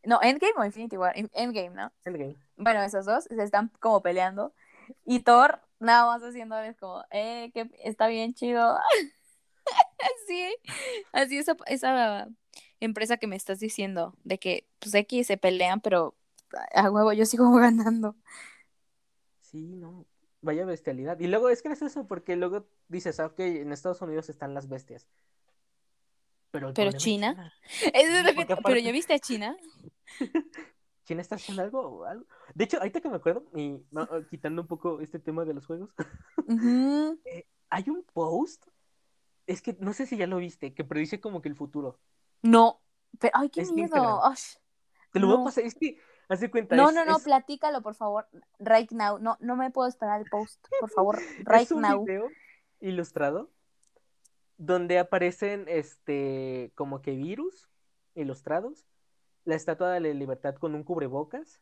No, 0.04 0.20
Endgame 0.22 0.54
o 0.58 0.66
Infinity 0.66 0.98
War, 0.98 1.14
En- 1.18 1.30
Endgame, 1.34 1.72
¿no? 1.72 1.92
Endgame. 2.06 2.36
Bueno, 2.58 2.82
esos 2.84 3.06
dos 3.06 3.26
se 3.26 3.42
están 3.44 3.70
como 3.80 4.02
peleando. 4.02 4.54
Y 5.06 5.22
Thor 5.22 5.62
nada 5.80 6.06
más 6.06 6.22
haciéndoles 6.22 6.78
como, 6.78 7.04
eh, 7.12 7.52
que 7.54 7.70
está 7.84 8.08
bien 8.08 8.34
chido. 8.34 8.78
así, 10.00 10.56
así 11.14 11.38
esa, 11.38 11.56
esa 11.68 12.28
empresa 12.80 13.18
que 13.18 13.28
me 13.28 13.36
estás 13.36 13.60
diciendo, 13.60 14.16
de 14.24 14.40
que 14.40 14.68
pues 14.80 14.94
X 14.96 15.28
se 15.28 15.38
pelean, 15.38 15.82
pero 15.82 16.16
a 16.74 16.90
huevo 16.90 17.14
yo 17.14 17.26
sigo 17.26 17.52
ganando. 17.56 18.16
Sí, 19.40 19.76
no, 19.76 20.06
vaya 20.42 20.66
bestialidad. 20.66 21.20
Y 21.20 21.28
luego 21.28 21.50
es 21.50 21.64
gracioso 21.64 22.08
porque 22.08 22.36
luego 22.36 22.66
dices, 22.88 23.20
ah, 23.20 23.28
ok, 23.28 23.40
en 23.40 23.72
Estados 23.72 24.02
Unidos 24.02 24.30
están 24.30 24.54
las 24.54 24.68
bestias. 24.68 25.08
Pero, 26.52 26.70
es 26.76 26.98
China. 26.98 27.54
Eso 27.94 28.14
es 28.18 28.36
lo 28.36 28.46
que- 28.46 28.56
Pero 28.64 28.80
ya 28.80 28.92
viste 28.92 29.14
a 29.14 29.20
China. 29.20 29.56
China 31.06 31.22
está 31.22 31.36
haciendo 31.36 31.64
algo, 31.64 32.06
algo. 32.06 32.26
De 32.54 32.66
hecho, 32.66 32.78
ahorita 32.78 33.02
que 33.02 33.10
me 33.10 33.16
acuerdo, 33.16 33.44
y 33.56 33.80
quitando 34.30 34.62
un 34.62 34.68
poco 34.68 35.00
este 35.02 35.20
tema 35.20 35.46
de 35.46 35.54
los 35.54 35.66
juegos, 35.66 35.90
Ujú. 36.48 37.20
hay 37.70 37.90
un 37.90 38.04
post, 38.14 38.66
es 39.48 39.62
que 39.62 39.76
no 39.80 39.94
sé 39.94 40.06
si 40.06 40.18
ya 40.18 40.28
lo 40.28 40.38
viste, 40.38 40.74
que 40.74 40.84
predice 40.84 41.20
como 41.20 41.42
que 41.42 41.50
el 41.50 41.56
futuro. 41.56 42.00
No, 42.44 42.82
pero 43.20 43.32
ay, 43.36 43.50
qué 43.50 43.62
Es 43.62 43.72
miedo. 43.72 44.22
Te 45.12 45.20
lo 45.20 45.28
voy 45.28 45.36
No. 45.38 45.42
a 45.42 45.46
pasar, 45.46 45.64
es 45.66 45.76
que, 45.76 45.98
cuenta, 46.52 46.76
No, 46.76 46.90
es- 46.90 46.96
no, 46.96 47.06
no, 47.06 47.18
es- 47.18 47.24
platícalo, 47.24 47.82
por 47.82 47.96
favor, 47.96 48.28
right 48.60 48.92
now. 48.92 49.20
No, 49.20 49.38
no 49.40 49.56
me 49.56 49.70
puedo 49.72 49.88
esperar 49.88 50.22
el 50.22 50.30
post, 50.30 50.66
por 50.80 50.90
favor, 50.90 51.16
es 51.40 51.46
right 51.48 51.72
un 51.72 51.82
now. 51.82 52.04
video 52.04 52.30
ilustrado 52.80 53.50
donde 54.58 55.00
aparecen 55.00 55.66
este 55.68 56.72
como 56.76 57.02
que 57.02 57.16
virus 57.16 57.70
ilustrados, 58.16 58.86
la 59.46 59.56
estatua 59.56 59.92
de 59.92 60.00
la 60.02 60.10
libertad 60.14 60.56
con 60.56 60.76
un 60.76 60.84
cubrebocas, 60.84 61.62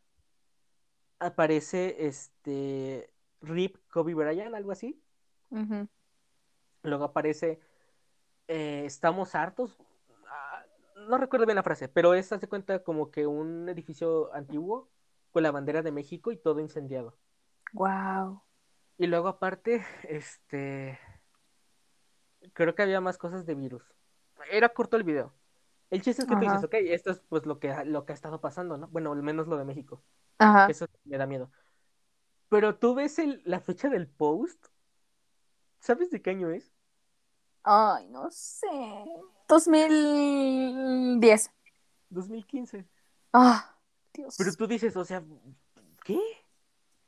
aparece 1.19 2.07
este 2.07 3.09
Rip 3.41 3.77
Kobe 3.89 4.13
Bryant, 4.15 4.53
algo 4.55 4.71
así, 4.71 5.01
luego 6.83 7.03
aparece 7.05 7.59
eh, 8.47 8.83
estamos 8.85 9.35
hartos, 9.35 9.77
no 11.09 11.17
recuerdo 11.17 11.45
bien 11.45 11.55
la 11.57 11.63
frase, 11.63 11.89
pero 11.89 12.13
es, 12.13 12.31
haz 12.31 12.41
de 12.41 12.47
cuenta, 12.49 12.83
como 12.83 13.11
que 13.11 13.27
un 13.27 13.69
edificio 13.69 14.33
antiguo 14.33 14.89
con 15.31 15.43
la 15.43 15.51
bandera 15.51 15.81
de 15.83 15.91
México 15.91 16.31
y 16.31 16.37
todo 16.37 16.59
incendiado. 16.61 17.17
Wow. 17.73 18.43
Y 18.99 19.07
luego 19.07 19.27
aparte, 19.29 19.83
este, 20.07 20.99
creo 22.53 22.75
que 22.75 22.83
había 22.83 23.01
más 23.01 23.17
cosas 23.17 23.45
de 23.45 23.55
virus. 23.55 23.83
Era 24.51 24.69
corto 24.69 24.97
el 24.97 25.03
video. 25.03 25.33
El 25.89 26.01
chiste 26.01 26.21
es 26.21 26.27
que 26.27 26.35
tú 26.35 26.45
dices, 26.45 26.63
ok, 26.63 26.75
esto 26.75 27.11
es 27.11 27.21
pues 27.29 27.45
lo 27.45 27.59
que, 27.59 27.71
ha- 27.71 27.83
lo 27.85 28.05
que 28.05 28.13
ha 28.13 28.15
estado 28.15 28.41
pasando, 28.41 28.77
¿no? 28.77 28.87
Bueno, 28.89 29.11
al 29.13 29.23
menos 29.23 29.47
lo 29.47 29.57
de 29.57 29.65
México. 29.65 30.03
Ajá. 30.39 30.67
Eso 30.67 30.87
me 31.05 31.17
da 31.17 31.27
miedo. 31.27 31.51
Pero 32.49 32.77
tú 32.77 32.93
ves 32.95 33.17
el- 33.19 33.41
la 33.45 33.59
fecha 33.59 33.89
del 33.89 34.07
post, 34.07 34.67
¿sabes 35.79 36.09
de 36.09 36.21
qué 36.21 36.29
año 36.29 36.51
es? 36.51 36.71
Ay, 37.63 38.07
no 38.09 38.29
sé. 38.31 38.67
2010. 39.49 41.51
2015. 42.09 42.85
Ah, 43.33 43.75
Dios. 44.13 44.35
Pero 44.37 44.53
tú 44.53 44.67
dices, 44.67 44.95
o 44.95 45.05
sea, 45.05 45.23
¿qué? 46.03 46.19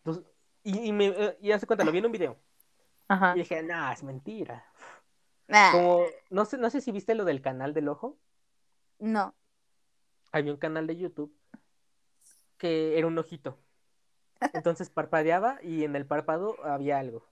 Dos- 0.03 0.21
Y, 0.63 0.79
y 0.89 0.93
me, 0.93 1.07
eh, 1.07 1.37
y 1.41 1.51
hace 1.51 1.65
cuenta, 1.65 1.83
lo 1.83 1.91
vi 1.91 1.99
en 1.99 2.05
un 2.05 2.11
video. 2.11 2.37
Ajá. 3.07 3.33
Y 3.35 3.39
dije, 3.39 3.63
nah, 3.63 3.91
es 3.93 4.03
mentira. 4.03 4.65
Como, 5.71 6.05
no 6.29 6.45
sé, 6.45 6.57
no 6.57 6.69
sé 6.69 6.81
si 6.81 6.91
viste 6.91 7.15
lo 7.15 7.25
del 7.25 7.41
canal 7.41 7.73
del 7.73 7.89
ojo. 7.89 8.17
no. 8.99 9.33
había 10.33 10.53
un 10.53 10.59
canal 10.59 10.87
de 10.87 10.95
YouTube 10.95 11.35
que 12.57 12.97
era 12.97 13.07
un 13.07 13.17
ojito. 13.17 13.57
Entonces 14.53 14.89
parpadeaba 14.89 15.59
y 15.61 15.83
en 15.83 15.95
el 15.95 16.05
párpado 16.05 16.55
había 16.63 16.99
algo. 16.99 17.25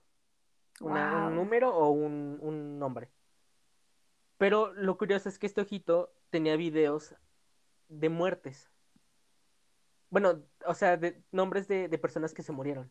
Una- 0.80 1.12
Wow. 1.20 1.28
Un 1.28 1.34
número 1.36 1.74
o 1.74 1.88
un, 1.90 2.38
un 2.42 2.78
nombre. 2.78 3.08
Pero 4.40 4.72
lo 4.72 4.96
curioso 4.96 5.28
es 5.28 5.38
que 5.38 5.46
este 5.46 5.60
ojito 5.60 6.14
tenía 6.30 6.56
videos 6.56 7.14
de 7.88 8.08
muertes. 8.08 8.70
bueno, 10.08 10.42
o 10.66 10.72
sea, 10.74 10.96
de 10.96 11.22
nombres 11.30 11.68
de, 11.68 11.88
de 11.88 11.98
personas 11.98 12.32
que 12.32 12.42
se 12.42 12.50
murieron. 12.52 12.90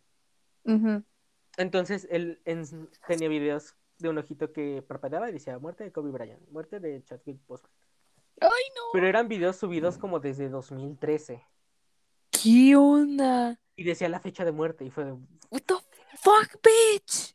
Entonces 1.58 2.08
él 2.12 2.40
en- 2.46 2.88
tenía 3.08 3.28
videos 3.30 3.76
de 3.98 4.10
un 4.10 4.20
ojito 4.20 4.54
que 4.54 4.84
parpadeaba 4.88 5.28
y 5.28 5.34
decía 5.34 5.58
muerte 5.58 5.84
de 5.84 5.92
Kobe 5.92 6.12
Bryant, 6.12 6.48
muerte 6.52 6.80
de 6.80 7.04
Chadwick 7.04 7.40
Boseman. 7.48 7.72
Ay, 8.42 8.50
no. 8.76 8.82
Pero 8.94 9.08
eran 9.08 9.28
videos 9.28 9.56
subidos 9.58 9.98
como 9.98 10.20
desde 10.20 10.50
2013 10.50 11.44
¿Qué 12.30 12.76
onda? 12.76 13.60
y 13.76 13.84
decía 13.86 14.08
la 14.08 14.20
fecha 14.20 14.46
de 14.46 14.52
muerte 14.52 14.86
y 14.86 14.92
fue 14.92 15.06
de, 15.06 15.12
What 15.50 15.62
the 15.66 15.74
fuck, 16.22 16.62
bitch. 16.62 17.34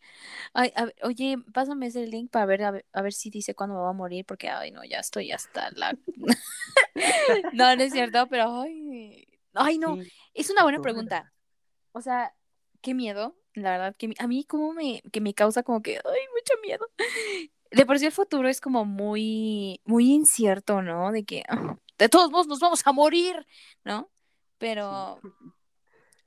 Ay, 0.52 0.72
a 0.76 0.86
ver, 0.86 0.94
oye, 1.02 1.36
pásame 1.52 1.86
ese 1.86 2.06
link 2.06 2.30
para 2.30 2.46
ver 2.46 2.62
a, 2.62 2.70
ver 2.70 2.86
a 2.92 3.02
ver 3.02 3.12
si 3.12 3.30
dice 3.30 3.54
cuándo 3.54 3.74
me 3.76 3.82
va 3.82 3.90
a 3.90 3.92
morir, 3.92 4.24
porque 4.24 4.48
ay 4.48 4.70
no, 4.70 4.84
ya 4.84 4.98
estoy 4.98 5.32
hasta 5.32 5.70
la. 5.72 5.96
no, 7.52 7.76
no 7.76 7.82
es 7.82 7.92
cierto, 7.92 8.26
pero 8.28 8.62
ay, 8.62 9.26
ay 9.54 9.78
no, 9.78 9.96
sí, 9.96 10.12
es 10.34 10.50
una 10.50 10.62
buena 10.62 10.80
pregunta. 10.80 11.32
O 11.92 12.00
sea, 12.00 12.34
qué 12.80 12.94
miedo, 12.94 13.36
la 13.54 13.72
verdad, 13.72 13.96
que 13.96 14.14
a 14.18 14.26
mí 14.26 14.44
como 14.44 14.72
me, 14.72 15.02
que 15.12 15.20
me 15.20 15.34
causa 15.34 15.62
como 15.62 15.82
que, 15.82 15.96
ay, 15.96 16.20
mucho 16.32 16.54
miedo. 16.62 16.86
De 17.70 17.86
por 17.86 17.98
sí 17.98 18.06
el 18.06 18.12
futuro 18.12 18.48
es 18.48 18.60
como 18.60 18.84
muy, 18.84 19.80
muy 19.84 20.12
incierto, 20.12 20.82
¿no? 20.82 21.10
De 21.10 21.24
que 21.24 21.42
ah, 21.48 21.76
de 21.98 22.08
todos 22.08 22.30
modos 22.30 22.46
nos 22.46 22.60
vamos 22.60 22.86
a 22.86 22.92
morir, 22.92 23.46
¿no? 23.84 24.10
Pero 24.58 25.20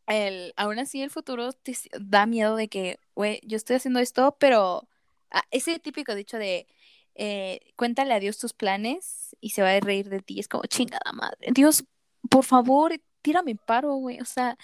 el, 0.07 0.53
aún 0.55 0.79
así 0.79 1.01
el 1.01 1.09
futuro 1.09 1.51
te 1.53 1.75
da 1.99 2.25
miedo 2.25 2.55
de 2.55 2.67
que, 2.69 2.99
güey, 3.15 3.41
yo 3.43 3.57
estoy 3.57 3.75
haciendo 3.75 3.99
esto, 3.99 4.35
pero 4.39 4.87
ah, 5.31 5.43
ese 5.51 5.79
típico 5.79 6.15
dicho 6.15 6.37
de 6.37 6.67
eh, 7.15 7.59
cuéntale 7.75 8.13
a 8.13 8.19
Dios 8.19 8.37
tus 8.37 8.53
planes 8.53 9.35
y 9.41 9.49
se 9.49 9.63
va 9.63 9.71
a 9.71 9.79
reír 9.79 10.09
de 10.09 10.21
ti, 10.21 10.39
es 10.39 10.47
como 10.47 10.63
chingada 10.65 11.11
madre. 11.13 11.49
Dios, 11.51 11.83
por 12.29 12.45
favor, 12.45 12.93
tírame 13.21 13.55
paro, 13.55 13.95
güey. 13.95 14.21
O 14.21 14.25
sea, 14.25 14.57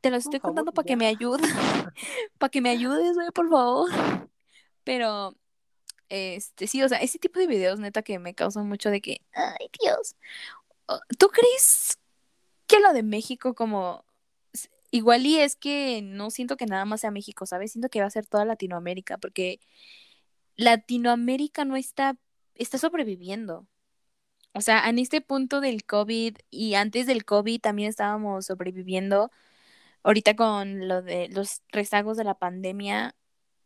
te 0.00 0.10
lo 0.10 0.16
estoy 0.16 0.40
contando 0.40 0.72
para 0.72 0.86
que 0.86 0.96
me 0.96 1.06
ayudes, 1.06 1.42
para 2.38 2.50
que 2.50 2.60
me 2.60 2.70
ayudes, 2.70 3.14
güey, 3.14 3.30
por 3.32 3.50
favor. 3.50 3.90
Pero, 4.84 5.34
este, 6.08 6.66
sí, 6.66 6.82
o 6.82 6.88
sea, 6.88 6.98
ese 6.98 7.18
tipo 7.18 7.40
de 7.40 7.46
videos, 7.46 7.80
neta, 7.80 8.02
que 8.02 8.18
me 8.18 8.34
causan 8.34 8.68
mucho 8.68 8.90
de 8.90 9.00
que, 9.00 9.20
ay, 9.32 9.68
Dios. 9.82 10.16
Oh, 10.86 11.00
¿Tú 11.18 11.28
crees 11.28 11.98
que 12.66 12.80
lo 12.80 12.92
de 12.92 13.02
México 13.02 13.54
como 13.54 14.04
igual 14.90 15.26
y 15.26 15.38
es 15.40 15.56
que 15.56 16.02
no 16.02 16.30
siento 16.30 16.56
que 16.56 16.66
nada 16.66 16.84
más 16.84 17.02
sea 17.02 17.10
México, 17.10 17.46
¿sabes? 17.46 17.72
Siento 17.72 17.88
que 17.90 18.00
va 18.00 18.06
a 18.06 18.10
ser 18.10 18.26
toda 18.26 18.44
Latinoamérica, 18.44 19.18
porque 19.18 19.60
Latinoamérica 20.56 21.64
no 21.64 21.76
está, 21.76 22.16
está 22.54 22.78
sobreviviendo. 22.78 23.66
O 24.54 24.60
sea, 24.60 24.88
en 24.88 24.98
este 24.98 25.20
punto 25.20 25.60
del 25.60 25.84
COVID 25.84 26.36
y 26.50 26.74
antes 26.74 27.06
del 27.06 27.24
COVID 27.24 27.60
también 27.60 27.88
estábamos 27.90 28.46
sobreviviendo. 28.46 29.30
Ahorita 30.02 30.36
con 30.36 30.88
lo 30.88 31.02
de 31.02 31.28
los 31.28 31.62
rezagos 31.70 32.16
de 32.16 32.24
la 32.24 32.34
pandemia, 32.38 33.14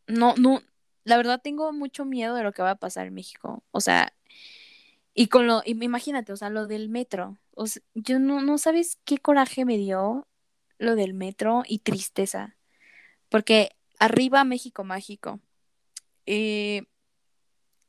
no, 0.07 0.35
no, 0.37 0.63
la 1.05 1.17
verdad 1.17 1.41
tengo 1.43 1.73
mucho 1.73 2.05
miedo 2.05 2.35
de 2.35 2.43
lo 2.45 2.53
que 2.53 2.63
va 2.63 2.73
a 2.73 2.77
pasar 2.77 3.07
en 3.09 3.15
México. 3.15 3.65
O 3.73 3.81
sea, 3.81 4.15
y 5.15 5.29
con 5.29 5.47
lo, 5.47 5.63
imagínate, 5.67 6.33
o 6.33 6.37
sea, 6.37 6.51
lo 6.51 6.67
del 6.67 6.89
metro. 6.89 7.39
O 7.55 7.67
yo 7.95 8.19
no, 8.19 8.41
no 8.43 8.59
sabes 8.59 8.99
qué 9.05 9.19
coraje 9.19 9.65
me 9.65 9.79
dio 9.79 10.27
lo 10.83 10.97
del 10.97 11.15
metro 11.15 11.63
y 11.67 11.79
tristeza. 11.79 12.57
Porque 13.29 13.71
arriba 13.99 14.45
México 14.45 14.85
mágico. 14.85 15.41
Eh, 16.27 16.83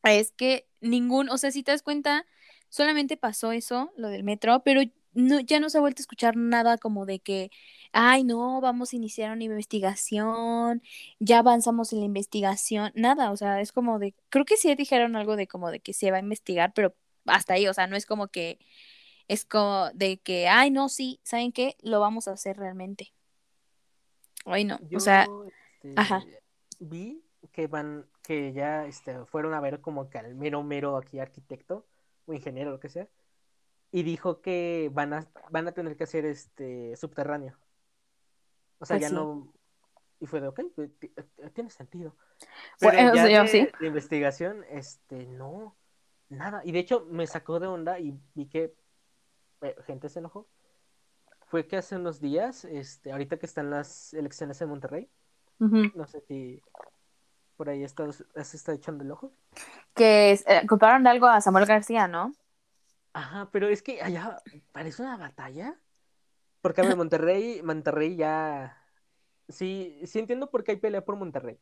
es 0.04 0.32
que 0.32 0.68
ningún, 0.82 1.30
o 1.30 1.38
sea, 1.38 1.52
si 1.52 1.64
te 1.64 1.72
das 1.72 1.82
cuenta, 1.82 2.26
solamente 2.70 3.18
pasó 3.18 3.52
eso, 3.52 3.92
lo 3.98 4.10
del 4.10 4.24
metro, 4.24 4.64
pero 4.64 4.82
no, 5.14 5.40
ya 5.40 5.60
no 5.60 5.70
se 5.70 5.78
ha 5.78 5.82
vuelto 5.82 6.02
a 6.02 6.04
escuchar 6.04 6.36
nada 6.36 6.78
como 6.78 7.06
de 7.06 7.20
que, 7.20 7.52
ay, 7.94 8.24
no, 8.24 8.62
vamos 8.62 8.94
a 8.94 8.96
iniciar 8.96 9.32
una 9.32 9.44
investigación, 9.44 10.82
ya 11.20 11.40
avanzamos 11.40 11.94
en 11.94 12.00
la 12.00 12.06
investigación, 12.06 12.92
nada, 12.96 13.32
o 13.32 13.38
sea, 13.38 13.62
es 13.62 13.72
como 13.72 14.00
de, 14.00 14.16
creo 14.30 14.46
que 14.46 14.58
sí 14.58 14.74
dijeron 14.76 15.16
algo 15.16 15.36
de 15.36 15.48
como 15.48 15.72
de 15.72 15.80
que 15.80 15.94
se 15.94 16.12
va 16.12 16.18
a 16.18 16.20
investigar, 16.22 16.74
pero 16.74 16.96
hasta 17.26 17.54
ahí, 17.54 17.68
o 17.68 17.74
sea, 17.74 17.88
no 17.88 17.96
es 17.96 18.06
como 18.06 18.28
que, 18.28 18.60
es 19.34 19.46
como 19.46 19.90
de 19.94 20.20
que, 20.22 20.48
ay, 20.48 20.72
no, 20.72 20.90
sí, 20.90 21.20
¿saben 21.24 21.52
qué? 21.52 21.76
Lo 21.82 22.00
vamos 22.00 22.28
a 22.28 22.34
hacer 22.34 22.58
realmente. 22.58 23.14
Ay, 24.46 24.66
no, 24.66 24.80
o 24.96 25.00
sea, 25.00 25.26
Yo 25.26 25.46
este, 25.46 25.94
ajá. 25.96 26.24
vi 26.80 27.24
que 27.52 27.68
van, 27.68 28.06
que 28.24 28.54
ya 28.54 28.86
este, 28.86 29.26
fueron 29.26 29.54
a 29.54 29.62
ver 29.62 29.82
como 29.82 30.10
que 30.10 30.18
al 30.18 30.36
mero 30.36 30.64
mero 30.64 30.98
aquí 30.98 31.20
arquitecto 31.20 31.86
o 32.26 32.34
ingeniero, 32.34 32.72
lo 32.72 32.80
que 32.80 32.90
sea, 32.90 33.08
y 33.92 34.04
dijo 34.04 34.42
que 34.42 34.90
van 34.94 35.14
a, 35.14 35.28
van 35.52 35.68
a 35.68 35.72
tener 35.74 35.96
que 35.98 36.04
hacer 36.06 36.26
este 36.26 36.96
subterráneo. 36.96 37.58
O 38.80 38.86
sea, 38.86 38.98
Pues 38.98 39.02
ya 39.02 39.10
sí. 39.10 39.16
no. 39.16 39.54
Y 40.20 40.26
fue 40.26 40.40
de, 40.42 40.48
ok, 40.48 40.62
pues, 40.76 40.90
eh, 41.02 41.50
tiene 41.54 41.70
sentido. 41.70 42.16
Bueno, 42.82 42.98
Pero 42.98 43.12
o 43.12 43.16
ya 43.16 43.24
sea, 43.28 43.42
de, 43.44 43.48
sí. 43.48 43.68
de 43.80 43.88
investigación, 43.88 44.64
este, 44.70 45.26
no, 45.28 45.76
nada. 46.30 46.62
Y 46.66 46.72
de 46.72 46.80
hecho 46.80 47.06
me 47.10 47.28
sacó 47.28 47.60
de 47.60 47.68
onda 47.68 48.00
y 48.00 48.18
vi 48.34 48.48
que 48.48 48.64
eh, 48.64 48.74
gente 49.86 50.10
se 50.10 50.20
enojó. 50.20 50.48
Fue 51.48 51.68
que 51.68 51.78
hace 51.78 51.96
unos 51.96 52.20
días, 52.20 52.66
este, 52.66 53.12
ahorita 53.12 53.38
que 53.38 53.46
están 53.46 53.70
las 53.70 54.14
elecciones 54.14 54.62
en 54.62 54.70
Monterrey, 54.70 55.10
no 55.60 56.08
sé 56.08 56.20
si 56.22 56.62
por 57.56 57.70
ahí 57.70 57.84
estás, 57.84 58.26
has 58.36 58.54
estado 58.54 58.78
echando 58.78 59.04
el 59.04 59.12
ojo. 59.12 59.32
Que 59.94 60.34
eh, 60.34 60.68
culparon 60.68 61.04
de 61.04 61.10
algo 61.10 61.28
a 61.28 61.40
Samuel 61.40 61.66
García, 61.66 62.08
¿no? 62.08 62.34
Ajá, 63.14 63.50
pero 63.52 63.68
es 63.68 63.84
que 63.84 64.02
allá 64.02 64.42
parece 64.72 65.04
una 65.04 65.18
batalla. 65.18 65.80
Porque 66.62 66.82
a 66.82 66.96
Monterrey, 66.96 67.62
Monterrey 67.62 68.16
ya. 68.16 68.82
Sí, 69.50 70.02
sí 70.06 70.20
entiendo 70.20 70.50
por 70.50 70.64
qué 70.64 70.72
hay 70.72 70.78
pelea 70.78 71.06
por 71.06 71.16
Monterrey. 71.16 71.60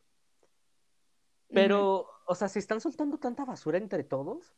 Pero, 1.50 2.08
o 2.26 2.36
sea, 2.36 2.48
se 2.48 2.60
están 2.60 2.80
soltando 2.80 3.18
tanta 3.18 3.44
basura 3.44 3.78
entre 3.78 4.04
todos. 4.04 4.54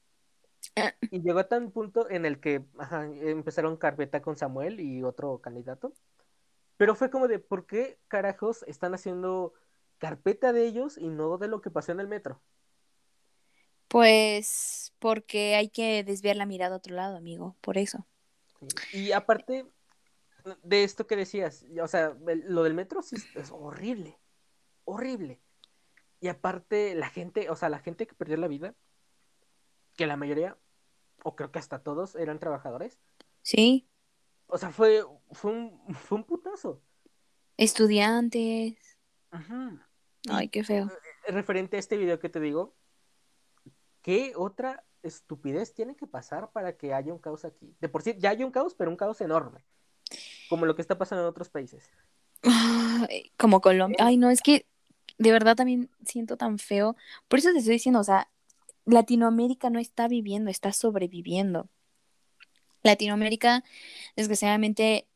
Eh. 0.75 0.93
Y 1.11 1.21
llegó 1.21 1.39
a 1.39 1.47
tan 1.47 1.71
punto 1.71 2.09
en 2.09 2.25
el 2.25 2.39
que 2.39 2.63
ajá, 2.77 3.05
empezaron 3.05 3.77
carpeta 3.77 4.21
con 4.21 4.35
Samuel 4.35 4.79
y 4.79 5.03
otro 5.03 5.39
candidato. 5.39 5.93
Pero 6.77 6.95
fue 6.95 7.09
como 7.09 7.27
de, 7.27 7.39
¿por 7.39 7.65
qué 7.65 7.99
carajos 8.07 8.63
están 8.63 8.93
haciendo 8.93 9.53
carpeta 9.99 10.51
de 10.53 10.65
ellos 10.65 10.97
y 10.97 11.07
no 11.07 11.37
de 11.37 11.47
lo 11.47 11.61
que 11.61 11.71
pasó 11.71 11.91
en 11.91 11.99
el 11.99 12.07
metro? 12.07 12.41
Pues 13.87 14.93
porque 14.99 15.55
hay 15.55 15.69
que 15.69 16.03
desviar 16.03 16.35
la 16.35 16.47
mirada 16.47 16.75
a 16.75 16.77
otro 16.79 16.95
lado, 16.95 17.15
amigo, 17.15 17.55
por 17.61 17.77
eso. 17.77 18.07
Y 18.91 19.11
aparte 19.11 19.67
de 20.63 20.83
esto 20.83 21.05
que 21.05 21.15
decías, 21.15 21.65
o 21.81 21.87
sea, 21.87 22.17
lo 22.25 22.63
del 22.63 22.73
metro 22.73 23.01
sí 23.01 23.17
es, 23.17 23.35
es 23.35 23.51
horrible, 23.51 24.17
horrible. 24.85 25.39
Y 26.19 26.27
aparte 26.29 26.95
la 26.95 27.09
gente, 27.09 27.49
o 27.49 27.55
sea, 27.55 27.69
la 27.69 27.79
gente 27.79 28.07
que 28.07 28.15
perdió 28.15 28.37
la 28.37 28.47
vida, 28.47 28.73
que 29.95 30.07
la 30.07 30.17
mayoría, 30.17 30.57
o 31.23 31.35
creo 31.35 31.51
que 31.51 31.59
hasta 31.59 31.79
todos, 31.83 32.15
eran 32.15 32.39
trabajadores. 32.39 32.99
Sí, 33.41 33.87
O 34.47 34.57
sea, 34.57 34.71
fue, 34.71 35.03
fue, 35.31 35.51
un, 35.51 35.95
fue 35.95 36.17
un 36.17 36.23
putazo. 36.23 36.81
estudiantes. 37.57 38.77
Y 40.23 40.29
Ay, 40.29 40.47
qué 40.49 40.63
feo. 40.63 40.89
referente 41.27 41.75
a 41.77 41.79
este 41.79 41.97
video 41.97 42.19
que 42.19 42.29
te 42.29 42.39
digo, 42.39 42.75
¿qué 44.01 44.33
otra 44.35 44.85
estupidez 45.01 45.73
tiene 45.73 45.95
que 45.95 46.07
pasar 46.07 46.51
para 46.51 46.77
que 46.77 46.93
haya 46.93 47.11
un 47.13 47.19
caos 47.19 47.45
aquí? 47.45 47.75
De 47.79 47.89
por 47.89 48.01
sí, 48.03 48.15
ya 48.19 48.29
hay 48.29 48.43
un 48.43 48.51
caos, 48.51 48.75
pero 48.75 48.89
un 48.91 48.97
caos 48.97 49.19
enorme. 49.21 49.65
Como 50.49 50.65
lo 50.65 50.75
que 50.75 50.81
está 50.81 50.97
pasando 50.97 51.23
en 51.23 51.29
otros 51.29 51.49
países. 51.49 51.89
Como 53.37 53.61
Colombia. 53.61 53.97
Ay, 53.99 54.17
no, 54.17 54.29
es 54.29 54.41
que 54.41 54.65
de 55.17 55.31
verdad 55.31 55.55
también 55.55 55.89
siento 56.05 56.37
tan 56.37 56.57
feo. 56.59 56.95
Por 57.27 57.39
eso 57.39 57.51
te 57.51 57.59
estoy 57.59 57.73
diciendo, 57.73 57.99
o 57.99 58.03
sea, 58.03 58.29
Latinoamérica 58.85 59.69
no 59.69 59.79
está 59.79 60.07
viviendo, 60.07 60.49
está 60.49 60.73
sobreviviendo. 60.73 61.69
Latinoamérica, 62.83 63.63
desgraciadamente, 64.15 65.07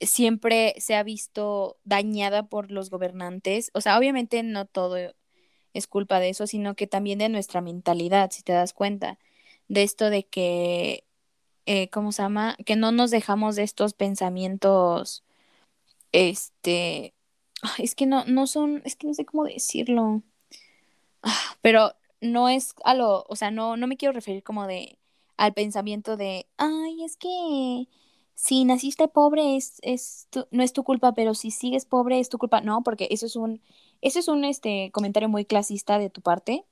siempre 0.00 0.74
se 0.78 0.96
ha 0.96 1.02
visto 1.02 1.78
dañada 1.84 2.44
por 2.48 2.70
los 2.70 2.90
gobernantes. 2.90 3.70
O 3.74 3.80
sea, 3.80 3.98
obviamente 3.98 4.42
no 4.42 4.66
todo 4.66 4.96
es 5.74 5.86
culpa 5.86 6.20
de 6.20 6.30
eso, 6.30 6.46
sino 6.46 6.76
que 6.76 6.86
también 6.86 7.18
de 7.18 7.28
nuestra 7.28 7.60
mentalidad, 7.60 8.30
si 8.30 8.42
te 8.42 8.52
das 8.52 8.72
cuenta, 8.72 9.18
de 9.68 9.82
esto 9.82 10.10
de 10.10 10.24
que, 10.26 11.04
eh, 11.66 11.90
¿cómo 11.90 12.12
se 12.12 12.22
llama? 12.22 12.56
Que 12.64 12.76
no 12.76 12.92
nos 12.92 13.10
dejamos 13.10 13.56
de 13.56 13.64
estos 13.64 13.94
pensamientos, 13.94 15.24
este, 16.12 17.14
es 17.78 17.94
que 17.94 18.06
no, 18.06 18.24
no 18.26 18.46
son, 18.46 18.82
es 18.84 18.96
que 18.96 19.06
no 19.08 19.14
sé 19.14 19.24
cómo 19.26 19.44
decirlo, 19.44 20.22
Ah, 21.24 21.56
pero 21.62 21.94
no 22.20 22.48
es 22.48 22.74
a 22.84 22.94
lo, 22.94 23.24
o 23.28 23.36
sea, 23.36 23.50
no, 23.50 23.76
no 23.76 23.86
me 23.86 23.96
quiero 23.96 24.12
referir 24.12 24.42
como 24.42 24.66
de 24.66 24.98
al 25.36 25.52
pensamiento 25.54 26.16
de, 26.16 26.46
ay, 26.58 27.04
es 27.04 27.16
que 27.16 27.88
si 28.34 28.64
naciste 28.64 29.08
pobre 29.08 29.56
es, 29.56 29.78
es 29.82 30.26
tu- 30.30 30.46
no 30.50 30.62
es 30.62 30.72
tu 30.72 30.84
culpa, 30.84 31.12
pero 31.14 31.34
si 31.34 31.50
sigues 31.50 31.86
pobre 31.86 32.20
es 32.20 32.28
tu 32.28 32.38
culpa. 32.38 32.60
No, 32.60 32.82
porque 32.82 33.08
eso 33.10 33.26
es 33.26 33.36
un, 33.36 33.62
eso 34.00 34.18
es 34.18 34.28
un 34.28 34.44
este 34.44 34.90
comentario 34.92 35.28
muy 35.28 35.44
clasista 35.44 35.98
de 35.98 36.10
tu 36.10 36.20
parte. 36.22 36.64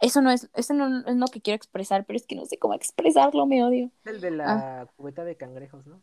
Eso 0.00 0.20
no 0.22 0.30
es, 0.30 0.50
eso 0.54 0.74
no 0.74 1.06
es 1.06 1.16
lo 1.16 1.26
que 1.28 1.40
quiero 1.40 1.56
expresar, 1.56 2.04
pero 2.04 2.16
es 2.18 2.26
que 2.26 2.34
no 2.36 2.46
sé 2.46 2.58
cómo 2.58 2.74
expresarlo, 2.74 3.46
me 3.46 3.64
odio. 3.64 3.90
El 4.04 4.20
de 4.20 4.30
la 4.32 4.88
cubeta 4.96 5.24
de 5.24 5.36
cangrejos, 5.36 5.86
¿no? 5.86 6.02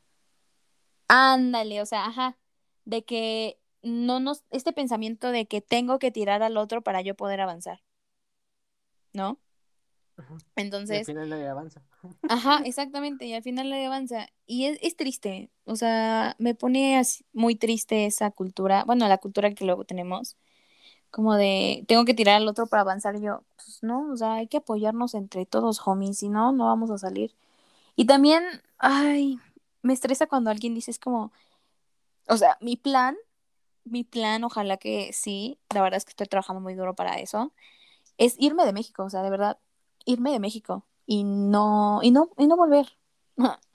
Ándale, 1.07 1.81
o 1.81 1.85
sea, 1.85 2.05
ajá, 2.05 2.37
de 2.85 3.03
que 3.03 3.59
no 3.83 4.19
nos, 4.19 4.43
este 4.49 4.71
pensamiento 4.71 5.31
de 5.31 5.45
que 5.45 5.61
tengo 5.61 5.99
que 5.99 6.11
tirar 6.11 6.41
al 6.41 6.57
otro 6.57 6.81
para 6.81 7.01
yo 7.01 7.15
poder 7.15 7.41
avanzar, 7.41 7.81
¿no? 9.13 9.39
Ajá. 10.17 10.37
Y 10.87 10.95
al 10.95 11.01
Entonces, 11.01 11.07
final 11.07 11.29
nadie 11.29 11.47
avanza. 11.47 11.81
ajá, 12.27 12.61
exactamente, 12.65 13.25
y 13.25 13.33
al 13.33 13.43
final 13.43 13.69
le 13.69 13.85
avanza. 13.85 14.27
Y 14.45 14.65
es, 14.65 14.79
es 14.81 14.95
triste, 14.95 15.51
o 15.65 15.75
sea, 15.75 16.35
me 16.39 16.55
pone 16.55 16.97
así 16.97 17.25
muy 17.33 17.55
triste 17.55 18.05
esa 18.05 18.31
cultura, 18.31 18.83
bueno, 18.85 19.07
la 19.07 19.17
cultura 19.17 19.51
que 19.53 19.65
luego 19.65 19.85
tenemos, 19.85 20.37
como 21.11 21.35
de 21.35 21.85
tengo 21.87 22.05
que 22.05 22.13
tirar 22.13 22.37
al 22.37 22.47
otro 22.47 22.67
para 22.67 22.81
avanzar 22.83 23.15
y 23.17 23.21
yo, 23.21 23.43
pues 23.55 23.83
no, 23.83 24.11
o 24.11 24.17
sea, 24.17 24.35
hay 24.35 24.47
que 24.47 24.57
apoyarnos 24.57 25.15
entre 25.15 25.45
todos, 25.45 25.81
homies, 25.87 26.19
si 26.19 26.29
no, 26.29 26.51
no 26.53 26.65
vamos 26.67 26.91
a 26.91 26.97
salir. 26.97 27.35
Y 27.95 28.05
también, 28.05 28.43
ay, 28.79 29.39
me 29.83 29.93
estresa 29.93 30.27
cuando 30.27 30.51
alguien 30.51 30.75
dice, 30.75 30.91
es 30.91 30.99
como, 30.99 31.31
o 32.27 32.37
sea, 32.37 32.57
mi 32.61 32.77
plan, 32.77 33.17
mi 33.85 34.03
plan, 34.03 34.43
ojalá 34.43 34.77
que 34.77 35.13
sí, 35.13 35.59
la 35.73 35.81
verdad 35.81 35.97
es 35.97 36.05
que 36.05 36.11
estoy 36.11 36.27
trabajando 36.27 36.61
muy 36.61 36.75
duro 36.75 36.95
para 36.95 37.15
eso, 37.19 37.53
es 38.17 38.35
irme 38.39 38.65
de 38.65 38.73
México, 38.73 39.03
o 39.03 39.09
sea, 39.09 39.21
de 39.21 39.29
verdad, 39.29 39.57
irme 40.05 40.31
de 40.31 40.39
México 40.39 40.85
y 41.05 41.23
no, 41.23 41.99
y 42.03 42.11
no, 42.11 42.29
y 42.37 42.47
no 42.47 42.55
volver. 42.55 42.87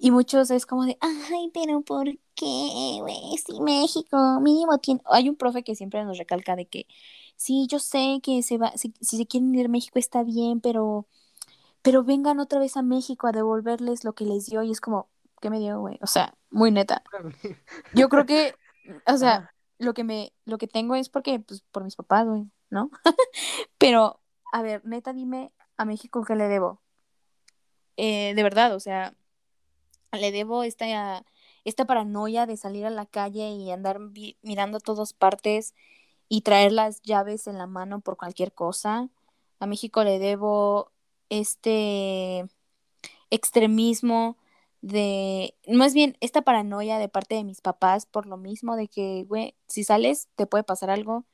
Y 0.00 0.12
muchos 0.12 0.50
es 0.52 0.64
como 0.64 0.84
de, 0.84 0.96
ay, 1.00 1.50
pero 1.52 1.80
¿por 1.80 2.06
qué, 2.36 2.98
güey? 3.00 3.36
Sí, 3.44 3.60
México, 3.60 4.38
mínimo 4.40 4.78
tiene... 4.78 5.00
Hay 5.06 5.28
un 5.28 5.34
profe 5.34 5.64
que 5.64 5.74
siempre 5.74 6.04
nos 6.04 6.18
recalca 6.18 6.54
de 6.54 6.66
que, 6.66 6.86
sí, 7.34 7.66
yo 7.68 7.80
sé 7.80 8.20
que 8.22 8.44
se 8.44 8.58
va, 8.58 8.70
si, 8.76 8.94
si 9.00 9.16
se 9.16 9.26
quieren 9.26 9.52
ir 9.56 9.66
a 9.66 9.68
México 9.68 9.98
está 9.98 10.22
bien, 10.22 10.60
pero, 10.60 11.08
pero 11.82 12.04
vengan 12.04 12.38
otra 12.38 12.60
vez 12.60 12.76
a 12.76 12.82
México 12.82 13.26
a 13.26 13.32
devolverles 13.32 14.04
lo 14.04 14.12
que 14.14 14.24
les 14.24 14.46
dio. 14.46 14.62
Y 14.62 14.70
es 14.70 14.80
como, 14.80 15.08
¿qué 15.40 15.50
me 15.50 15.58
dio, 15.58 15.80
güey? 15.80 15.98
O 16.00 16.06
sea, 16.06 16.32
muy 16.50 16.70
neta. 16.70 17.02
Yo 17.92 18.08
creo 18.08 18.24
que, 18.24 18.54
o 19.04 19.16
sea, 19.16 19.52
lo 19.78 19.94
que 19.94 20.04
me, 20.04 20.32
lo 20.44 20.58
que 20.58 20.68
tengo 20.68 20.94
es 20.94 21.08
porque, 21.08 21.40
pues, 21.40 21.62
por 21.72 21.82
mis 21.82 21.96
papás, 21.96 22.24
güey, 22.24 22.48
¿no? 22.70 22.90
Pero, 23.78 24.20
a 24.52 24.62
ver, 24.62 24.84
neta, 24.84 25.12
dime 25.12 25.52
a 25.76 25.84
México 25.84 26.24
qué 26.24 26.36
le 26.36 26.48
debo. 26.48 26.80
Eh, 27.96 28.34
de 28.34 28.42
verdad, 28.42 28.74
o 28.74 28.80
sea, 28.80 29.14
le 30.12 30.32
debo 30.32 30.62
esta, 30.62 31.24
esta 31.64 31.84
paranoia 31.84 32.46
de 32.46 32.56
salir 32.56 32.86
a 32.86 32.90
la 32.90 33.06
calle 33.06 33.50
y 33.50 33.70
andar 33.70 33.98
mirando 34.42 34.78
a 34.78 34.80
todas 34.80 35.12
partes 35.12 35.74
y 36.28 36.42
traer 36.42 36.72
las 36.72 37.02
llaves 37.02 37.46
en 37.46 37.58
la 37.58 37.66
mano 37.66 38.00
por 38.00 38.16
cualquier 38.16 38.52
cosa. 38.52 39.08
A 39.60 39.66
México 39.66 40.04
le 40.04 40.18
debo 40.18 40.92
este 41.30 42.46
extremismo 43.30 44.36
de, 44.80 45.54
más 45.66 45.94
bien, 45.94 46.16
esta 46.20 46.42
paranoia 46.42 46.98
de 46.98 47.08
parte 47.08 47.34
de 47.34 47.44
mis 47.44 47.60
papás 47.60 48.06
por 48.06 48.26
lo 48.26 48.36
mismo 48.36 48.76
de 48.76 48.88
que, 48.88 49.24
güey, 49.28 49.54
si 49.66 49.84
sales 49.84 50.28
te 50.36 50.46
puede 50.46 50.64
pasar 50.64 50.90
algo. 50.90 51.24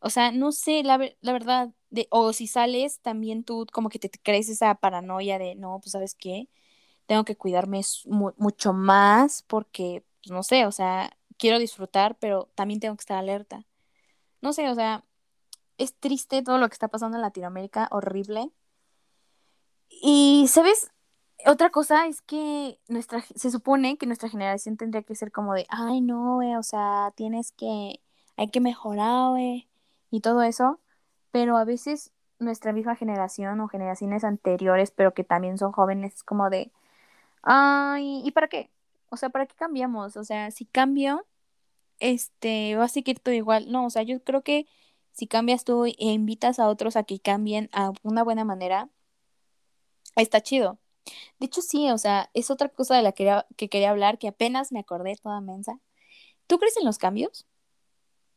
O 0.00 0.10
sea, 0.10 0.30
no 0.32 0.52
sé, 0.52 0.82
la, 0.82 0.98
la 1.20 1.32
verdad, 1.32 1.70
de, 1.90 2.08
o 2.10 2.32
si 2.32 2.46
sales 2.46 3.00
también 3.00 3.44
tú 3.44 3.66
como 3.72 3.88
que 3.88 3.98
te, 3.98 4.10
crees 4.10 4.48
esa 4.48 4.74
paranoia 4.74 5.38
de, 5.38 5.54
no, 5.54 5.80
pues 5.80 5.92
sabes 5.92 6.14
qué, 6.14 6.48
tengo 7.06 7.24
que 7.24 7.36
cuidarme 7.36 7.80
mucho 8.06 8.72
más 8.72 9.42
porque, 9.42 10.04
pues, 10.22 10.32
no 10.32 10.42
sé, 10.42 10.66
o 10.66 10.72
sea, 10.72 11.16
quiero 11.38 11.58
disfrutar, 11.58 12.16
pero 12.18 12.50
también 12.54 12.80
tengo 12.80 12.96
que 12.96 13.02
estar 13.02 13.18
alerta. 13.18 13.64
No 14.42 14.52
sé, 14.52 14.68
o 14.70 14.74
sea, 14.74 15.04
es 15.78 15.94
triste 15.94 16.42
todo 16.42 16.58
lo 16.58 16.68
que 16.68 16.74
está 16.74 16.88
pasando 16.88 17.16
en 17.16 17.22
Latinoamérica, 17.22 17.88
horrible. 17.90 18.50
Y, 19.88 20.46
¿sabes? 20.48 20.90
Otra 21.46 21.70
cosa 21.70 22.06
es 22.06 22.22
que 22.22 22.80
nuestra, 22.88 23.22
se 23.34 23.50
supone 23.50 23.98
que 23.98 24.06
nuestra 24.06 24.28
generación 24.28 24.76
tendría 24.76 25.02
que 25.02 25.14
ser 25.14 25.32
como 25.32 25.54
de, 25.54 25.66
ay, 25.68 26.00
no, 26.00 26.36
güey, 26.36 26.56
o 26.56 26.62
sea, 26.62 27.12
tienes 27.16 27.52
que, 27.52 28.00
hay 28.36 28.50
que 28.50 28.60
mejorar, 28.60 29.30
güey, 29.30 29.68
y 30.16 30.20
todo 30.20 30.42
eso, 30.42 30.80
pero 31.30 31.58
a 31.58 31.64
veces 31.64 32.12
nuestra 32.38 32.72
misma 32.72 32.96
generación 32.96 33.60
o 33.60 33.68
generaciones 33.68 34.24
anteriores, 34.24 34.90
pero 34.90 35.14
que 35.14 35.24
también 35.24 35.58
son 35.58 35.72
jóvenes, 35.72 36.14
es 36.16 36.24
como 36.24 36.50
de, 36.50 36.72
ay, 37.42 38.22
¿y 38.24 38.32
para 38.32 38.48
qué? 38.48 38.70
O 39.10 39.16
sea, 39.18 39.30
¿para 39.30 39.46
qué 39.46 39.54
cambiamos? 39.56 40.16
O 40.16 40.24
sea, 40.24 40.50
si 40.50 40.66
cambio, 40.66 41.26
este, 42.00 42.76
va 42.76 42.84
a 42.86 42.88
seguir 42.88 43.20
todo 43.20 43.34
igual. 43.34 43.70
No, 43.72 43.86
o 43.86 43.90
sea, 43.90 44.02
yo 44.02 44.22
creo 44.24 44.42
que 44.42 44.66
si 45.12 45.26
cambias 45.26 45.64
tú 45.64 45.86
e 45.86 45.94
invitas 45.98 46.58
a 46.58 46.68
otros 46.68 46.96
a 46.96 47.04
que 47.04 47.20
cambien 47.20 47.70
a 47.72 47.92
una 48.02 48.24
buena 48.24 48.44
manera, 48.44 48.90
está 50.16 50.40
chido. 50.42 50.78
De 51.40 51.46
hecho, 51.46 51.62
sí, 51.62 51.90
o 51.90 51.98
sea, 51.98 52.30
es 52.34 52.50
otra 52.50 52.68
cosa 52.70 52.96
de 52.96 53.02
la 53.02 53.12
que 53.12 53.18
quería, 53.24 53.46
que 53.56 53.68
quería 53.68 53.90
hablar, 53.90 54.18
que 54.18 54.28
apenas 54.28 54.72
me 54.72 54.80
acordé 54.80 55.16
toda 55.16 55.40
mensa. 55.40 55.80
¿Tú 56.46 56.58
crees 56.58 56.76
en 56.78 56.86
los 56.86 56.98
cambios? 56.98 57.46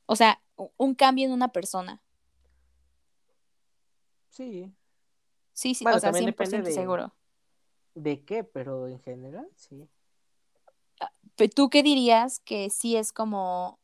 O 0.07 0.15
sea, 0.15 0.41
un 0.77 0.95
cambio 0.95 1.25
en 1.25 1.31
una 1.33 1.51
persona. 1.51 2.01
Sí. 4.29 4.73
Sí, 5.53 5.75
sí, 5.75 5.85
o 5.85 5.85
Bueno, 5.85 5.99
sea, 5.99 6.09
también 6.09 6.25
depende 6.25 6.57
100% 6.57 6.63
de, 6.63 6.73
seguro. 6.73 7.13
de 7.95 8.25
qué, 8.25 8.43
pero 8.43 8.87
en 8.87 8.99
general, 9.01 9.49
sí. 9.55 9.89
Pero 11.35 11.49
¿tú 11.55 11.69
qué 11.69 11.83
dirías 11.83 12.39
que 12.39 12.69
sí 12.69 12.95
es 12.95 13.11
como 13.13 13.79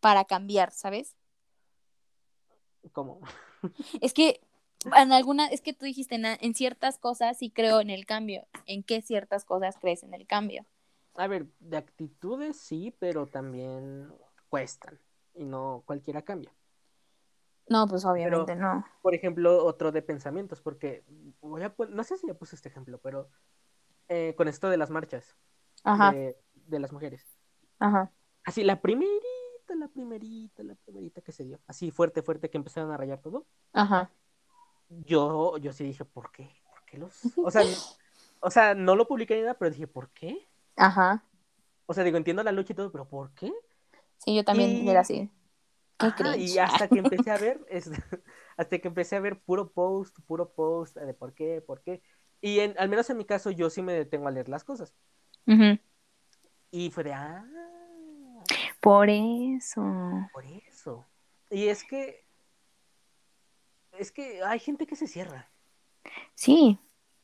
para 0.00 0.24
cambiar, 0.24 0.72
¿sabes? 0.72 1.16
Como, 2.92 3.20
Es 4.00 4.12
que 4.14 4.40
en 4.96 5.12
alguna, 5.12 5.46
es 5.48 5.60
que 5.60 5.72
tú 5.72 5.84
dijiste 5.86 6.14
en, 6.14 6.24
en 6.26 6.54
ciertas 6.54 6.98
cosas 6.98 7.38
sí 7.38 7.50
creo 7.50 7.80
en 7.80 7.90
el 7.90 8.06
cambio. 8.06 8.46
¿En 8.66 8.82
qué 8.82 9.02
ciertas 9.02 9.44
cosas 9.44 9.76
crees 9.78 10.02
en 10.02 10.14
el 10.14 10.26
cambio? 10.26 10.66
a 11.14 11.26
ver, 11.28 11.46
de 11.60 11.76
actitudes 11.78 12.58
sí, 12.60 12.94
pero 12.98 13.26
también 13.26 14.12
cuestan. 14.48 15.00
Y 15.36 15.44
no 15.44 15.82
cualquiera 15.86 16.22
cambia. 16.22 16.52
No, 17.68 17.86
pues 17.86 18.04
Pero, 18.04 18.12
obviamente 18.12 18.56
no. 18.56 18.84
por 19.02 19.14
ejemplo, 19.14 19.64
otro 19.64 19.92
de 19.92 20.02
pensamientos, 20.02 20.60
porque 20.60 21.04
voy 21.40 21.62
a 21.62 21.74
no 21.90 22.04
sé 22.04 22.16
si 22.16 22.26
ya 22.26 22.34
puse 22.34 22.56
este 22.56 22.68
ejemplo, 22.68 22.98
pero 22.98 23.28
eh, 24.08 24.34
con 24.36 24.48
esto 24.48 24.68
de 24.70 24.76
las 24.76 24.90
marchas 24.90 25.36
Ajá, 25.84 26.10
de, 26.12 26.36
de 26.54 26.78
las 26.78 26.92
mujeres. 26.92 27.24
ajá. 27.78 28.10
Así, 28.44 28.62
la 28.64 28.80
primerita, 28.80 29.74
la 29.76 29.88
primerita, 29.88 30.62
la 30.62 30.74
primerita 30.76 31.20
que 31.20 31.32
se 31.32 31.44
dio. 31.44 31.58
Así 31.66 31.90
fuerte, 31.90 32.22
fuerte, 32.22 32.48
que 32.50 32.56
empezaron 32.58 32.90
a 32.92 32.96
rayar 32.96 33.20
todo. 33.20 33.46
Ajá. 33.72 34.10
Yo, 34.88 35.58
yo 35.58 35.72
sí 35.72 35.84
dije, 35.84 36.04
¿por 36.04 36.30
qué? 36.30 36.48
¿Por 36.70 36.84
qué 36.86 36.98
los...? 36.98 37.12
O 37.44 37.50
sea, 37.50 37.62
n- 37.62 37.76
o 38.40 38.50
sea, 38.50 38.74
no 38.74 38.94
lo 38.94 39.08
publiqué 39.08 39.34
ni 39.34 39.40
nada, 39.42 39.54
pero 39.54 39.70
dije, 39.70 39.86
¿por 39.88 40.10
qué? 40.10 40.46
Ajá. 40.76 41.22
O 41.86 41.94
sea, 41.94 42.04
digo, 42.04 42.16
entiendo 42.16 42.42
la 42.42 42.52
lucha 42.52 42.72
y 42.72 42.76
todo, 42.76 42.92
pero 42.92 43.08
¿por 43.08 43.32
qué? 43.34 43.52
Sí, 44.26 44.34
yo 44.34 44.44
también 44.44 44.88
era 44.88 45.00
así. 45.00 45.30
Qué 45.98 46.06
Ajá, 46.06 46.36
y 46.36 46.58
hasta 46.58 46.88
que 46.88 46.98
empecé 46.98 47.30
a 47.30 47.38
ver, 47.38 47.64
es- 47.70 47.88
hasta 48.56 48.78
que 48.78 48.88
empecé 48.88 49.14
a 49.16 49.20
ver 49.20 49.38
puro 49.40 49.70
post, 49.70 50.18
puro 50.26 50.52
post 50.52 50.96
de 50.96 51.14
por 51.14 51.32
qué, 51.32 51.62
por 51.62 51.80
qué. 51.82 52.02
Y 52.40 52.58
en, 52.58 52.74
al 52.78 52.88
menos 52.88 53.08
en 53.08 53.16
mi 53.16 53.24
caso, 53.24 53.52
yo 53.52 53.70
sí 53.70 53.82
me 53.82 53.92
detengo 53.92 54.26
a 54.26 54.32
leer 54.32 54.48
las 54.48 54.64
cosas. 54.64 54.92
Y 56.72 56.90
fue 56.90 57.04
de, 57.04 57.12
ah, 57.14 57.44
Por 58.80 59.08
eso. 59.08 59.80
por 60.32 60.44
eso. 60.44 61.06
Y 61.50 61.68
es 61.68 61.84
que, 61.84 62.26
es 63.92 64.10
que 64.10 64.42
hay 64.42 64.58
gente 64.58 64.86
que 64.86 64.96
se 64.96 65.06
cierra. 65.06 65.48
Sí, 66.34 66.78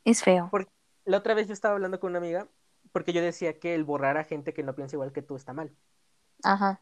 es 0.05 0.23
feo. 0.23 0.49
Porque 0.53 0.71
la 1.05 1.19
otra 1.19 1.35
vez 1.35 1.49
yo 1.49 1.53
estaba 1.53 1.75
hablando 1.75 1.99
con 1.99 2.11
una 2.11 2.19
amiga, 2.19 2.49
porque 2.93 3.13
yo 3.13 3.21
decía 3.21 3.59
que 3.59 3.75
el 3.75 3.85
borrar 3.85 4.17
a 4.17 4.25
gente 4.25 4.55
que 4.55 4.63
no 4.63 4.75
piensa 4.77 4.97
igual 4.97 5.13
que 5.13 5.23
tú 5.23 5.35
está 5.35 5.53
mal. 5.53 5.75
Ajá. 6.45 6.81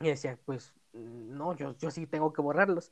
Y 0.00 0.08
decía, 0.08 0.38
pues, 0.44 0.72
no, 0.92 1.54
yo, 1.54 1.76
yo 1.78 1.90
sí 1.90 2.06
tengo 2.06 2.32
que 2.32 2.42
borrarlos. 2.42 2.90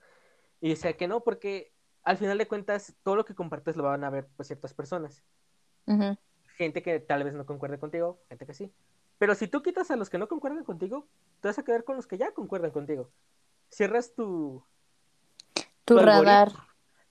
Y 0.60 0.70
decía 0.70 0.96
que 0.96 1.08
no, 1.08 1.20
porque 1.24 1.72
al 2.02 2.16
final 2.18 2.38
de 2.38 2.48
cuentas, 2.48 2.94
todo 3.02 3.16
lo 3.16 3.24
que 3.24 3.34
compartes 3.34 3.76
lo 3.76 3.84
van 3.84 4.04
a 4.04 4.10
ver 4.10 4.28
pues, 4.36 4.48
ciertas 4.48 4.74
personas. 4.74 5.24
Gente 6.56 6.82
que 6.82 7.00
tal 7.00 7.24
vez 7.24 7.34
no 7.34 7.46
concuerde 7.46 7.78
contigo, 7.78 8.20
gente 8.28 8.44
que 8.44 8.52
sí. 8.52 8.72
Pero 9.18 9.34
si 9.34 9.48
tú 9.48 9.62
quitas 9.62 9.90
a 9.90 9.96
los 9.96 10.10
que 10.10 10.18
no 10.18 10.28
concuerdan 10.28 10.64
contigo, 10.64 11.08
te 11.40 11.48
vas 11.48 11.58
a 11.58 11.64
quedar 11.64 11.84
con 11.84 11.96
los 11.96 12.06
que 12.06 12.18
ya 12.18 12.32
concuerdan 12.32 12.70
contigo. 12.70 13.10
Cierras 13.70 14.14
tu, 14.14 14.64
Tu 15.54 15.64
Tu 15.84 15.98
radar. 15.98 16.52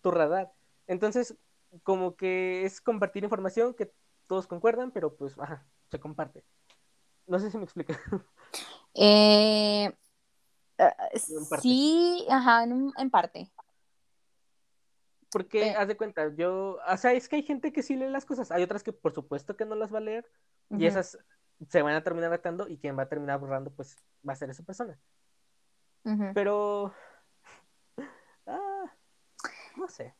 tu 0.01 0.11
radar. 0.11 0.53
Entonces, 0.85 1.35
como 1.83 2.15
que 2.15 2.65
es 2.65 2.81
compartir 2.81 3.23
información 3.23 3.73
que 3.73 3.91
todos 4.27 4.47
concuerdan, 4.47 4.91
pero 4.91 5.15
pues, 5.15 5.37
ajá, 5.39 5.65
se 5.89 5.99
comparte. 5.99 6.43
No 7.25 7.39
sé 7.39 7.49
si 7.49 7.57
me 7.57 7.63
explica. 7.63 7.99
Eh, 8.97 9.85
eh, 10.79 10.91
En 11.13 11.61
sí, 11.61 12.25
ajá, 12.29 12.63
en, 12.63 13.09
parte. 13.09 13.49
Porque, 15.31 15.67
Eh. 15.69 15.75
haz 15.75 15.87
de 15.87 15.97
cuenta, 15.97 16.33
yo, 16.35 16.79
o 16.87 16.97
sea, 16.97 17.13
es 17.13 17.29
que 17.29 17.35
hay 17.35 17.43
gente 17.43 17.71
que 17.71 17.83
sí 17.83 17.95
lee 17.95 18.09
las 18.09 18.25
cosas, 18.25 18.51
hay 18.51 18.63
otras 18.63 18.83
que 18.83 18.93
por 18.93 19.13
supuesto 19.13 19.55
que 19.55 19.65
no 19.65 19.75
las 19.75 19.93
va 19.93 19.99
a 19.99 20.01
leer, 20.01 20.25
y 20.69 20.85
esas 20.85 21.17
se 21.69 21.81
van 21.81 21.95
a 21.95 22.03
terminar 22.03 22.33
atando, 22.33 22.67
y 22.67 22.77
quien 22.77 22.97
va 22.97 23.03
a 23.03 23.09
terminar 23.09 23.39
borrando, 23.39 23.71
pues, 23.71 23.95
va 24.27 24.33
a 24.33 24.35
ser 24.35 24.49
esa 24.49 24.63
persona. 24.63 24.97
Pero, 26.33 26.93
ah, 28.47 28.93
no 29.75 29.87
sé. 29.89 30.15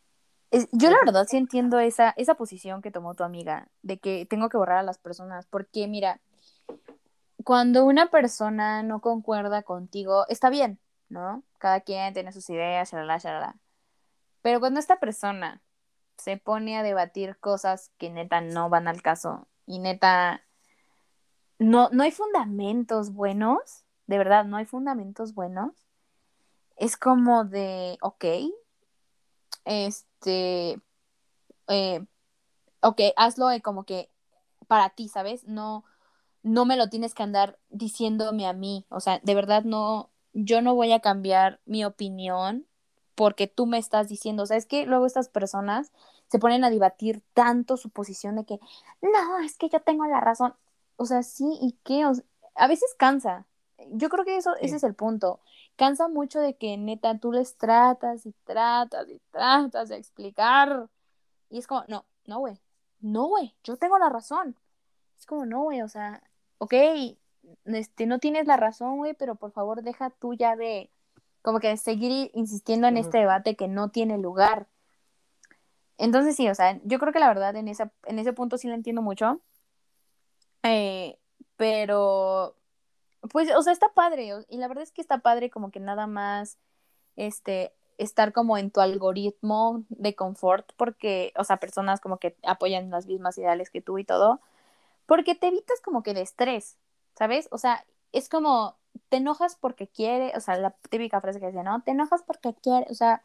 Es- 0.51 0.67
yo 0.71 0.89
la 0.89 0.97
verdad 1.03 1.25
sí 1.28 1.38
entiendo 1.38 1.80
esa, 1.80 2.13
esa 2.17 2.36
posición 2.36 2.82
que 2.82 2.91
tomó 2.91 3.15
tu 3.15 3.23
amiga, 3.23 3.69
de 3.82 3.97
que 3.99 4.25
tengo 4.25 4.49
que 4.49 4.57
borrar 4.57 4.78
a 4.78 4.84
las 4.84 4.97
personas, 4.97 5.45
porque 5.47 5.88
mira, 5.88 6.21
cuando 7.48 7.86
una 7.86 8.08
persona 8.08 8.84
no 8.84 9.00
concuerda 9.00 9.64
contigo, 9.64 10.26
está 10.28 10.50
bien, 10.50 10.82
¿no? 11.08 11.43
Cada 11.60 11.80
quien 11.80 12.14
tiene 12.14 12.34
sus 12.34 12.50
ideas, 12.50 12.91
shalala, 12.91 13.20
shalala. 13.20 13.56
Pero 14.41 14.60
cuando 14.60 14.82
esta 14.82 15.00
persona 15.00 15.62
se 16.18 16.36
pone 16.36 16.78
a 16.78 16.84
debatir 16.84 17.38
cosas 17.38 17.93
que 17.98 18.10
neta 18.10 18.41
no 18.41 18.70
van 18.70 18.89
al 18.89 19.02
caso 19.02 19.48
y 19.66 19.80
neta 19.80 20.43
no, 21.58 21.88
no 21.93 22.04
hay 22.04 22.12
fundamentos 22.12 23.14
buenos, 23.14 23.86
de 24.08 24.18
verdad, 24.18 24.43
no 24.43 24.58
hay 24.58 24.66
fundamentos 24.66 25.34
buenos, 25.34 25.72
es 26.76 26.98
como 26.98 27.45
de, 27.45 27.98
ok, 28.02 28.26
este, 29.64 30.82
eh, 31.70 32.06
ok, 32.82 33.02
hazlo 33.16 33.48
como 33.64 33.86
que 33.86 34.12
para 34.68 34.89
ti, 34.89 35.08
¿sabes? 35.08 35.45
No, 35.45 35.86
no 36.44 36.66
me 36.66 36.78
lo 36.78 36.90
tienes 36.90 37.14
que 37.14 37.24
andar 37.24 37.60
diciéndome 37.70 38.48
a 38.48 38.54
mí, 38.54 38.86
o 38.90 39.00
sea, 39.00 39.20
de 39.24 39.36
verdad 39.36 39.64
no, 39.64 40.10
yo 40.34 40.62
no 40.62 40.76
voy 40.76 40.92
a 40.94 41.00
cambiar 41.00 41.60
mi 41.66 41.84
opinión 41.86 42.66
porque 43.16 43.48
tú 43.48 43.66
me 43.66 43.80
estás 43.80 44.08
diciendo, 44.10 44.44
o 44.44 44.46
sea, 44.46 44.58
es 44.58 44.66
que 44.66 44.86
luego 44.86 45.06
estas 45.06 45.30
personas 45.30 45.92
se 46.28 46.40
ponen 46.40 46.64
a 46.64 46.70
debatir 46.70 47.24
tanto 47.34 47.78
su 47.78 47.90
posición 47.90 48.36
de 48.36 48.46
que, 48.46 48.60
no, 49.02 49.40
es 49.40 49.58
que 49.58 49.70
yo 49.70 49.82
tengo 49.82 50.06
la 50.06 50.20
razón, 50.20 50.54
o 50.98 51.06
sea, 51.06 51.24
sí, 51.24 51.58
¿y 51.62 51.78
qué? 51.84 52.04
a 52.56 52.68
veces 52.68 52.96
cansa, 52.98 53.46
yo 53.92 54.10
creo 54.10 54.26
que 54.26 54.38
eso, 54.38 54.56
ese 54.58 54.76
es 54.76 54.84
el 54.84 54.96
punto, 54.96 55.40
cansa 55.76 56.08
mucho 56.08 56.40
de 56.40 56.58
que 56.58 56.78
neta 56.78 57.18
tú 57.20 57.32
les 57.32 57.58
tratas 57.58 58.26
y 58.26 58.34
tratas 58.44 59.08
y 59.10 59.20
tratas 59.32 59.90
de 59.90 59.98
explicar. 59.98 60.90
Y 61.50 61.60
es 61.60 61.68
como, 61.68 61.86
no, 61.88 62.06
no, 62.26 62.40
güey, 62.40 62.60
no, 63.00 63.28
güey, 63.28 63.56
yo 63.64 63.78
tengo 63.78 63.98
la 63.98 64.10
razón. 64.10 64.58
Es 65.18 65.26
como, 65.26 65.46
no, 65.46 65.64
güey, 65.64 65.82
o 65.82 65.88
sea, 65.88 66.22
ok, 66.58 66.74
este, 67.66 68.05
no 68.05 68.20
tienes 68.20 68.47
la 68.47 68.58
razón, 68.58 68.97
güey, 68.97 69.14
pero 69.14 69.36
por 69.36 69.51
favor 69.51 69.84
deja 69.84 70.10
tú 70.10 70.34
ya 70.34 70.55
de, 70.55 70.89
como 71.41 71.60
que 71.60 71.78
seguir 71.78 72.32
insistiendo 72.34 72.88
en 72.88 72.97
este 72.97 73.20
debate 73.20 73.55
que 73.55 73.68
no 73.68 73.89
tiene 73.89 74.18
lugar. 74.18 74.68
Entonces 75.97 76.36
sí, 76.36 76.47
o 76.49 76.55
sea, 76.55 76.80
yo 76.84 76.99
creo 76.99 77.14
que 77.14 77.20
la 77.20 77.28
verdad 77.28 77.55
en, 77.55 77.68
esa, 77.68 77.91
en 78.05 78.20
ese 78.20 78.34
punto 78.34 78.58
sí 78.58 78.68
lo 78.68 78.76
entiendo 78.76 79.01
mucho. 79.01 79.41
Eh, 80.64 81.18
pero, 81.55 82.55
pues, 83.32 83.49
o 83.55 83.62
sea, 83.64 83.74
está 83.74 83.89
padre. 83.93 84.32
Y 84.49 84.58
la 84.58 84.68
verdad 84.68 84.84
es 84.84 84.91
que 84.91 85.01
está 85.01 85.20
padre 85.20 85.49
como 85.49 85.72
que 85.72 85.80
nada 85.80 86.05
más, 86.05 86.58
este, 87.16 87.74
estar 87.97 88.32
como 88.34 88.58
en 88.58 88.70
tu 88.70 88.80
algoritmo 88.82 89.84
de 89.89 90.16
confort, 90.16 90.72
porque, 90.78 91.34
o 91.36 91.43
sea, 91.43 91.58
personas 91.58 91.99
como 91.99 92.18
que 92.18 92.36
apoyan 92.43 92.91
las 92.91 93.08
mismas 93.08 93.38
ideales 93.38 93.70
que 93.70 93.82
tú 93.82 93.97
y 93.97 94.03
todo, 94.03 94.39
porque 95.08 95.36
te 95.36 95.47
evitas 95.47 95.82
como 95.82 96.03
que 96.03 96.12
el 96.12 96.18
estrés, 96.18 96.78
¿sabes? 97.16 97.47
O 97.51 97.58
sea, 97.58 97.84
es 98.12 98.30
como, 98.30 98.78
te 99.10 99.18
enojas 99.18 99.55
porque 99.55 99.88
quiere, 99.88 100.34
o 100.36 100.39
sea, 100.41 100.58
la 100.58 100.72
típica 100.89 101.22
frase 101.22 101.39
que 101.39 101.47
dice, 101.47 101.64
¿no? 101.64 101.82
Te 101.82 101.91
enojas 101.91 102.24
porque 102.24 102.53
quiere, 102.53 102.86
o 102.89 102.93
sea, 102.93 103.24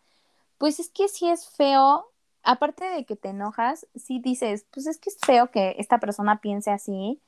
pues 0.59 0.81
es 0.81 0.91
que 0.91 1.09
si 1.09 1.29
es 1.29 1.49
feo, 1.51 2.07
aparte 2.45 2.85
de 2.87 3.05
que 3.05 3.17
te 3.17 3.31
enojas, 3.31 3.87
si 3.95 4.21
dices, 4.21 4.67
pues 4.73 4.87
es 4.87 4.99
que 4.99 5.11
es 5.11 5.19
feo 5.19 5.51
que 5.51 5.77
esta 5.79 5.99
persona 6.01 6.41
piense 6.41 6.71
así, 6.71 7.21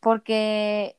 porque 0.00 0.96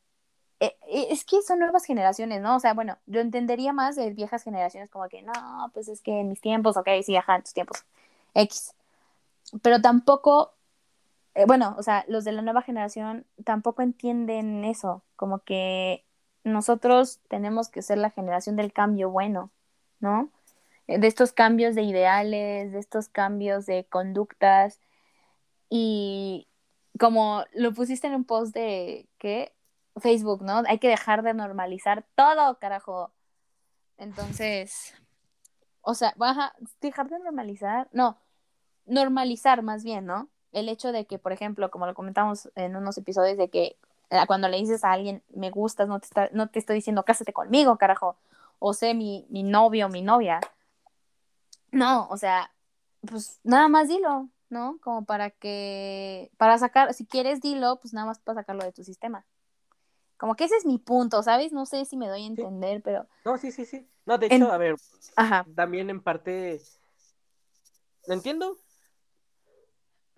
eh, 0.59 0.75
eh, 0.87 1.07
es 1.11 1.23
que 1.23 1.41
son 1.43 1.59
nuevas 1.59 1.85
generaciones, 1.85 2.41
¿no? 2.41 2.55
O 2.55 2.59
sea, 2.59 2.73
bueno, 2.73 2.97
yo 3.05 3.21
entendería 3.21 3.73
más 3.73 3.95
de 3.95 4.11
viejas 4.11 4.43
generaciones 4.43 4.89
como 4.89 5.07
que, 5.07 5.21
no, 5.21 5.33
pues 5.73 5.87
es 5.87 6.01
que 6.01 6.19
en 6.21 6.29
mis 6.29 6.41
tiempos, 6.41 6.77
ok, 6.77 6.89
sí, 7.03 7.15
ajá, 7.15 7.35
en 7.37 7.43
tus 7.43 7.53
tiempos, 7.53 7.85
X. 8.33 8.73
Pero 9.61 9.81
tampoco, 9.81 10.53
eh, 11.37 11.45
bueno, 11.45 11.75
o 11.77 11.83
sea, 11.83 12.03
los 12.07 12.23
de 12.23 12.31
la 12.31 12.41
nueva 12.41 12.63
generación 12.63 13.27
tampoco 13.45 13.83
entienden 13.83 14.65
eso, 14.65 15.03
como 15.15 15.43
que 15.43 16.03
nosotros 16.43 17.21
tenemos 17.29 17.69
que 17.69 17.83
ser 17.83 17.99
la 17.99 18.09
generación 18.09 18.55
del 18.55 18.73
cambio 18.73 19.11
bueno, 19.11 19.51
¿no? 19.99 20.31
De 20.87 21.05
estos 21.07 21.33
cambios 21.33 21.75
de 21.75 21.83
ideales, 21.83 22.71
de 22.71 22.79
estos 22.79 23.09
cambios 23.09 23.67
de 23.67 23.85
conductas 23.85 24.79
y 25.69 26.47
como 26.99 27.45
lo 27.53 27.73
pusiste 27.73 28.07
en 28.07 28.15
un 28.15 28.25
post 28.25 28.53
de, 28.55 29.07
¿qué? 29.19 29.53
Facebook, 29.97 30.41
¿no? 30.43 30.63
Hay 30.67 30.79
que 30.79 30.89
dejar 30.89 31.23
de 31.23 31.35
normalizar 31.35 32.03
todo, 32.15 32.57
carajo. 32.59 33.13
Entonces, 33.97 34.95
o 35.81 35.93
sea, 35.93 36.13
baja, 36.17 36.55
dejar 36.81 37.09
de 37.09 37.19
normalizar, 37.19 37.89
no, 37.91 38.17
normalizar 38.85 39.61
más 39.63 39.83
bien, 39.83 40.05
¿no? 40.07 40.29
El 40.51 40.69
hecho 40.69 40.91
de 40.91 41.05
que, 41.05 41.19
por 41.19 41.31
ejemplo, 41.31 41.69
como 41.69 41.85
lo 41.85 41.93
comentamos 41.93 42.49
en 42.55 42.75
unos 42.75 42.97
episodios, 42.97 43.37
de 43.37 43.49
que 43.49 43.77
eh, 44.09 44.23
cuando 44.27 44.47
le 44.47 44.57
dices 44.57 44.83
a 44.83 44.91
alguien, 44.91 45.21
me 45.33 45.51
gustas, 45.51 45.87
no 45.87 45.99
te, 45.99 46.05
está, 46.05 46.29
no 46.31 46.49
te 46.49 46.59
estoy 46.59 46.75
diciendo, 46.75 47.03
cásate 47.03 47.33
conmigo, 47.33 47.77
carajo, 47.77 48.17
o 48.59 48.73
sé 48.73 48.93
mi, 48.93 49.25
mi 49.29 49.43
novio 49.43 49.89
mi 49.89 50.01
novia. 50.01 50.39
No, 51.71 52.07
o 52.09 52.17
sea, 52.17 52.51
pues 53.01 53.39
nada 53.43 53.67
más 53.67 53.87
dilo, 53.87 54.29
¿no? 54.49 54.77
Como 54.81 55.05
para 55.05 55.29
que, 55.29 56.31
para 56.37 56.57
sacar, 56.57 56.93
si 56.93 57.05
quieres 57.05 57.41
dilo, 57.41 57.77
pues 57.81 57.93
nada 57.93 58.07
más 58.07 58.19
para 58.19 58.41
sacarlo 58.41 58.63
de 58.63 58.71
tu 58.71 58.83
sistema. 58.83 59.25
Como 60.17 60.35
que 60.35 60.45
ese 60.45 60.55
es 60.55 60.65
mi 60.65 60.79
punto, 60.79 61.21
¿sabes? 61.21 61.51
No 61.51 61.65
sé 61.65 61.85
si 61.85 61.95
me 61.95 62.07
doy 62.07 62.23
a 62.23 62.27
entender, 62.27 62.81
pero... 62.81 63.05
No, 63.23 63.37
sí, 63.37 63.51
sí, 63.51 63.65
sí. 63.65 63.87
No, 64.05 64.17
de 64.17 64.27
hecho, 64.27 64.51
a 64.51 64.57
ver, 64.57 64.75
Ajá. 65.15 65.45
también 65.55 65.89
en 65.89 66.01
parte... 66.01 66.59
Lo 68.07 68.13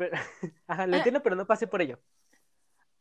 entiendo. 0.06 0.12
Ajá, 0.68 0.88
lo 0.88 0.94
ah. 0.94 0.98
entiendo, 0.98 1.22
pero 1.24 1.36
no 1.36 1.46
pasé 1.46 1.68
por 1.68 1.82
ello. 1.82 2.00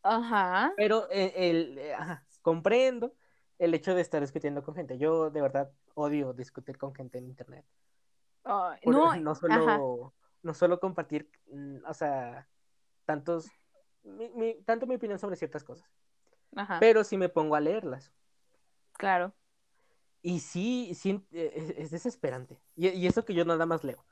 Ajá. 0.03 0.72
Pero 0.76 1.09
eh, 1.11 1.32
el, 1.36 1.78
eh, 1.78 1.94
ajá, 1.94 2.24
comprendo 2.42 3.14
el 3.59 3.74
hecho 3.74 3.94
de 3.94 4.01
estar 4.01 4.20
discutiendo 4.20 4.62
con 4.62 4.74
gente. 4.74 4.99
Yo 4.99 5.30
de 5.30 5.42
verdad 5.42 5.70
odio 5.94 6.32
discutir 6.32 6.78
con 6.78 6.94
gente 6.94 7.18
en 7.18 7.26
internet. 7.26 7.64
no, 8.44 9.16
no 9.16 9.34
solo, 9.34 10.14
no 10.42 10.55
solo 10.55 10.80
compartir, 10.80 11.30
mm, 11.51 11.78
o 11.86 11.94
sea, 11.94 12.49
tantos, 13.05 13.51
mi, 14.03 14.55
tanto 14.64 14.86
mi 14.86 14.94
opinión 14.94 15.18
sobre 15.18 15.36
ciertas 15.36 15.64
cosas. 15.64 15.88
Pero 16.80 17.05
sí 17.05 17.16
me 17.16 17.28
pongo 17.28 17.57
a 17.57 17.61
leerlas. 17.61 18.12
Claro. 18.92 19.34
Y 20.22 20.40
sí, 20.40 20.92
sí 20.94 21.24
e, 21.32 21.40
e, 21.42 21.82
es, 21.82 21.90
desesperante. 21.90 22.59
Y, 22.74 23.07
eso 23.07 23.24
que 23.24 23.34
yo 23.34 23.44
nada 23.44 23.66
más 23.66 23.84
leo. 23.84 24.05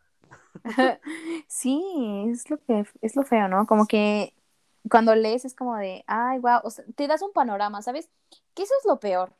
sí, 1.48 1.82
es 2.30 2.50
lo 2.50 2.58
que 2.58 2.84
es 3.02 3.16
lo 3.16 3.24
feo, 3.24 3.48
¿no? 3.48 3.66
Como 3.66 3.86
que 3.86 4.34
cuando 4.90 5.14
lees 5.14 5.44
es 5.44 5.54
como 5.54 5.76
de, 5.76 6.04
ay, 6.06 6.38
wow, 6.38 6.60
te 6.94 7.06
das 7.06 7.22
un 7.22 7.32
panorama, 7.32 7.82
¿sabes? 7.82 8.08
Que 8.54 8.62
eso 8.62 8.72
es 8.80 8.86
lo 8.86 9.00
peor, 9.00 9.34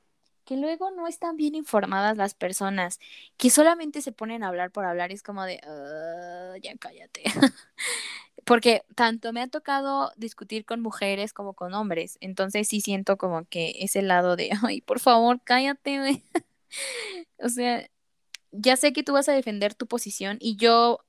que 0.45 0.57
luego 0.57 0.91
no 0.91 1.07
están 1.07 1.37
bien 1.37 1.55
informadas 1.55 2.16
las 2.16 2.34
personas, 2.34 3.01
que 3.37 3.51
solamente 3.51 4.03
se 4.03 4.12
ponen 4.12 4.43
a 4.43 4.49
hablar 4.49 4.70
por 4.70 4.84
hablar, 4.84 5.12
es 5.12 5.22
como 5.22 5.45
de, 5.45 5.61
ah, 5.66 6.57
ya 6.62 6.76
cállate. 6.78 7.24
porque 8.45 8.84
tanto 8.95 9.32
me 9.32 9.43
ha 9.43 9.49
tocado 9.49 10.12
discutir 10.16 10.64
con 10.64 10.80
mujeres 10.80 11.32
como 11.32 11.55
con 11.55 11.74
hombres, 11.74 12.16
entonces 12.20 12.68
sí 12.68 12.80
siento 12.80 13.16
como 13.16 13.45
que 13.47 13.74
ese 13.80 14.03
lado 14.03 14.37
de, 14.37 14.51
ay, 14.62 14.80
por 14.82 15.01
favor, 15.01 15.41
cállate, 15.45 16.22
o 17.39 17.49
sea, 17.49 17.89
ya 18.59 18.77
sé 18.77 18.93
que 18.93 19.03
tú 19.03 19.13
vas 19.13 19.29
a 19.29 19.33
defender 19.33 19.75
tu 19.75 19.87
posición 19.87 20.39
y 20.41 20.57
yo 20.57 21.01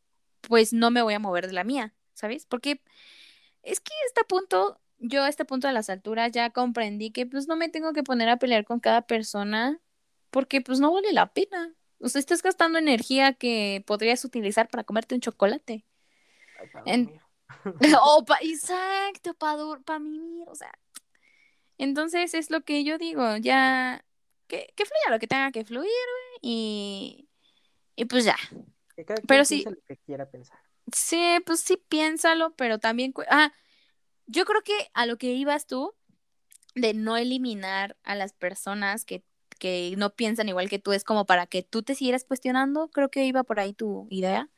pues 0.41 0.74
no 0.74 0.91
me 0.91 1.02
voy 1.02 1.14
a 1.14 1.20
mover 1.20 1.48
de 1.48 1.54
la 1.54 1.64
mía, 1.64 1.93
¿sabes? 2.14 2.45
Porque 2.45 2.82
es 3.64 3.80
que 3.80 3.93
a 3.93 4.08
este 4.08 4.24
punto, 4.24 4.80
yo 5.00 5.24
a 5.24 5.30
este 5.30 5.45
punto 5.45 5.68
de 5.68 5.74
las 5.74 5.89
alturas 5.89 6.32
ya 6.32 6.52
comprendí 6.52 7.12
que 7.12 7.26
pues 7.26 7.48
no 7.48 7.56
me 7.56 7.70
tengo 7.70 7.93
que 7.93 8.04
poner 8.04 8.30
a 8.30 8.38
pelear 8.38 8.66
con 8.66 8.80
cada 8.80 9.04
persona 9.04 9.82
porque 10.30 10.62
pues 10.62 10.80
no 10.80 10.93
vale 10.93 11.14
la 11.14 11.34
pena. 11.34 11.74
O 12.00 12.10
sea, 12.10 12.20
estás 12.20 12.43
gastando 12.43 12.80
energía 12.80 13.34
que 13.34 13.84
podrías 13.88 14.24
utilizar 14.24 14.70
para 14.70 14.84
comerte 14.84 15.16
un 15.16 15.22
chocolate. 15.22 15.86
oh, 18.02 18.26
exacto, 18.41 19.34
para 19.34 19.64
pa 19.86 20.00
mimir, 20.00 20.48
o 20.50 20.56
sea. 20.56 20.72
Entonces 21.78 22.34
es 22.34 22.50
lo 22.50 22.62
que 22.62 22.84
yo 22.84 22.98
digo, 22.98 23.38
ya 23.38 24.04
que, 24.48 24.74
que 24.76 24.86
fluya 24.86 25.12
lo 25.12 25.20
que 25.20 25.28
tenga 25.28 25.52
que 25.52 25.66
fluir, 25.66 25.89
y, 26.41 27.26
y 27.98 28.06
pues 28.06 28.24
ya. 28.24 28.38
pero 29.28 29.43
sí. 29.43 29.66
Lo 29.66 29.76
que 29.86 29.98
quiera 29.98 30.30
pensar. 30.30 30.58
Sí, 30.93 31.39
pues 31.45 31.60
sí, 31.60 31.84
piénsalo, 31.89 32.54
pero 32.56 32.80
también. 32.80 33.14
Ah, 33.30 33.52
yo 34.26 34.45
creo 34.45 34.62
que 34.62 34.89
a 34.93 35.06
lo 35.06 35.18
que 35.18 35.34
ibas 35.34 35.68
tú, 35.68 35.93
de 36.76 36.93
no 36.93 37.18
eliminar 37.18 37.98
a 38.04 38.16
las 38.16 38.32
personas 38.32 39.04
que, 39.04 39.24
que 39.60 39.93
no 39.98 40.12
piensan 40.16 40.48
igual 40.48 40.70
que 40.70 40.80
tú, 40.80 40.93
es 40.93 41.04
como 41.04 41.26
para 41.26 41.48
que 41.48 41.64
tú 41.64 41.84
te 41.84 41.95
siguieras 41.95 42.24
cuestionando. 42.24 42.88
Creo 42.88 43.10
que 43.10 43.26
iba 43.26 43.43
por 43.43 43.60
ahí 43.60 43.74
tu 43.74 44.08
idea. 44.10 44.50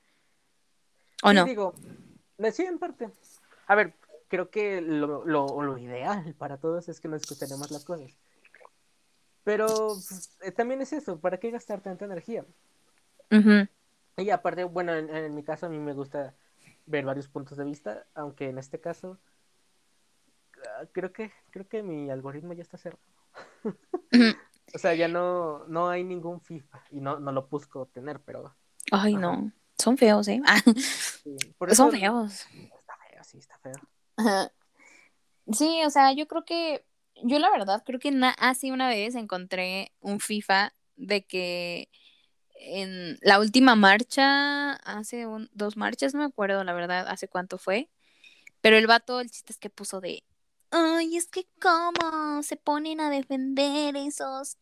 ¿O 1.24 1.34
no? 1.34 1.46
Digo, 1.46 1.74
Sí, 2.54 2.64
en 2.64 2.80
parte. 2.80 3.10
A 3.68 3.76
ver, 3.76 3.94
creo 4.28 4.50
que 4.50 4.82
lo, 4.82 5.26
lo, 5.26 5.78
ideal 5.78 6.34
para 6.38 6.58
todos 6.58 6.88
es 6.90 7.00
que 7.00 7.08
nos 7.08 7.26
cuestionemos 7.26 7.70
las 7.70 7.84
cosas. 7.84 8.18
Pero 9.44 9.68
pues, 9.88 10.38
eh, 10.42 10.52
también 10.52 10.82
es 10.82 10.94
eso, 10.94 11.20
¿para 11.20 11.40
qué 11.40 11.52
gastar 11.52 11.82
tanta 11.82 12.06
energía? 12.06 12.46
Y 14.18 14.30
aparte, 14.32 14.64
bueno, 14.64 14.94
en, 14.94 15.34
mi 15.34 15.44
caso 15.44 15.68
a 15.68 15.70
mí 15.70 15.80
me 15.80 15.94
gusta 15.94 16.36
ver 16.86 17.06
varios 17.06 17.28
puntos 17.28 17.58
de 17.58 17.64
vista, 17.64 18.06
aunque 18.16 18.50
en 18.50 18.58
este 18.58 18.80
caso 18.82 19.20
ah, 20.66 20.86
creo 20.92 21.14
que, 21.14 21.32
creo 21.52 21.68
que 21.68 21.84
mi 21.84 22.10
algoritmo 22.10 22.54
ya 22.54 22.62
está 22.62 22.78
cerrado. 22.78 23.04
O 24.72 24.78
sea, 24.78 24.94
ya 24.94 25.08
no, 25.08 25.66
no 25.68 25.90
hay 25.90 26.04
ningún 26.04 26.42
FIFA 26.42 26.84
y 26.92 27.02
no, 27.02 27.20
no 27.20 27.32
lo 27.32 27.48
busco 27.48 27.88
tener, 27.88 28.20
pero 28.20 28.56
Ay, 28.92 29.16
Ajá. 29.16 29.22
no. 29.22 29.52
Son 29.78 29.98
feos, 29.98 30.28
¿eh? 30.28 30.42
sí, 31.24 31.38
por 31.58 31.74
Son 31.74 31.92
feos. 31.92 32.46
está 32.78 32.96
feo, 33.10 33.24
sí, 33.24 33.38
está 33.38 33.58
feo. 33.60 33.74
Ajá. 34.18 34.52
Sí, 35.52 35.82
o 35.86 35.90
sea, 35.90 36.14
yo 36.14 36.28
creo 36.28 36.46
que, 36.46 36.86
yo 37.24 37.40
la 37.40 37.50
verdad 37.50 37.84
creo 37.86 38.00
que 38.00 38.12
así 38.38 38.72
una 38.72 38.90
vez 38.90 39.16
encontré 39.16 39.94
un 40.00 40.20
FIFA 40.20 40.74
de 40.96 41.26
que 41.26 41.90
en 42.60 43.18
la 43.22 43.40
última 43.40 43.76
marcha, 43.76 44.74
hace 44.74 45.26
un- 45.26 45.50
dos 45.54 45.78
marchas, 45.78 46.14
no 46.14 46.20
me 46.20 46.26
acuerdo 46.28 46.64
la 46.64 46.74
verdad 46.74 47.08
hace 47.08 47.28
cuánto 47.28 47.58
fue, 47.58 47.90
pero 48.62 48.78
el 48.78 48.88
vato, 48.88 49.20
el 49.22 49.32
chiste 49.32 49.54
es 49.54 49.60
que 49.60 49.70
puso 49.70 50.02
de, 50.02 50.24
ay, 50.72 51.18
es 51.18 51.28
que 51.28 51.48
cómo 51.62 52.44
se 52.44 52.58
ponen 52.58 53.00
a 53.02 53.10
defender 53.10 53.96
esos, 53.96 54.58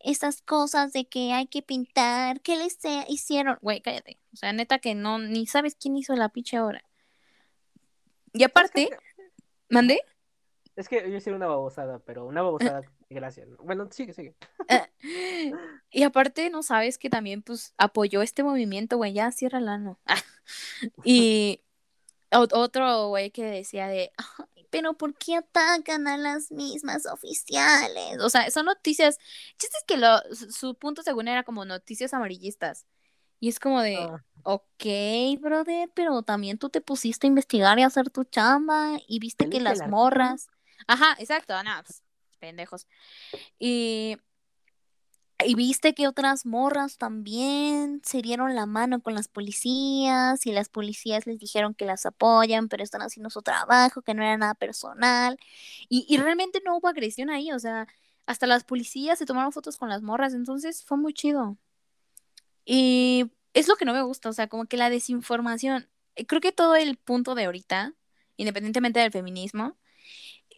esas 0.00 0.42
cosas 0.42 0.92
de 0.92 1.06
que 1.06 1.32
hay 1.32 1.46
que 1.46 1.62
pintar, 1.62 2.40
¿qué 2.40 2.56
les 2.56 2.78
hicieron? 3.08 3.58
Güey, 3.62 3.80
cállate, 3.80 4.18
o 4.32 4.36
sea, 4.36 4.52
neta 4.52 4.78
que 4.78 4.94
no, 4.94 5.18
ni 5.18 5.46
sabes 5.46 5.76
quién 5.76 5.96
hizo 5.96 6.14
la 6.16 6.28
pinche 6.30 6.60
obra. 6.60 6.84
Y 8.32 8.42
aparte, 8.42 8.90
mandé. 9.68 10.00
Es 10.76 10.88
que 10.88 11.08
yo 11.08 11.16
hice 11.16 11.32
una 11.32 11.46
babosada, 11.46 12.00
pero 12.00 12.26
una 12.26 12.42
babosada, 12.42 12.82
gracias. 13.08 13.48
Bueno, 13.58 13.88
sigue, 13.90 14.12
sigue. 14.12 14.34
Y 15.90 16.02
aparte, 16.02 16.50
no 16.50 16.64
sabes 16.64 16.98
que 16.98 17.08
también, 17.08 17.42
pues, 17.42 17.72
apoyó 17.78 18.20
este 18.22 18.42
movimiento, 18.42 18.96
güey, 18.96 19.12
ya 19.12 19.30
cierra 19.30 19.58
el 19.58 19.68
ano. 19.68 20.00
y 21.04 21.60
ot- 22.32 22.52
otro 22.52 23.08
güey 23.08 23.30
que 23.30 23.44
decía 23.44 23.86
de, 23.86 24.10
"Ay, 24.16 24.66
pero 24.70 24.94
¿por 24.94 25.14
qué 25.14 25.36
atacan 25.36 26.08
a 26.08 26.16
las 26.16 26.50
mismas 26.50 27.06
oficiales? 27.06 28.18
O 28.20 28.28
sea, 28.28 28.50
son 28.50 28.66
noticias, 28.66 29.18
chistes 29.56 29.84
que 29.86 29.96
lo, 29.96 30.18
su, 30.34 30.74
punto 30.74 31.02
según 31.02 31.28
era 31.28 31.44
como 31.44 31.64
noticias 31.64 32.12
amarillistas. 32.12 32.86
Y 33.38 33.48
es 33.48 33.60
como 33.60 33.80
de, 33.82 33.96
Ah, 33.98 34.24
ok, 34.42 34.84
brother, 35.40 35.90
pero 35.94 36.22
también 36.22 36.58
tú 36.58 36.70
te 36.70 36.80
pusiste 36.80 37.26
a 37.26 37.28
investigar 37.28 37.78
y 37.78 37.82
a 37.82 37.86
hacer 37.86 38.10
tu 38.10 38.24
chamba 38.24 38.98
y 39.06 39.20
viste 39.20 39.44
¿Ya 39.44 39.50
que 39.50 39.60
las 39.60 39.86
morras. 39.88 40.48
Ajá, 40.86 41.16
exacto, 41.18 41.62
no, 41.62 41.70
pues, 41.84 42.02
pendejos. 42.38 42.86
Y, 43.58 44.16
y 45.44 45.54
viste 45.54 45.94
que 45.94 46.08
otras 46.08 46.46
morras 46.46 46.96
también 46.98 48.00
se 48.04 48.22
dieron 48.22 48.54
la 48.54 48.66
mano 48.66 49.00
con 49.02 49.14
las 49.14 49.28
policías 49.28 50.46
y 50.46 50.52
las 50.52 50.68
policías 50.68 51.26
les 51.26 51.38
dijeron 51.38 51.74
que 51.74 51.84
las 51.86 52.06
apoyan, 52.06 52.68
pero 52.68 52.82
están 52.82 53.02
haciendo 53.02 53.30
su 53.30 53.42
trabajo, 53.42 54.02
que 54.02 54.14
no 54.14 54.22
era 54.22 54.36
nada 54.36 54.54
personal. 54.54 55.38
Y, 55.88 56.06
y 56.08 56.18
realmente 56.18 56.62
no 56.64 56.76
hubo 56.76 56.88
agresión 56.88 57.30
ahí, 57.30 57.52
o 57.52 57.58
sea, 57.58 57.88
hasta 58.26 58.46
las 58.46 58.64
policías 58.64 59.18
se 59.18 59.26
tomaron 59.26 59.52
fotos 59.52 59.76
con 59.76 59.88
las 59.88 60.02
morras, 60.02 60.34
entonces 60.34 60.84
fue 60.84 60.96
muy 60.96 61.12
chido. 61.14 61.58
Y 62.64 63.30
es 63.52 63.68
lo 63.68 63.76
que 63.76 63.84
no 63.84 63.92
me 63.92 64.02
gusta, 64.02 64.28
o 64.28 64.32
sea, 64.32 64.48
como 64.48 64.66
que 64.66 64.76
la 64.76 64.90
desinformación. 64.90 65.88
Creo 66.26 66.40
que 66.40 66.52
todo 66.52 66.76
el 66.76 66.96
punto 66.96 67.34
de 67.34 67.44
ahorita, 67.44 67.94
independientemente 68.36 69.00
del 69.00 69.12
feminismo, 69.12 69.76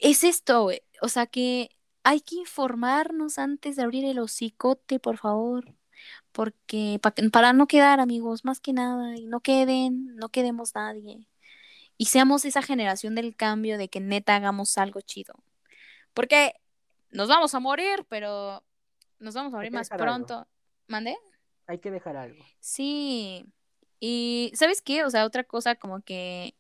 es 0.01 0.25
esto, 0.25 0.65
güey. 0.65 0.83
O 1.03 1.09
sea, 1.09 1.27
que 1.27 1.71
hay 2.05 2.21
que 2.21 2.37
informarnos 2.37 3.39
antes 3.39 3.77
de 3.77 3.83
abrir 3.83 4.05
el 4.05 4.19
hocicote, 4.19 4.99
por 5.01 5.19
favor. 5.19 5.75
Porque 6.33 6.99
pa- 7.03 7.15
para 7.33 7.53
no 7.53 7.67
quedar, 7.67 8.01
amigos, 8.01 8.45
más 8.45 8.61
que 8.61 8.73
nada, 8.73 9.17
y 9.17 9.27
no 9.27 9.41
queden, 9.41 10.15
no 10.17 10.29
quedemos 10.29 10.75
nadie. 10.75 11.27
Y 11.99 12.07
seamos 12.07 12.45
esa 12.45 12.63
generación 12.63 13.15
del 13.15 13.35
cambio 13.35 13.79
de 13.79 13.89
que 13.89 14.01
neta 14.01 14.37
hagamos 14.37 14.77
algo 14.79 15.01
chido. 15.01 15.35
Porque 16.13 16.53
nos 17.11 17.29
vamos 17.29 17.55
a 17.55 17.61
morir, 17.61 18.05
pero 18.09 18.63
nos 19.19 19.35
vamos 19.35 19.53
a 19.55 19.57
morir 19.57 19.73
más 19.73 19.89
dejar 19.89 20.09
algo. 20.09 20.27
pronto. 20.27 20.49
¿Mande? 20.89 21.17
hay 21.69 21.79
que 21.81 21.91
dejar 21.91 22.17
algo. 22.17 22.45
Sí. 22.61 23.45
Y 23.99 24.53
¿sabes 24.55 24.83
qué? 24.83 25.03
O 25.05 25.11
sea, 25.11 25.25
otra 25.25 25.43
cosa 25.43 25.75
como 25.75 26.01
que 26.03 26.55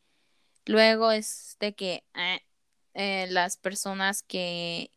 luego 0.64 1.12
es 1.12 1.56
de 1.60 1.74
que 1.76 2.02
eh, 2.14 2.40
eh, 2.96 3.26
las 3.30 3.56
personas 3.58 4.22
que 4.22 4.90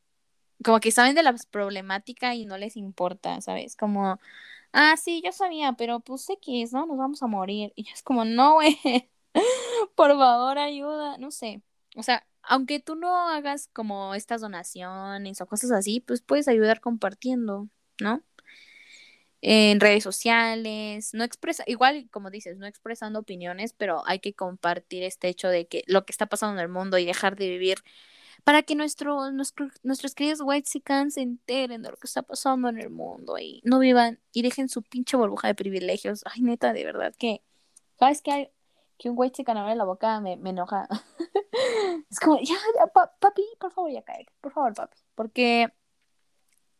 como 0.63 0.79
que 0.79 0.91
saben 0.91 1.15
de 1.15 1.23
la 1.23 1.35
problemática 1.51 2.35
y 2.35 2.45
no 2.45 2.57
les 2.57 2.77
importa, 2.77 3.41
¿sabes? 3.41 3.75
Como, 3.75 4.19
ah, 4.73 4.95
sí, 4.97 5.21
yo 5.23 5.31
sabía, 5.31 5.73
pero 5.73 5.99
pues 6.01 6.29
X, 6.29 6.73
¿no? 6.73 6.85
Nos 6.85 6.97
vamos 6.97 7.23
a 7.23 7.27
morir. 7.27 7.73
Y 7.75 7.89
es 7.91 8.03
como, 8.03 8.25
no, 8.25 8.55
güey, 8.55 8.77
por 9.95 10.11
favor, 10.17 10.57
ayuda, 10.59 11.17
no 11.17 11.31
sé. 11.31 11.61
O 11.95 12.03
sea, 12.03 12.25
aunque 12.43 12.79
tú 12.79 12.95
no 12.95 13.29
hagas 13.29 13.69
como 13.73 14.15
estas 14.15 14.41
donaciones 14.41 15.41
o 15.41 15.47
cosas 15.47 15.71
así, 15.71 16.01
pues 16.01 16.21
puedes 16.21 16.47
ayudar 16.47 16.81
compartiendo, 16.81 17.69
¿no? 18.01 18.23
En 19.41 19.79
redes 19.79 20.03
sociales, 20.03 21.13
no 21.13 21.23
expresa, 21.23 21.63
igual 21.65 22.09
como 22.11 22.29
dices, 22.29 22.57
no 22.57 22.65
expresando 22.67 23.19
opiniones, 23.19 23.73
pero 23.73 24.03
hay 24.05 24.19
que 24.19 24.33
compartir 24.33 25.03
este 25.03 25.29
hecho 25.29 25.47
de 25.47 25.67
que 25.67 25.83
lo 25.87 26.05
que 26.05 26.11
está 26.11 26.25
pasando 26.25 26.59
en 26.59 26.63
el 26.65 26.69
mundo 26.69 26.97
y 26.97 27.05
dejar 27.05 27.35
de 27.37 27.47
vivir 27.49 27.77
para 28.43 28.63
que 28.63 28.75
nuestro, 28.75 29.31
nuestro- 29.31 29.69
nuestros 29.83 30.15
queridos 30.15 30.39
white 30.43 30.67
se 30.69 31.21
enteren 31.21 31.81
de 31.81 31.89
lo 31.89 31.97
que 31.97 32.07
está 32.07 32.21
pasando 32.21 32.69
en 32.69 32.79
el 32.79 32.89
mundo 32.89 33.37
y 33.37 33.61
no 33.63 33.79
vivan 33.79 34.19
y 34.33 34.41
dejen 34.41 34.69
su 34.69 34.81
pinche 34.81 35.17
burbuja 35.17 35.47
de 35.47 35.55
privilegios. 35.55 36.23
Ay, 36.25 36.41
neta, 36.41 36.73
de 36.73 36.85
verdad 36.85 37.13
que, 37.17 37.41
¿sabes 37.97 38.21
que 38.21 38.31
hay? 38.31 38.49
Que 38.97 39.09
un 39.09 39.15
white 39.17 39.37
chican 39.37 39.57
abra 39.57 39.75
la 39.75 39.85
boca 39.85 40.19
me, 40.19 40.35
me 40.37 40.49
enoja. 40.49 40.87
es 42.09 42.19
como, 42.19 42.39
ya, 42.41 42.55
ya, 42.77 42.87
pa- 42.87 43.13
papi, 43.19 43.43
por 43.59 43.71
favor, 43.71 43.91
ya 43.91 44.01
cállate, 44.01 44.31
por 44.41 44.51
favor, 44.51 44.73
papi, 44.73 44.97
porque 45.15 45.69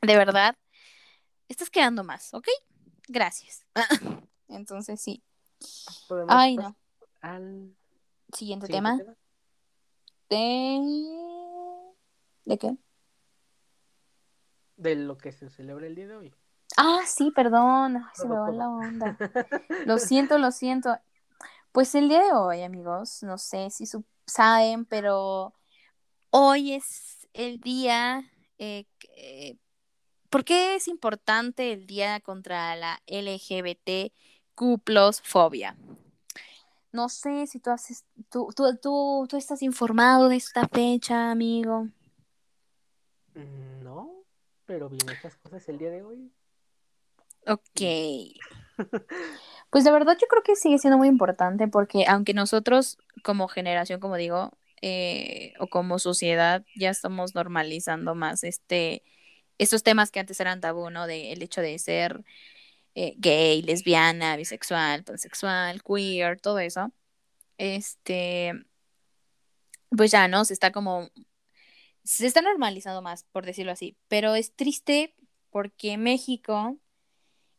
de 0.02 0.18
verdad 0.18 0.56
estás 1.50 1.70
quedando 1.70 2.04
más, 2.04 2.34
¿ok? 2.34 2.48
Gracias. 3.08 3.66
Entonces 4.48 5.02
sí. 5.02 5.24
Ay, 6.28 6.56
no. 6.58 6.76
al 7.22 7.76
Siguiente 8.34 8.68
siguiente 8.68 8.68
tema. 8.68 8.98
tema. 8.98 9.16
De... 10.30 10.80
¿De 12.46 12.58
qué? 12.58 12.78
De 14.78 14.96
lo 14.96 15.18
que 15.18 15.32
se 15.32 15.50
celebra 15.50 15.88
el 15.88 15.96
día 15.96 16.08
de 16.08 16.16
hoy. 16.16 16.34
Ah, 16.78 17.02
sí, 17.06 17.32
perdón. 17.32 17.98
Ay, 17.98 18.04
se 18.14 18.28
me 18.28 18.36
va 18.38 18.52
la 18.52 18.70
onda. 18.70 19.18
Lo 19.86 19.98
siento, 19.98 20.38
lo 20.38 20.52
siento. 20.52 20.98
Pues 21.72 21.94
el 21.96 22.08
día 22.10 22.24
de 22.24 22.32
hoy, 22.32 22.62
amigos, 22.64 23.22
no 23.24 23.38
sé 23.38 23.70
si 23.72 23.86
su- 23.86 24.06
saben, 24.26 24.86
pero 24.86 25.54
hoy 26.30 26.74
es 26.74 27.28
el 27.34 27.60
día. 27.60 28.24
eh, 28.62 28.86
que- 29.00 29.58
¿Por 30.30 30.46
qué 30.46 30.76
es 30.76 30.88
importante 30.88 31.74
el 31.74 31.88
día 31.88 32.20
contra 32.20 32.76
la 32.76 33.02
LGBTQ 33.08 34.14
fobia? 35.24 35.76
No 36.92 37.10
sé 37.10 37.48
si 37.48 37.60
tú, 37.60 37.72
haces, 37.72 38.06
tú, 38.30 38.50
tú, 38.56 38.78
tú, 38.82 39.28
tú 39.30 39.38
estás 39.38 39.62
informado 39.62 40.30
de 40.30 40.36
esta 40.36 40.68
fecha, 40.68 41.32
amigo. 41.32 41.88
No, 43.84 44.24
pero 44.66 44.90
vi 44.90 44.98
muchas 45.06 45.36
cosas 45.38 45.68
el 45.70 45.78
día 45.78 45.92
de 45.92 46.04
hoy. 46.04 46.32
Ok. 47.48 47.82
Pues 49.72 49.84
la 49.84 49.92
verdad 49.92 50.18
yo 50.20 50.26
creo 50.28 50.42
que 50.42 50.56
sigue 50.56 50.80
siendo 50.80 50.98
muy 50.98 51.08
importante 51.08 51.68
porque 51.68 52.06
aunque 52.08 52.34
nosotros 52.34 52.98
como 53.24 53.48
generación, 53.48 54.00
como 54.00 54.16
digo, 54.16 54.52
eh, 54.82 55.54
o 55.60 55.68
como 55.68 56.00
sociedad 56.00 56.66
ya 56.76 56.90
estamos 56.90 57.36
normalizando 57.36 58.16
más 58.16 58.44
este 58.44 59.04
estos 59.60 59.84
temas 59.84 60.12
que 60.12 60.20
antes 60.20 60.40
eran 60.40 60.62
tabú, 60.62 60.90
¿no? 60.90 61.08
De 61.08 61.32
el 61.34 61.44
hecho 61.44 61.62
de 61.62 61.78
ser 61.80 62.24
eh, 62.96 63.16
gay, 63.18 63.62
lesbiana, 63.62 64.36
bisexual, 64.38 65.04
pansexual, 65.04 65.84
queer, 65.84 66.40
todo 66.42 66.60
eso. 66.60 66.92
Este, 67.58 68.54
pues 69.96 70.12
ya, 70.12 70.28
¿no? 70.28 70.46
Se 70.46 70.54
está 70.54 70.72
como 70.72 71.10
se 72.04 72.26
está 72.26 72.42
normalizando 72.42 73.02
más, 73.04 73.24
por 73.26 73.46
decirlo 73.46 73.72
así, 73.72 73.96
pero 74.08 74.34
es 74.36 74.56
triste 74.56 75.14
porque 75.52 75.98
México 75.98 76.78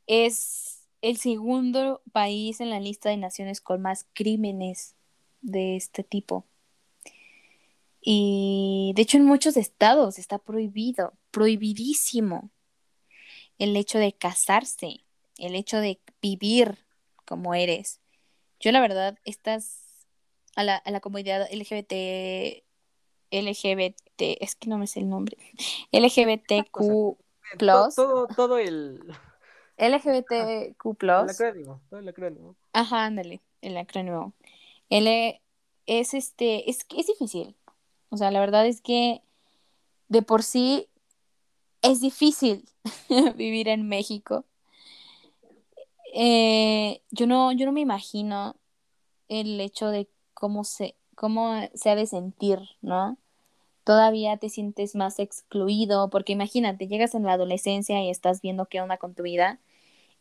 es 0.09 0.89
el 1.03 1.19
segundo 1.19 2.03
país 2.13 2.61
en 2.61 2.71
la 2.71 2.81
lista 2.81 3.11
de 3.11 3.17
naciones 3.17 3.61
con 3.61 3.81
más 3.81 4.07
crímenes 4.13 4.97
de 5.41 5.77
este 5.77 6.03
tipo. 6.03 6.47
Y 8.01 8.93
de 8.97 9.03
hecho 9.03 9.19
en 9.19 9.25
muchos 9.25 9.57
estados 9.57 10.19
está 10.19 10.39
prohibido, 10.39 11.13
prohibidísimo 11.31 12.51
el 13.59 13.77
hecho 13.77 13.99
de 13.99 14.13
casarse, 14.13 15.05
el 15.39 15.55
hecho 15.55 15.79
de 15.79 16.01
vivir 16.21 16.85
como 17.25 17.55
eres. 17.55 18.01
Yo 18.59 18.73
la 18.73 18.81
verdad, 18.81 19.19
estas 19.25 20.07
a 20.57 20.65
la, 20.65 20.77
a 20.77 20.91
la 20.91 21.01
comunidad 21.01 21.49
LGBT, 21.53 22.65
LGBT, 23.31 24.39
es 24.41 24.57
que 24.57 24.69
no 24.69 24.79
me 24.79 24.87
sé 24.87 25.01
el 25.01 25.09
nombre, 25.09 25.37
LGBTQ 25.93 27.19
Plus. 27.59 27.95
Todo, 27.95 28.29
todo 28.29 28.59
el, 28.59 29.01
LGBTQ 29.79 31.03
el 31.03 31.11
acrónimo, 31.11 31.83
todo 31.89 32.01
el 32.01 32.09
acrónimo. 32.09 32.57
Ajá, 32.73 33.07
ándale, 33.07 33.41
el 33.61 33.77
acrónimo. 33.77 34.35
L 34.89 35.41
es 35.87 36.15
este, 36.15 36.71
es, 36.71 36.87
es 36.97 37.07
difícil. 37.07 37.57
O 38.11 38.17
sea, 38.17 38.31
la 38.31 38.41
verdad 38.41 38.67
es 38.67 38.81
que 38.81 39.23
de 40.09 40.23
por 40.23 40.43
sí 40.43 40.89
es 41.83 42.01
difícil 42.01 42.69
vivir 43.37 43.69
en 43.69 43.89
México. 43.89 44.45
Eh, 46.15 47.03
yo 47.11 47.27
no, 47.27 47.53
yo 47.53 47.67
no 47.67 47.73
me 47.73 47.81
imagino 47.81 48.57
el 49.29 49.61
hecho 49.61 49.89
de 49.89 50.09
cómo 50.35 50.65
se, 50.65 50.97
cómo 51.15 51.55
se 51.75 51.91
ha 51.91 51.95
de 51.95 52.07
sentir, 52.07 52.59
¿no? 52.83 53.19
Todavía 53.85 54.37
te 54.39 54.49
sientes 54.49 54.95
más 54.97 55.19
excluido, 55.19 56.11
porque 56.11 56.33
imagínate, 56.33 56.89
llegas 56.89 57.15
en 57.15 57.25
la 57.25 57.35
adolescencia 57.35 58.03
y 58.03 58.11
estás 58.11 58.43
viendo 58.43 58.67
qué 58.67 58.81
onda 58.81 58.99
con 58.99 59.15
tu 59.15 59.23
vida 59.23 59.61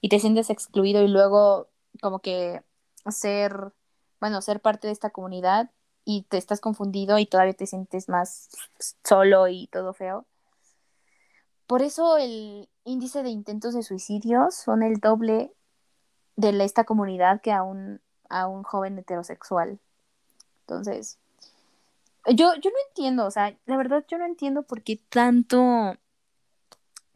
y 0.02 0.10
te 0.10 0.20
sientes 0.20 0.50
excluido 0.50 1.04
y 1.04 1.08
luego 1.08 1.70
como 2.02 2.20
que 2.20 2.64
ser, 3.10 3.74
bueno, 4.20 4.42
ser 4.42 4.62
parte 4.62 4.88
de 4.88 4.94
esta 4.94 5.10
comunidad 5.12 5.72
y 6.06 6.24
te 6.24 6.38
estás 6.38 6.62
confundido 6.62 7.20
y 7.20 7.26
todavía 7.26 7.54
te 7.54 7.68
sientes 7.68 8.10
más 8.10 8.50
solo 9.04 9.48
y 9.48 9.68
todo 9.68 9.94
feo. 9.94 10.26
Por 11.70 11.84
eso 11.84 12.18
el 12.18 12.68
índice 12.84 13.22
de 13.22 13.30
intentos 13.30 13.76
de 13.76 13.84
suicidio 13.84 14.50
son 14.50 14.82
el 14.82 15.00
doble 15.00 15.54
de 16.36 16.64
esta 16.66 16.84
comunidad 16.84 17.42
que 17.42 17.52
a 17.52 17.62
un, 17.62 18.02
a 18.28 18.48
un 18.48 18.64
joven 18.64 18.98
heterosexual. 18.98 19.78
Entonces, 20.62 21.20
yo, 22.26 22.56
yo 22.56 22.72
no 22.72 22.78
entiendo, 22.88 23.28
o 23.28 23.30
sea, 23.30 23.56
la 23.68 23.78
verdad 23.78 24.04
yo 24.08 24.18
no 24.18 24.26
entiendo 24.26 24.64
por 24.64 24.82
qué 24.82 25.00
tanto, 25.10 25.96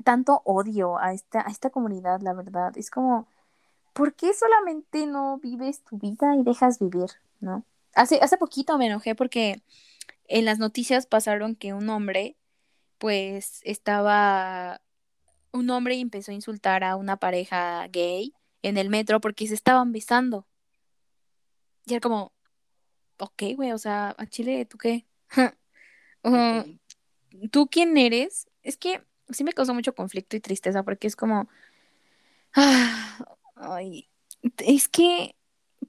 tanto 0.03 0.43
odio 0.45 0.99
a 0.99 1.13
esta, 1.13 1.41
a 1.41 1.49
esta 1.49 1.71
comunidad, 1.71 2.21
la 2.21 2.33
verdad. 2.33 2.77
Es 2.77 2.91
como, 2.91 3.25
¿por 3.93 4.13
qué 4.13 4.35
solamente 4.35 5.07
no 5.07 5.39
vives 5.39 5.79
tu 5.79 5.97
vida 5.97 6.35
y 6.35 6.43
dejas 6.43 6.77
vivir, 6.77 7.09
no? 7.39 7.63
Hace, 7.95 8.19
hace 8.21 8.37
poquito 8.37 8.77
me 8.77 8.85
enojé 8.85 9.15
porque 9.15 9.63
en 10.27 10.45
las 10.45 10.59
noticias 10.59 11.07
pasaron 11.07 11.55
que 11.55 11.73
un 11.73 11.89
hombre, 11.89 12.35
pues, 13.03 13.59
estaba, 13.65 14.79
un 15.51 15.69
hombre 15.71 15.99
empezó 15.99 16.31
a 16.31 16.35
insultar 16.35 16.85
a 16.85 16.95
una 16.95 17.17
pareja 17.17 17.85
gay 17.89 18.33
en 18.61 18.77
el 18.77 18.89
metro 18.89 19.19
porque 19.19 19.45
se 19.45 19.55
estaban 19.55 19.91
besando. 19.91 20.47
Y 21.85 21.95
era 21.95 21.99
como, 21.99 22.31
ok, 23.17 23.43
güey, 23.57 23.73
o 23.73 23.77
sea, 23.77 24.15
a 24.17 24.25
Chile, 24.25 24.63
¿tú 24.63 24.77
qué? 24.77 25.05
¿Tú 27.51 27.67
quién 27.67 27.97
eres? 27.97 28.49
Es 28.61 28.77
que 28.77 29.03
sí 29.31 29.43
me 29.43 29.51
causó 29.51 29.73
mucho 29.73 29.93
conflicto 29.93 30.37
y 30.37 30.39
tristeza 30.39 30.83
porque 30.83 31.07
es 31.07 31.17
como, 31.17 31.49
ay, 33.55 34.09
es 34.59 34.87
que, 34.87 35.35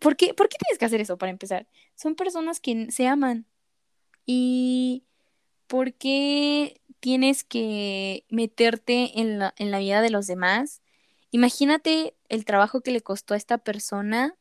¿por 0.01 0.17
qué, 0.17 0.35
¿por 0.35 0.49
qué 0.49 0.57
tienes 0.59 0.81
que 0.81 0.87
hacer 0.87 1.01
eso 1.01 1.17
para 1.17 1.31
empezar? 1.31 1.69
Son 1.95 2.17
personas 2.17 2.59
que 2.59 2.91
se 2.91 3.07
aman. 3.07 3.47
¿Y 4.27 5.05
por 5.67 5.93
qué 5.95 6.81
tienes 7.01 7.45
que 7.45 8.25
meterte 8.29 9.21
en 9.21 9.39
la, 9.39 9.55
en 9.57 9.71
la 9.71 9.79
vida 9.79 10.01
de 10.01 10.11
los 10.11 10.27
demás? 10.27 10.83
Imagínate 11.31 12.15
el 12.29 12.45
trabajo 12.45 12.81
que 12.81 12.93
le 12.93 13.01
costó 13.01 13.35
a 13.35 13.37
esta 13.37 13.59
persona 13.59 14.37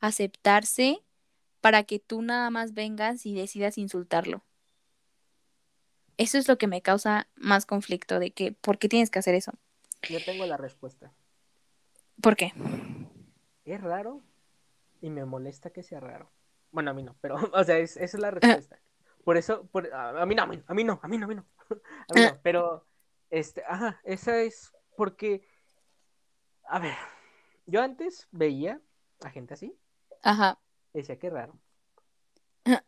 aceptarse 0.00 1.02
para 1.60 1.82
que 1.82 1.98
tú 1.98 2.22
nada 2.22 2.50
más 2.50 2.74
vengas 2.74 3.26
y 3.26 3.34
decidas 3.34 3.78
insultarlo. 3.78 4.44
Eso 6.16 6.38
es 6.38 6.48
lo 6.48 6.58
que 6.58 6.66
me 6.66 6.82
causa 6.82 7.28
más 7.36 7.66
conflicto 7.66 8.18
de 8.18 8.32
que, 8.32 8.52
¿por 8.52 8.78
qué 8.78 8.88
tienes 8.88 9.10
que 9.10 9.18
hacer 9.18 9.34
eso? 9.34 9.52
Yo 10.08 10.24
tengo 10.24 10.46
la 10.46 10.56
respuesta. 10.56 11.12
¿Por 12.20 12.36
qué? 12.36 12.52
Es 13.64 13.80
raro 13.80 14.22
y 15.00 15.10
me 15.10 15.24
molesta 15.24 15.70
que 15.70 15.82
sea 15.82 16.00
raro. 16.00 16.30
Bueno, 16.72 16.90
a 16.90 16.94
mí 16.94 17.02
no, 17.02 17.16
pero, 17.20 17.36
o 17.52 17.64
sea, 17.64 17.78
esa 17.78 18.00
es 18.02 18.14
la 18.14 18.30
respuesta. 18.30 18.78
Por 19.28 19.36
eso, 19.36 19.66
por, 19.66 19.92
a, 19.92 20.24
mí 20.24 20.34
no, 20.34 20.44
a 20.44 20.46
mí 20.46 20.56
no, 20.56 20.64
a 20.66 20.74
mí 20.74 20.84
no, 20.84 21.00
a 21.02 21.06
mí 21.06 21.18
no, 21.18 21.26
a 21.26 21.28
mí 21.28 21.34
no. 21.34 21.46
A 21.68 22.38
pero, 22.42 22.86
este, 23.28 23.62
ajá, 23.68 24.00
esa 24.02 24.40
es 24.40 24.72
porque 24.96 25.46
a 26.64 26.78
ver, 26.78 26.94
yo 27.66 27.82
antes 27.82 28.26
veía 28.30 28.80
a 29.22 29.28
gente 29.28 29.52
así. 29.52 29.78
Ajá. 30.22 30.58
decía, 30.94 31.18
qué 31.18 31.28
raro. 31.28 31.58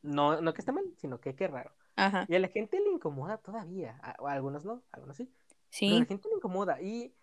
No, 0.00 0.40
no 0.40 0.54
que 0.54 0.62
está 0.62 0.72
mal, 0.72 0.84
sino 0.96 1.20
que 1.20 1.36
qué 1.36 1.46
raro. 1.46 1.74
Ajá. 1.96 2.24
Y 2.26 2.34
a 2.36 2.38
la 2.38 2.48
gente 2.48 2.80
le 2.80 2.88
incomoda 2.88 3.36
todavía. 3.36 4.00
A, 4.02 4.12
algunos 4.32 4.64
no, 4.64 4.82
algunos 4.92 5.18
sí. 5.18 5.30
Sí. 5.68 5.88
Pero 5.88 5.96
a 5.96 6.00
la 6.00 6.06
gente 6.06 6.28
le 6.30 6.36
incomoda. 6.36 6.80
Y 6.80 7.14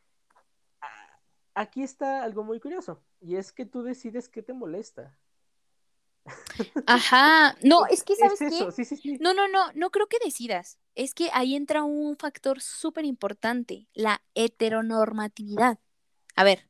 aquí 1.56 1.82
está 1.82 2.22
algo 2.22 2.44
muy 2.44 2.60
curioso. 2.60 3.02
Y 3.20 3.36
es 3.36 3.52
que 3.52 3.66
tú 3.66 3.82
decides 3.82 4.30
qué 4.30 4.44
te 4.44 4.54
molesta. 4.54 5.18
Ajá, 6.86 7.56
no, 7.62 7.86
es 7.90 8.04
que 8.04 8.16
sabes 8.16 8.42
es 8.42 8.52
qué? 8.52 8.72
Sí, 8.72 8.86
sí, 8.86 8.98
sí. 8.98 9.18
No, 9.20 9.34
no, 9.34 9.48
no, 9.48 9.72
no 9.74 9.90
creo 9.90 10.08
que 10.08 10.18
decidas. 10.24 10.78
Es 10.96 11.14
que 11.14 11.30
ahí 11.34 11.56
entra 11.56 11.84
un 11.84 12.18
factor 12.18 12.62
súper 12.62 13.06
importante, 13.06 13.88
la 13.94 14.22
heteronormatividad. 14.36 15.80
A 16.36 16.44
ver, 16.44 16.68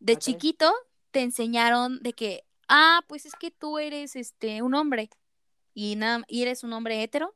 de 0.00 0.16
chiquito 0.16 0.72
te 1.10 1.22
enseñaron 1.22 2.02
de 2.02 2.12
que, 2.12 2.44
ah, 2.68 3.00
pues 3.06 3.26
es 3.26 3.34
que 3.34 3.50
tú 3.50 3.78
eres 3.78 4.16
este 4.16 4.62
un 4.62 4.74
hombre 4.74 5.10
y 5.74 5.98
y 6.28 6.42
eres 6.42 6.64
un 6.64 6.72
hombre 6.72 7.02
hetero 7.02 7.34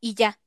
y 0.00 0.14
ya. 0.14 0.38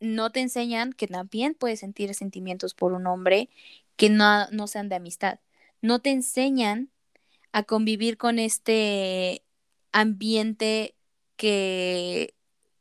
No 0.00 0.30
te 0.30 0.40
enseñan 0.40 0.94
que 0.94 1.06
también 1.06 1.54
puedes 1.54 1.80
sentir 1.80 2.14
sentimientos 2.14 2.72
por 2.72 2.94
un 2.94 3.06
hombre 3.06 3.50
que 3.96 4.08
no, 4.08 4.48
no 4.50 4.66
sean 4.66 4.88
de 4.88 4.96
amistad. 4.96 5.40
No 5.82 5.98
te 5.98 6.10
enseñan 6.10 6.90
a 7.52 7.64
convivir 7.64 8.16
con 8.16 8.38
este 8.38 9.42
ambiente 9.92 10.96
que, 11.36 12.34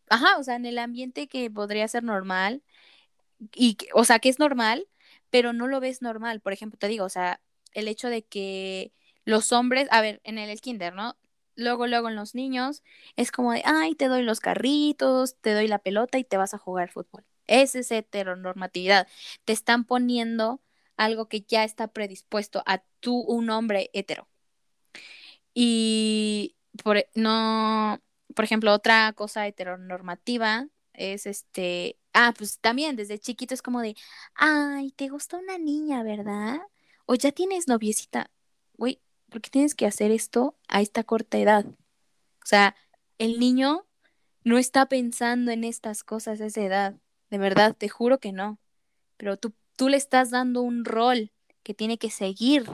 ajá, 0.09 0.37
o 0.37 0.43
sea, 0.43 0.55
en 0.55 0.65
el 0.65 0.79
ambiente 0.79 1.27
que 1.27 1.49
podría 1.51 1.87
ser 1.87 2.03
normal, 2.03 2.63
y, 3.55 3.77
o 3.93 4.03
sea, 4.05 4.19
que 4.19 4.29
es 4.29 4.39
normal, 4.39 4.87
pero 5.29 5.53
no 5.53 5.67
lo 5.67 5.79
ves 5.79 6.01
normal. 6.01 6.41
Por 6.41 6.53
ejemplo, 6.53 6.77
te 6.79 6.87
digo, 6.87 7.05
o 7.05 7.09
sea, 7.09 7.41
el 7.73 7.87
hecho 7.87 8.09
de 8.09 8.23
que 8.23 8.93
los 9.25 9.51
hombres, 9.51 9.87
a 9.91 10.01
ver, 10.01 10.21
en 10.23 10.37
el, 10.37 10.61
kinder, 10.61 10.93
¿no? 10.93 11.17
Luego, 11.55 11.87
luego 11.87 12.09
en 12.09 12.15
los 12.15 12.35
niños, 12.35 12.83
es 13.15 13.31
como 13.31 13.53
de, 13.53 13.61
ay, 13.65 13.95
te 13.95 14.07
doy 14.07 14.23
los 14.23 14.39
carritos, 14.39 15.35
te 15.41 15.53
doy 15.53 15.67
la 15.67 15.79
pelota 15.79 16.17
y 16.17 16.23
te 16.23 16.37
vas 16.37 16.53
a 16.53 16.57
jugar 16.57 16.89
fútbol. 16.91 17.25
Esa 17.47 17.79
es 17.79 17.91
heteronormatividad. 17.91 19.07
Te 19.45 19.53
están 19.53 19.85
poniendo 19.85 20.61
algo 20.97 21.27
que 21.29 21.41
ya 21.41 21.63
está 21.63 21.87
predispuesto 21.89 22.63
a 22.65 22.83
tú, 22.99 23.21
un 23.21 23.49
hombre 23.49 23.89
hetero. 23.93 24.27
Y 25.53 26.55
por, 26.83 27.05
no, 27.15 27.99
por 28.35 28.45
ejemplo, 28.45 28.73
otra 28.73 29.13
cosa 29.13 29.47
heteronormativa 29.47 30.67
es 30.93 31.25
este, 31.25 31.97
ah, 32.13 32.33
pues 32.37 32.59
también 32.59 32.95
desde 32.95 33.19
chiquito 33.19 33.53
es 33.53 33.61
como 33.61 33.81
de, 33.81 33.95
ay, 34.35 34.91
te 34.91 35.09
gusta 35.09 35.37
una 35.37 35.57
niña, 35.57 36.03
¿verdad? 36.03 36.59
O 37.05 37.15
ya 37.15 37.31
tienes 37.31 37.67
noviecita. 37.67 38.29
Güey, 38.77 39.01
¿por 39.29 39.41
qué 39.41 39.49
tienes 39.49 39.75
que 39.75 39.85
hacer 39.85 40.11
esto 40.11 40.57
a 40.67 40.81
esta 40.81 41.03
corta 41.03 41.37
edad? 41.37 41.65
O 41.65 42.45
sea, 42.45 42.75
el 43.17 43.39
niño 43.39 43.85
no 44.43 44.57
está 44.57 44.87
pensando 44.87 45.51
en 45.51 45.63
estas 45.63 46.03
cosas 46.03 46.41
a 46.41 46.47
esa 46.47 46.61
edad. 46.61 46.95
De 47.29 47.37
verdad, 47.37 47.75
te 47.75 47.89
juro 47.89 48.19
que 48.19 48.31
no. 48.31 48.59
Pero 49.17 49.37
tú, 49.37 49.53
tú 49.75 49.89
le 49.89 49.97
estás 49.97 50.31
dando 50.31 50.61
un 50.61 50.85
rol 50.85 51.31
que 51.63 51.73
tiene 51.73 51.97
que 51.97 52.09
seguir. 52.09 52.69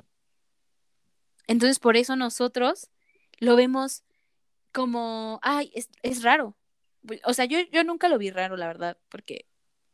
Entonces, 1.47 1.79
por 1.79 1.97
eso 1.97 2.15
nosotros 2.15 2.89
lo 3.39 3.55
vemos 3.55 4.03
como, 4.71 5.39
ay, 5.41 5.71
es, 5.73 6.23
raro. 6.23 6.57
O 7.23 7.33
sea, 7.33 7.45
yo, 7.45 7.59
yo 7.71 7.83
nunca 7.83 8.09
lo 8.09 8.17
vi 8.17 8.29
raro, 8.31 8.57
la 8.57 8.67
verdad, 8.67 8.97
porque 9.09 9.47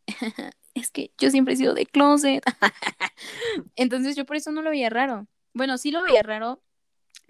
es 0.73 0.91
que 0.91 1.13
yo 1.17 1.29
siempre 1.29 1.53
he 1.53 1.57
sido 1.57 1.73
de 1.73 1.85
closet. 1.85 2.43
Entonces 3.75 4.15
yo 4.15 4.25
por 4.25 4.37
eso 4.37 4.51
no 4.51 4.61
lo 4.61 4.69
veía 4.69 4.89
raro. 4.89 5.27
Bueno, 5.53 5.77
sí 5.77 5.91
lo 5.91 6.01
veía 6.01 6.23
raro, 6.23 6.63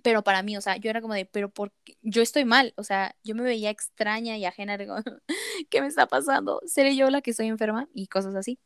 pero 0.02 0.24
para 0.24 0.44
mí, 0.44 0.58
o 0.58 0.62
sea, 0.62 0.78
yo 0.78 0.90
era 0.90 1.02
como 1.02 1.14
de, 1.14 1.26
pero 1.26 1.50
porque 1.50 1.98
yo 2.02 2.22
estoy 2.22 2.46
mal, 2.46 2.74
o 2.78 2.84
sea, 2.84 3.16
yo 3.24 3.36
me 3.36 3.44
veía 3.44 3.70
extraña 3.70 4.38
y 4.38 4.46
ajena, 4.46 4.78
¿qué 5.70 5.82
me 5.82 5.88
está 5.88 6.08
pasando? 6.08 6.62
¿Seré 6.66 6.96
yo 6.96 7.10
la 7.10 7.22
que 7.22 7.32
estoy 7.32 7.48
enferma? 7.48 7.88
Y 7.94 8.08
cosas 8.08 8.36
así. 8.36 8.60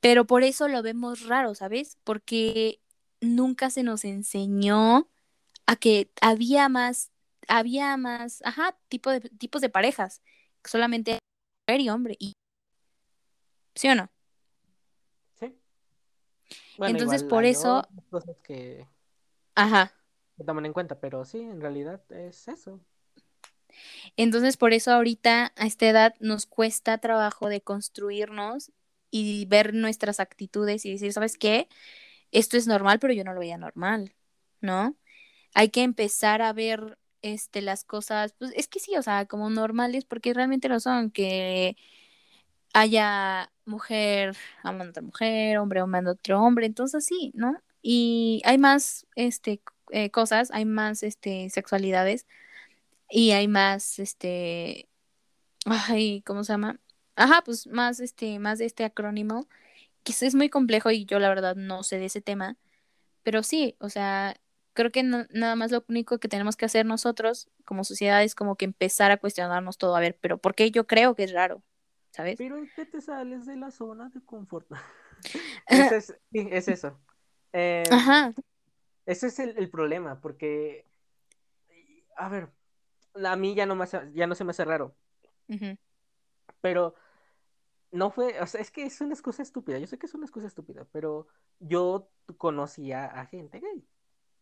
Pero 0.00 0.26
por 0.26 0.42
eso 0.42 0.68
lo 0.68 0.82
vemos 0.82 1.26
raro, 1.26 1.54
¿sabes? 1.54 1.98
Porque 2.04 2.80
nunca 3.20 3.70
se 3.70 3.82
nos 3.82 4.04
enseñó 4.04 5.08
a 5.66 5.76
que 5.76 6.10
había 6.20 6.68
más, 6.68 7.10
había 7.48 7.96
más, 7.96 8.40
ajá, 8.44 8.76
tipo 8.88 9.10
de, 9.10 9.20
tipos 9.20 9.60
de 9.60 9.68
parejas, 9.68 10.22
solamente 10.64 11.18
mujer 11.66 11.80
y 11.80 11.88
hombre, 11.88 12.16
y 12.18 12.32
¿sí 13.74 13.88
o 13.88 13.94
no? 13.94 14.08
Sí. 15.34 15.54
Entonces, 16.78 17.24
por 17.24 17.44
eso... 17.44 17.86
Cosas 18.10 18.36
que... 18.42 18.86
Ajá. 19.54 19.92
Que 20.36 20.44
toman 20.44 20.66
en 20.66 20.72
cuenta, 20.72 21.00
pero 21.00 21.24
sí, 21.24 21.40
en 21.40 21.60
realidad 21.60 22.00
es 22.12 22.46
eso. 22.48 22.80
Entonces, 24.16 24.56
por 24.56 24.72
eso 24.72 24.92
ahorita 24.92 25.52
a 25.56 25.66
esta 25.66 25.88
edad 25.88 26.14
nos 26.20 26.46
cuesta 26.46 26.98
trabajo 26.98 27.48
de 27.48 27.60
construirnos 27.60 28.72
y 29.10 29.46
ver 29.46 29.74
nuestras 29.74 30.20
actitudes 30.20 30.84
y 30.84 30.92
decir, 30.92 31.12
¿sabes 31.12 31.38
qué? 31.38 31.68
Esto 32.32 32.56
es 32.56 32.66
normal, 32.66 32.98
pero 32.98 33.12
yo 33.12 33.24
no 33.24 33.32
lo 33.32 33.40
veía 33.40 33.58
normal, 33.58 34.14
¿no? 34.60 34.96
Hay 35.56 35.70
que 35.70 35.82
empezar 35.82 36.42
a 36.42 36.52
ver 36.52 36.98
este, 37.22 37.62
las 37.62 37.82
cosas, 37.84 38.34
pues 38.38 38.52
es 38.56 38.68
que 38.68 38.78
sí, 38.78 38.94
o 38.98 39.02
sea, 39.02 39.24
como 39.24 39.48
normales, 39.48 40.04
porque 40.04 40.34
realmente 40.34 40.68
lo 40.68 40.80
son, 40.80 41.10
que 41.10 41.76
haya 42.74 43.50
mujer 43.64 44.36
amando 44.62 44.84
a 44.84 44.90
otra 44.90 45.02
mujer, 45.02 45.58
hombre 45.58 45.80
amando 45.80 46.10
a 46.10 46.12
otro 46.14 46.42
hombre, 46.42 46.66
entonces 46.66 47.06
sí, 47.06 47.32
¿no? 47.34 47.56
Y 47.80 48.42
hay 48.44 48.58
más, 48.58 49.06
este, 49.16 49.62
eh, 49.92 50.10
cosas, 50.10 50.50
hay 50.52 50.66
más, 50.66 51.02
este, 51.02 51.48
sexualidades 51.48 52.26
y 53.10 53.30
hay 53.32 53.48
más, 53.48 53.98
este, 53.98 54.90
ay, 55.66 56.22
¿cómo 56.26 56.44
se 56.44 56.52
llama? 56.52 56.80
Ajá, 57.16 57.42
pues 57.44 57.66
más, 57.68 58.00
este, 58.00 58.38
más 58.40 58.58
de 58.58 58.66
este 58.66 58.84
acrónimo, 58.84 59.48
que 60.04 60.12
es 60.12 60.34
muy 60.34 60.50
complejo 60.50 60.90
y 60.90 61.06
yo 61.06 61.18
la 61.18 61.30
verdad 61.30 61.56
no 61.56 61.82
sé 61.82 61.98
de 61.98 62.06
ese 62.06 62.20
tema, 62.20 62.58
pero 63.22 63.42
sí, 63.42 63.76
o 63.80 63.88
sea, 63.90 64.36
creo 64.76 64.92
que 64.92 65.02
nada 65.02 65.56
más 65.56 65.72
lo 65.72 65.84
único 65.88 66.18
que 66.18 66.28
tenemos 66.28 66.54
que 66.54 66.64
hacer 66.64 66.86
nosotros 66.86 67.50
como 67.64 67.82
sociedad 67.82 68.22
es 68.22 68.36
como 68.36 68.54
que 68.54 68.64
empezar 68.64 69.10
a 69.10 69.16
cuestionarnos 69.16 69.78
todo, 69.78 69.96
a 69.96 70.00
ver, 70.00 70.16
pero 70.20 70.38
¿por 70.38 70.54
qué 70.54 70.70
yo 70.70 70.86
creo 70.86 71.16
que 71.16 71.24
es 71.24 71.32
raro? 71.32 71.64
¿Sabes? 72.10 72.36
Pero 72.38 72.56
es 72.56 72.72
que 72.72 72.86
te 72.86 73.00
sales 73.00 73.44
de 73.46 73.56
la 73.56 73.72
zona 73.72 74.08
de 74.10 74.20
confort. 74.24 74.70
es, 75.66 76.16
sí, 76.30 76.48
es 76.50 76.68
eso. 76.68 76.96
Eh, 77.52 77.82
Ajá. 77.90 78.32
Ese 79.04 79.26
es 79.28 79.38
el, 79.38 79.70
problema, 79.70 80.20
porque, 80.20 80.84
a 82.16 82.28
ver, 82.28 82.50
a 83.14 83.36
mí 83.36 83.54
ya 83.54 83.66
no, 83.66 83.76
me 83.76 83.86
ya 84.14 84.26
no 84.26 84.34
se 84.34 84.44
me 84.44 84.50
hace 84.50 84.64
raro. 84.64 84.94
Pero 86.60 86.94
no 87.92 88.10
fue, 88.10 88.40
o 88.40 88.46
sea, 88.46 88.60
es 88.60 88.70
que 88.70 88.84
es 88.84 89.00
una 89.00 89.14
excusa 89.14 89.42
estúpida. 89.42 89.78
Yo 89.78 89.86
sé 89.86 89.98
que 89.98 90.06
es 90.06 90.14
una 90.14 90.26
excusa 90.26 90.46
estúpida, 90.46 90.86
pero 90.92 91.28
yo 91.60 92.10
conocía 92.36 93.06
a 93.06 93.26
gente 93.26 93.60
gay. 93.60 93.86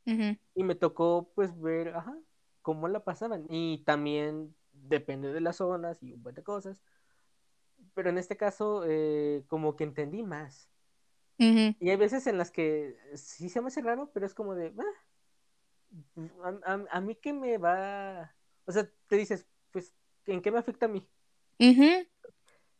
Y 0.06 0.62
me 0.64 0.74
tocó 0.74 1.30
pues 1.34 1.58
ver, 1.60 1.94
ajá, 1.94 2.16
cómo 2.62 2.88
la 2.88 3.04
pasaban. 3.04 3.46
Y 3.48 3.78
también 3.84 4.54
depende 4.72 5.32
de 5.32 5.40
las 5.40 5.56
zonas 5.56 6.02
y 6.02 6.12
un 6.12 6.22
montón 6.22 6.34
de 6.34 6.42
cosas. 6.42 6.82
Pero 7.94 8.10
en 8.10 8.18
este 8.18 8.36
caso, 8.36 8.84
eh, 8.86 9.44
como 9.48 9.76
que 9.76 9.84
entendí 9.84 10.22
más. 10.22 10.68
Y 11.36 11.90
hay 11.90 11.96
veces 11.96 12.26
en 12.28 12.38
las 12.38 12.50
que 12.50 12.96
sí 13.14 13.48
se 13.48 13.60
me 13.60 13.66
hace 13.66 13.82
raro, 13.82 14.10
pero 14.14 14.24
es 14.24 14.34
como 14.34 14.54
de, 14.54 14.72
ah, 16.42 16.86
a, 16.90 17.00
mí 17.00 17.16
que 17.16 17.32
me 17.32 17.58
va, 17.58 18.32
o 18.66 18.72
sea, 18.72 18.88
te 19.08 19.16
dices, 19.16 19.46
pues, 19.72 19.92
¿en 20.26 20.40
qué 20.40 20.52
me 20.52 20.58
afecta 20.58 20.86
a 20.86 20.88
mí? 20.88 21.06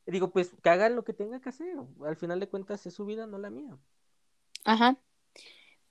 digo, 0.06 0.30
pues, 0.30 0.54
que 0.62 0.70
hagan 0.70 0.94
lo 0.94 1.04
que 1.04 1.14
tenga 1.14 1.40
que 1.40 1.48
hacer. 1.48 1.76
Al 2.04 2.16
final 2.16 2.38
de 2.38 2.48
cuentas 2.48 2.86
es 2.86 2.94
su 2.94 3.04
vida, 3.04 3.26
no 3.26 3.38
la 3.38 3.50
mía. 3.50 3.76
Ajá. 4.64 4.96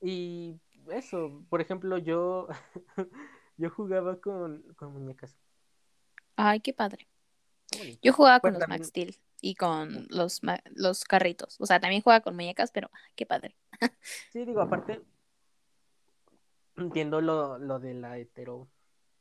Y 0.01 0.59
eso, 0.91 1.43
por 1.49 1.61
ejemplo, 1.61 1.97
yo, 1.97 2.47
yo 3.57 3.69
jugaba 3.69 4.19
con, 4.19 4.63
con 4.75 4.93
muñecas. 4.93 5.37
Ay, 6.35 6.59
qué 6.59 6.73
padre. 6.73 7.07
Yo 8.01 8.13
jugaba 8.13 8.39
con 8.39 8.53
los 8.53 8.67
Max 8.67 8.87
Steel 8.87 9.17
y 9.41 9.55
con 9.55 10.07
los, 10.09 10.41
los 10.75 11.03
carritos. 11.03 11.59
O 11.59 11.65
sea, 11.65 11.79
también 11.79 12.01
jugaba 12.01 12.21
con 12.21 12.35
muñecas, 12.35 12.71
pero 12.71 12.89
qué 13.15 13.25
padre. 13.25 13.55
Sí, 14.31 14.45
digo, 14.45 14.61
aparte, 14.61 15.01
entiendo 16.75 17.21
lo, 17.21 17.57
lo 17.57 17.79
de 17.79 17.93
la 17.93 18.17
hetero... 18.17 18.67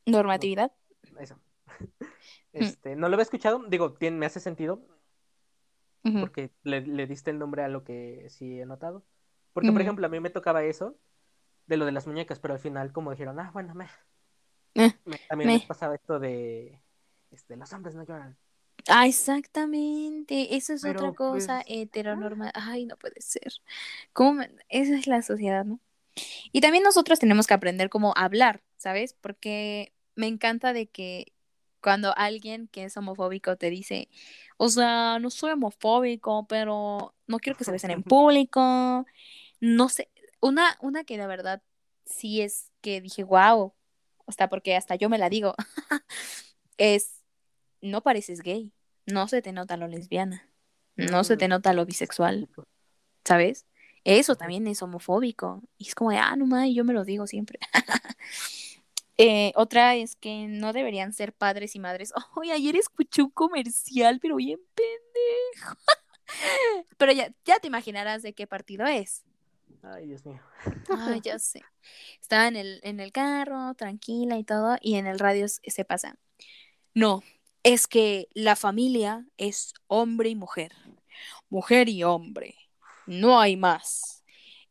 Normatividad. 0.07 0.73
Eso. 1.19 1.39
Este, 2.53 2.97
no 2.97 3.09
lo 3.09 3.15
había 3.15 3.23
escuchado, 3.23 3.65
digo, 3.67 3.95
tiene, 3.95 4.19
me 4.19 4.27
hace 4.27 4.39
sentido, 4.39 4.87
porque 6.03 6.51
le, 6.65 6.83
le, 6.83 7.07
diste 7.07 7.31
el 7.31 7.39
nombre 7.39 7.63
a 7.63 7.69
lo 7.69 7.83
que 7.83 8.27
sí 8.29 8.61
he 8.61 8.67
notado. 8.67 9.07
Porque, 9.55 9.73
por 9.73 9.81
ejemplo, 9.81 10.05
a 10.05 10.11
mí 10.11 10.21
me 10.21 10.29
tocaba 10.29 10.63
eso, 10.63 10.99
de 11.67 11.77
lo 11.77 11.85
de 11.85 11.93
las 11.93 12.07
muñecas, 12.07 12.39
pero 12.39 12.55
al 12.55 12.61
final 12.61 12.93
como 12.93 13.11
dijeron, 13.11 13.39
ah, 13.41 13.51
bueno, 13.53 13.75
me... 13.75 13.89
Eh, 14.75 14.93
también 15.29 15.51
me. 15.51 15.61
pasaba 15.61 15.95
esto 15.95 16.19
de, 16.19 16.81
este, 17.31 17.57
los 17.57 17.73
hombres 17.73 17.95
no 17.95 18.05
lloran. 18.05 18.37
Ah, 18.89 19.07
exactamente, 19.07 20.57
eso 20.57 20.73
es 20.73 20.85
otra 20.85 21.13
cosa 21.13 21.63
pues, 21.67 21.79
heteronormal. 21.79 22.51
Ay, 22.55 22.87
no 22.87 22.97
puede 22.97 23.21
ser. 23.21 23.53
¿Cómo 24.13 24.43
Esa 24.69 24.97
es 24.97 25.07
la 25.07 25.23
sociedad, 25.23 25.65
¿no? 25.65 25.79
Y 26.51 26.61
también 26.61 26.83
nosotros 26.83 27.19
tenemos 27.19 27.47
que 27.47 27.55
aprender 27.55 27.91
cómo 27.91 28.13
hablar, 28.17 28.63
¿sabes? 28.77 29.15
Porque 29.15 29.93
me 30.15 30.27
encanta 30.27 30.73
de 30.73 30.87
que 30.87 31.33
cuando 31.81 32.17
alguien 32.17 32.69
que 32.69 32.85
es 32.85 32.97
homofóbico 32.97 33.57
te 33.57 33.71
dice, 33.71 34.09
o 34.57 34.69
sea, 34.69 35.19
no 35.21 35.31
soy 35.31 35.53
homofóbico, 35.53 36.47
pero 36.49 37.15
no 37.27 37.39
quiero 37.39 37.57
que 37.57 37.65
se 37.65 37.73
besen 37.73 37.91
en 37.91 38.03
público, 38.03 39.07
no 39.61 39.89
sé, 39.89 40.09
una, 40.43 40.77
una 40.81 41.05
que 41.05 41.17
de 41.17 41.27
verdad 41.27 41.63
sí 42.05 42.43
es 42.43 42.71
que 42.83 43.01
dije, 43.01 43.25
wow, 43.25 43.73
o 44.27 44.33
sea, 44.33 44.49
porque 44.49 44.77
hasta 44.77 44.97
yo 44.97 45.09
me 45.09 45.19
la 45.19 45.31
digo, 45.31 45.55
es, 46.77 47.23
no 47.81 48.03
pareces 48.03 48.43
gay, 48.43 48.73
no 49.07 49.29
se 49.29 49.41
te 49.41 49.53
nota 49.53 49.77
lo 49.77 49.87
lesbiana, 49.87 50.49
no 50.97 51.25
se 51.25 51.37
te 51.37 51.49
nota 51.49 51.73
lo 51.73 51.87
bisexual, 51.87 52.49
¿sabes? 53.25 53.67
Eso 54.05 54.35
también 54.35 54.67
es 54.67 54.83
homofóbico. 54.83 55.63
Y 55.79 55.89
es 55.89 55.95
como 55.95 56.11
de, 56.11 56.19
ah, 56.19 56.35
no 56.37 56.45
mames, 56.47 56.75
yo 56.75 56.85
me 56.85 56.93
lo 56.93 57.05
digo 57.05 57.27
siempre. 57.27 57.59
Eh, 59.19 59.53
otra 59.57 59.95
es 59.95 60.17
que 60.17 60.47
no 60.49 60.73
deberían 60.73 61.13
ser 61.13 61.35
padres 61.35 61.77
y 61.77 61.79
madres. 61.79 62.13
Oye, 62.35 62.51
ayer 62.51 62.75
escuché 62.75 63.23
un 63.23 63.31
comercial, 63.31 64.19
pero 64.21 64.37
bien 64.37 64.59
pendejo. 64.75 65.77
pero 66.97 67.13
ya, 67.13 67.33
ya 67.45 67.61
te 67.61 67.69
imaginarás 67.69 68.23
de 68.23 68.33
qué 68.33 68.47
partido 68.47 68.87
es. 68.87 69.23
Ay, 69.83 70.07
Dios 70.07 70.25
mío. 70.25 70.41
Ay, 70.99 71.21
ya 71.21 71.39
sé. 71.39 71.63
Estaba 72.21 72.49
en 72.49 72.57
el, 72.57 72.81
en 72.83 73.01
el 73.01 73.13
carro, 73.13 73.75
tranquila 73.75 74.39
y 74.39 74.45
todo, 74.45 74.77
y 74.81 74.95
en 74.95 75.07
el 75.07 75.19
radio 75.19 75.47
se 75.49 75.85
pasa. 75.85 76.17
No, 76.95 77.23
es 77.63 77.87
que 77.87 78.29
la 78.33 78.57
familia 78.57 79.27
es 79.37 79.75
hombre 79.89 80.31
y 80.31 80.37
mujer. 80.37 80.73
Mujer 81.49 81.89
y 81.89 82.03
hombre. 82.05 82.57
No 83.07 83.41
hay 83.41 83.57
más. 83.57 84.25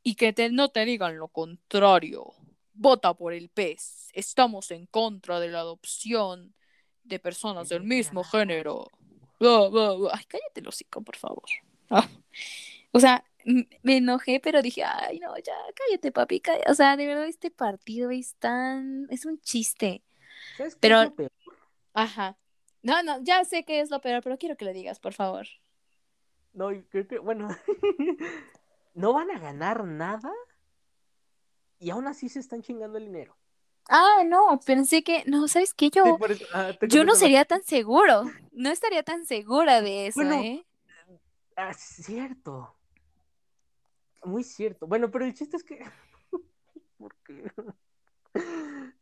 Y 0.03 0.15
que 0.15 0.33
te, 0.33 0.49
no 0.49 0.69
te 0.69 0.85
digan 0.85 1.17
lo 1.17 1.27
contrario. 1.27 2.33
Vota 2.73 3.13
por 3.13 3.33
el 3.33 3.49
pez. 3.49 4.09
Estamos 4.13 4.71
en 4.71 4.87
contra 4.87 5.39
de 5.39 5.49
la 5.49 5.59
adopción 5.59 6.55
de 7.03 7.19
personas 7.19 7.69
del 7.69 7.83
mismo 7.83 8.23
género. 8.23 8.87
Ay, 9.39 10.25
cállate, 10.27 10.67
hocico, 10.67 11.01
por 11.01 11.17
favor. 11.17 11.49
Ah. 11.89 12.07
O 12.91 12.99
sea, 12.99 13.23
me 13.45 13.97
enojé, 13.97 14.39
pero 14.39 14.61
dije, 14.61 14.83
ay, 14.83 15.19
no, 15.19 15.35
ya, 15.37 15.53
cállate, 15.75 16.11
papi. 16.11 16.41
O 16.67 16.73
sea, 16.73 16.97
de 16.97 17.07
verdad, 17.07 17.25
este 17.25 17.51
partido 17.51 18.11
es 18.11 18.35
tan. 18.35 19.07
Es 19.09 19.25
un 19.25 19.39
chiste. 19.41 20.03
pero. 20.79 21.13
Ajá. 21.93 22.37
No, 22.83 23.03
no, 23.03 23.21
ya 23.21 23.43
sé 23.45 23.63
que 23.63 23.79
es 23.79 23.91
lo 23.91 24.01
peor, 24.01 24.23
pero 24.23 24.37
quiero 24.37 24.57
que 24.57 24.65
lo 24.65 24.73
digas, 24.73 24.99
por 24.99 25.13
favor. 25.13 25.47
No, 26.53 26.69
creo 26.89 27.07
que, 27.07 27.19
bueno. 27.19 27.47
no 28.93 29.13
van 29.13 29.31
a 29.31 29.39
ganar 29.39 29.85
nada. 29.85 30.31
Y 31.79 31.89
aún 31.89 32.07
así 32.07 32.29
se 32.29 32.39
están 32.39 32.61
chingando 32.61 32.97
el 32.97 33.05
dinero. 33.05 33.35
Ah, 33.89 34.23
no, 34.25 34.59
pensé 34.65 35.03
que, 35.03 35.23
no, 35.25 35.47
¿sabes 35.47 35.73
qué? 35.73 35.89
Yo, 35.89 36.17
ah, 36.53 36.71
yo 36.87 37.03
no 37.03 37.15
sería 37.15 37.45
tan 37.45 37.63
seguro, 37.63 38.23
no 38.51 38.69
estaría 38.69 39.03
tan 39.03 39.25
segura 39.25 39.81
de 39.81 40.07
eso, 40.07 40.21
¿eh? 40.21 40.65
Ah, 41.55 41.73
cierto. 41.73 42.75
Muy 44.23 44.43
cierto. 44.43 44.87
Bueno, 44.87 45.09
pero 45.09 45.25
el 45.25 45.33
chiste 45.33 45.57
es 45.57 45.63
que. 45.63 45.83
¿Por 46.97 47.15
qué? 47.25 47.51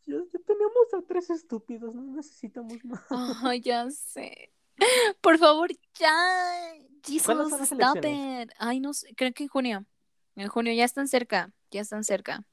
Ya, 0.08 0.18
tenemos 0.44 0.94
a 0.98 1.04
tres 1.08 1.30
estúpidos, 1.30 1.94
no 1.94 2.02
necesitamos 2.02 2.84
más. 2.84 3.06
Ay, 3.44 3.62
ya 3.62 3.88
sé. 3.92 4.52
Por 5.22 5.38
favor, 5.38 5.70
ya. 6.00 6.74
Jesus, 7.06 7.54
stop 7.62 7.98
it. 7.98 8.52
Ay, 8.58 8.80
no 8.80 8.94
sé, 8.94 9.14
creo 9.16 9.32
que 9.34 9.44
en 9.44 9.50
junio. 9.50 9.86
En 10.36 10.48
junio 10.48 10.74
ya 10.74 10.84
están 10.84 11.08
cerca, 11.08 11.52
ya 11.70 11.82
están 11.82 12.04
cerca. 12.04 12.44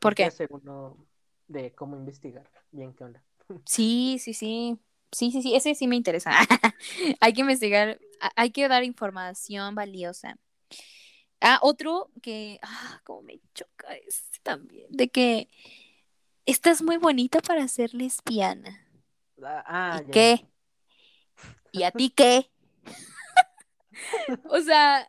¿Por 0.00 0.14
qué? 0.14 0.30
de 1.48 1.74
cómo 1.74 1.96
investigar. 1.96 2.48
Bien, 2.70 2.94
¿qué 2.94 3.04
onda? 3.04 3.24
Sí, 3.66 4.18
sí, 4.20 4.34
sí. 4.34 4.78
Sí, 5.10 5.32
sí, 5.32 5.42
sí, 5.42 5.54
ese 5.54 5.74
sí 5.74 5.86
me 5.86 5.96
interesa. 5.96 6.32
hay 7.20 7.32
que 7.32 7.40
investigar, 7.40 7.98
hay 8.36 8.50
que 8.50 8.68
dar 8.68 8.84
información 8.84 9.74
valiosa. 9.74 10.38
Ah, 11.40 11.60
otro 11.62 12.10
que, 12.20 12.58
ah, 12.62 13.00
como 13.04 13.22
me 13.22 13.40
choca 13.54 13.94
es 13.94 14.24
también, 14.42 14.86
de 14.90 15.08
que 15.08 15.48
estás 16.46 16.82
muy 16.82 16.96
bonita 16.96 17.40
para 17.40 17.68
ser 17.68 17.94
lesbiana. 17.94 18.88
Ah, 19.42 19.64
ah 19.66 20.02
¿Y 20.06 20.10
qué? 20.10 20.46
¿Y 21.70 21.82
a 21.84 21.90
ti 21.92 22.10
qué? 22.16 22.50
o 24.50 24.60
sea, 24.60 25.08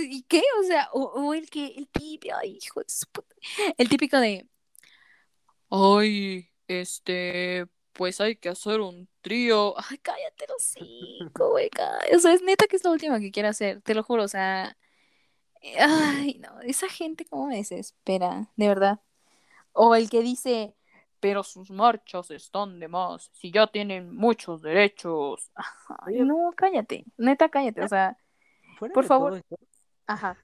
¿y 0.00 0.22
qué? 0.24 0.42
O 0.60 0.64
sea, 0.64 0.88
o, 0.92 1.32
el 1.34 1.48
que, 1.48 1.66
el 1.66 1.88
típico, 1.88 2.34
ay, 2.36 2.58
hijo 2.62 2.80
de 2.80 2.88
su 2.88 3.06
puta, 3.06 3.34
el 3.78 3.88
típico 3.88 4.18
de, 4.18 4.46
ay, 5.70 6.50
este, 6.68 7.66
pues 7.92 8.20
hay 8.20 8.36
que 8.36 8.50
hacer 8.50 8.80
un 8.80 9.08
trío. 9.22 9.74
Ay, 9.78 9.98
cállate 9.98 10.46
los 10.48 10.62
cinco, 10.62 11.50
güey. 11.50 11.70
O 12.14 12.18
sea, 12.18 12.32
es 12.34 12.42
neta 12.42 12.66
que 12.66 12.76
es 12.76 12.84
lo 12.84 12.92
último 12.92 13.18
que 13.18 13.30
quiero 13.30 13.48
hacer, 13.48 13.80
te 13.82 13.94
lo 13.94 14.02
juro. 14.02 14.24
O 14.24 14.28
sea, 14.28 14.76
ay, 15.78 16.38
no, 16.40 16.60
esa 16.60 16.88
gente 16.88 17.24
como 17.24 17.46
me 17.46 17.56
desespera, 17.56 18.50
de 18.56 18.68
verdad. 18.68 19.00
O 19.72 19.94
el 19.94 20.10
que 20.10 20.22
dice, 20.22 20.74
pero 21.20 21.42
sus 21.42 21.70
marchas 21.70 22.30
están 22.30 22.80
de 22.80 22.88
más, 22.88 23.30
si 23.32 23.50
ya 23.50 23.66
tienen 23.66 24.14
muchos 24.14 24.60
derechos. 24.60 25.50
Ay, 26.04 26.20
no, 26.20 26.52
cállate, 26.56 27.04
neta, 27.16 27.48
cállate, 27.48 27.82
o 27.82 27.88
sea, 27.88 28.18
Fuera 28.82 28.94
Por 28.94 29.04
favor. 29.04 29.44
ajá. 30.06 30.36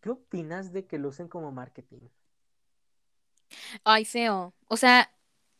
¿qué 0.00 0.10
opinas 0.10 0.72
de 0.72 0.84
que 0.86 0.98
lo 0.98 1.08
usen 1.08 1.28
como 1.28 1.52
marketing? 1.52 2.08
Ay, 3.84 4.04
feo. 4.04 4.52
O 4.66 4.76
sea, 4.76 5.12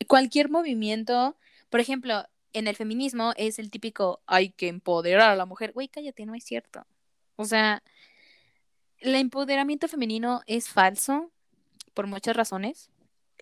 cualquier 0.09 0.51
movimiento, 0.51 1.37
por 1.69 1.81
ejemplo, 1.81 2.25
en 2.53 2.69
el 2.69 2.77
feminismo 2.77 3.33
es 3.37 3.59
el 3.59 3.71
típico 3.71 4.23
hay 4.27 4.51
que 4.51 4.69
empoderar 4.69 5.31
a 5.31 5.37
la 5.37 5.47
mujer. 5.47 5.73
Güey, 5.73 5.89
cállate, 5.89 6.27
no 6.27 6.35
es 6.35 6.45
cierto. 6.45 6.87
O 7.37 7.45
sea, 7.45 7.83
el 8.99 9.15
empoderamiento 9.15 9.89
femenino 9.89 10.43
es 10.47 10.69
falso 10.69 11.31
por 11.95 12.07
muchas 12.07 12.37
razones. 12.37 12.91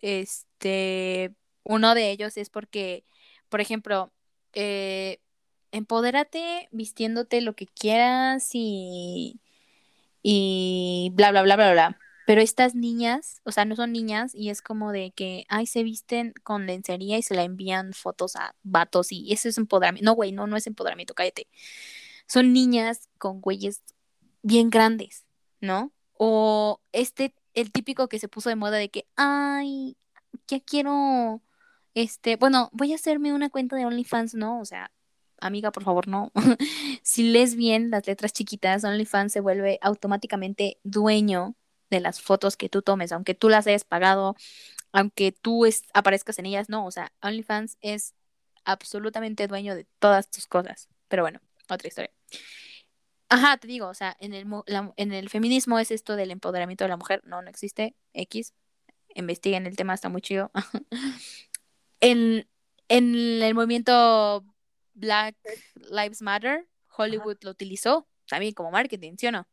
Este, 0.03 1.33
uno 1.63 1.95
de 1.95 2.11
ellos 2.11 2.37
es 2.37 2.51
porque, 2.51 3.05
por 3.49 3.61
ejemplo, 3.61 4.13
eh, 4.53 5.21
empodérate 5.73 6.69
vistiéndote 6.73 7.41
lo 7.41 7.55
que 7.55 7.67
quieras 7.67 8.51
y, 8.53 9.41
y 10.23 11.11
bla, 11.15 11.31
bla, 11.31 11.43
bla, 11.43 11.57
bla, 11.57 11.73
bla. 11.73 11.99
Pero 12.27 12.41
estas 12.41 12.75
niñas, 12.75 13.41
o 13.45 13.53
sea, 13.53 13.65
no 13.65 13.77
son 13.77 13.93
niñas 13.93 14.35
y 14.35 14.51
es 14.51 14.63
como 14.63 14.93
de 14.93 15.13
que, 15.13 15.45
ay, 15.49 15.67
se 15.67 15.83
visten 15.83 16.33
con 16.43 16.67
lencería 16.67 17.19
y 17.19 17.23
se 17.23 17.35
la 17.35 17.45
envían 17.45 17.93
fotos 17.93 18.37
a 18.37 18.55
vatos 18.63 19.13
y 19.13 19.33
eso 19.33 19.49
es 19.49 19.59
empoderamiento. 19.59 20.05
No, 20.07 20.15
güey, 20.15 20.33
no, 20.33 20.47
no 20.47 20.57
es 20.57 20.67
empoderamiento, 20.67 21.15
cállate. 21.15 21.49
Son 22.27 22.53
niñas 22.53 23.09
con 23.19 23.41
güeyes 23.41 23.83
bien 24.43 24.71
grandes, 24.71 25.27
¿no? 25.61 25.93
O 26.15 26.81
este, 26.93 27.35
el 27.55 27.73
típico 27.73 28.09
que 28.09 28.19
se 28.19 28.29
puso 28.29 28.49
de 28.49 28.57
moda 28.57 28.79
de 28.79 28.91
que, 28.91 29.07
ay, 29.17 29.97
ya 30.49 30.61
quiero, 30.61 31.43
este, 31.95 32.37
bueno, 32.37 32.71
voy 32.73 32.93
a 32.93 32.97
hacerme 32.97 33.35
una 33.35 33.51
cuenta 33.51 33.77
de 33.77 33.87
OnlyFans, 33.87 34.35
¿no? 34.35 34.61
O 34.61 34.65
sea, 34.65 34.91
amiga, 35.41 35.73
por 35.73 35.85
favor, 35.85 36.09
no. 36.09 36.33
si 37.03 37.25
lees 37.25 37.55
bien 37.57 37.91
las 37.91 38.07
letras 38.07 38.33
chiquitas, 38.33 38.85
OnlyFans 38.85 39.33
se 39.33 39.41
vuelve 39.41 39.79
automáticamente 39.83 40.79
dueño 40.85 41.57
de 41.95 42.01
las 42.01 42.21
fotos 42.21 42.57
que 42.57 42.69
tú 42.69 42.83
tomes, 42.83 43.13
aunque 43.13 43.35
tú 43.35 43.49
las 43.49 43.67
hayas 43.67 43.85
pagado, 43.85 44.37
aunque 44.93 45.33
tú 45.33 45.67
es, 45.67 45.83
aparezcas 45.95 46.39
en 46.39 46.47
ellas, 46.47 46.69
no, 46.69 46.87
o 46.87 46.91
sea, 46.91 47.13
OnlyFans 47.23 47.79
es 47.81 48.15
absolutamente 48.65 49.47
dueño 49.49 49.75
de 49.75 49.87
todas 49.99 50.31
tus 50.31 50.47
cosas. 50.47 50.89
Pero 51.09 51.23
bueno, 51.23 51.41
otra 51.69 51.89
historia. 51.89 52.11
Ajá, 53.29 53.57
te 53.57 53.67
digo, 53.67 53.89
o 53.89 53.95
sea, 53.95 54.17
en 54.21 54.33
el, 54.35 54.47
la- 54.67 54.93
en 54.97 55.13
el 55.13 55.29
feminismo 55.29 55.79
es 55.79 55.91
esto 55.91 56.15
del 56.17 56.31
empoderamiento 56.31 56.85
de 56.85 56.89
la 56.91 56.97
mujer, 56.97 57.21
no, 57.25 57.43
no 57.43 57.51
existe, 57.51 57.97
X, 58.13 58.53
investiguen 59.15 59.67
el 59.67 59.77
tema, 59.77 59.95
está 59.95 60.09
muy 60.09 60.21
chido. 60.23 60.51
en, 62.01 62.49
en 62.89 63.15
el 63.43 63.55
movimiento 63.55 64.45
Black 64.95 65.37
Lives 65.91 66.23
Matter, 66.23 66.69
Hollywood 66.97 67.39
lo 67.43 67.51
utilizó 67.51 68.07
también 68.29 68.53
como 68.53 68.71
marketing, 68.71 69.17
¿sí 69.19 69.27
o 69.27 69.33
no? 69.33 69.47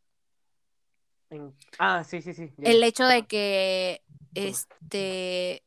En- 1.32 1.56
Ah, 1.80 2.04
sí, 2.04 2.22
sí, 2.22 2.34
sí. 2.34 2.52
ya. 2.58 2.70
El 2.70 2.84
hecho 2.84 3.06
de 3.06 3.26
que, 3.26 4.04
este, 4.36 5.64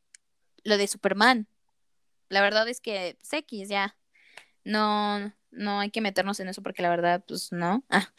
lo 0.63 0.77
de 0.77 0.87
Superman, 0.87 1.47
la 2.29 2.41
verdad 2.41 2.67
es 2.69 2.79
que, 2.79 3.17
pues, 3.19 3.33
X, 3.33 3.67
ya, 3.69 3.97
no, 4.63 5.33
no 5.51 5.79
hay 5.79 5.91
que 5.91 6.01
meternos 6.01 6.39
en 6.39 6.47
eso 6.47 6.61
porque 6.63 6.81
la 6.81 6.89
verdad, 6.89 7.23
pues, 7.27 7.51
no. 7.51 7.83
Ah, 7.89 8.13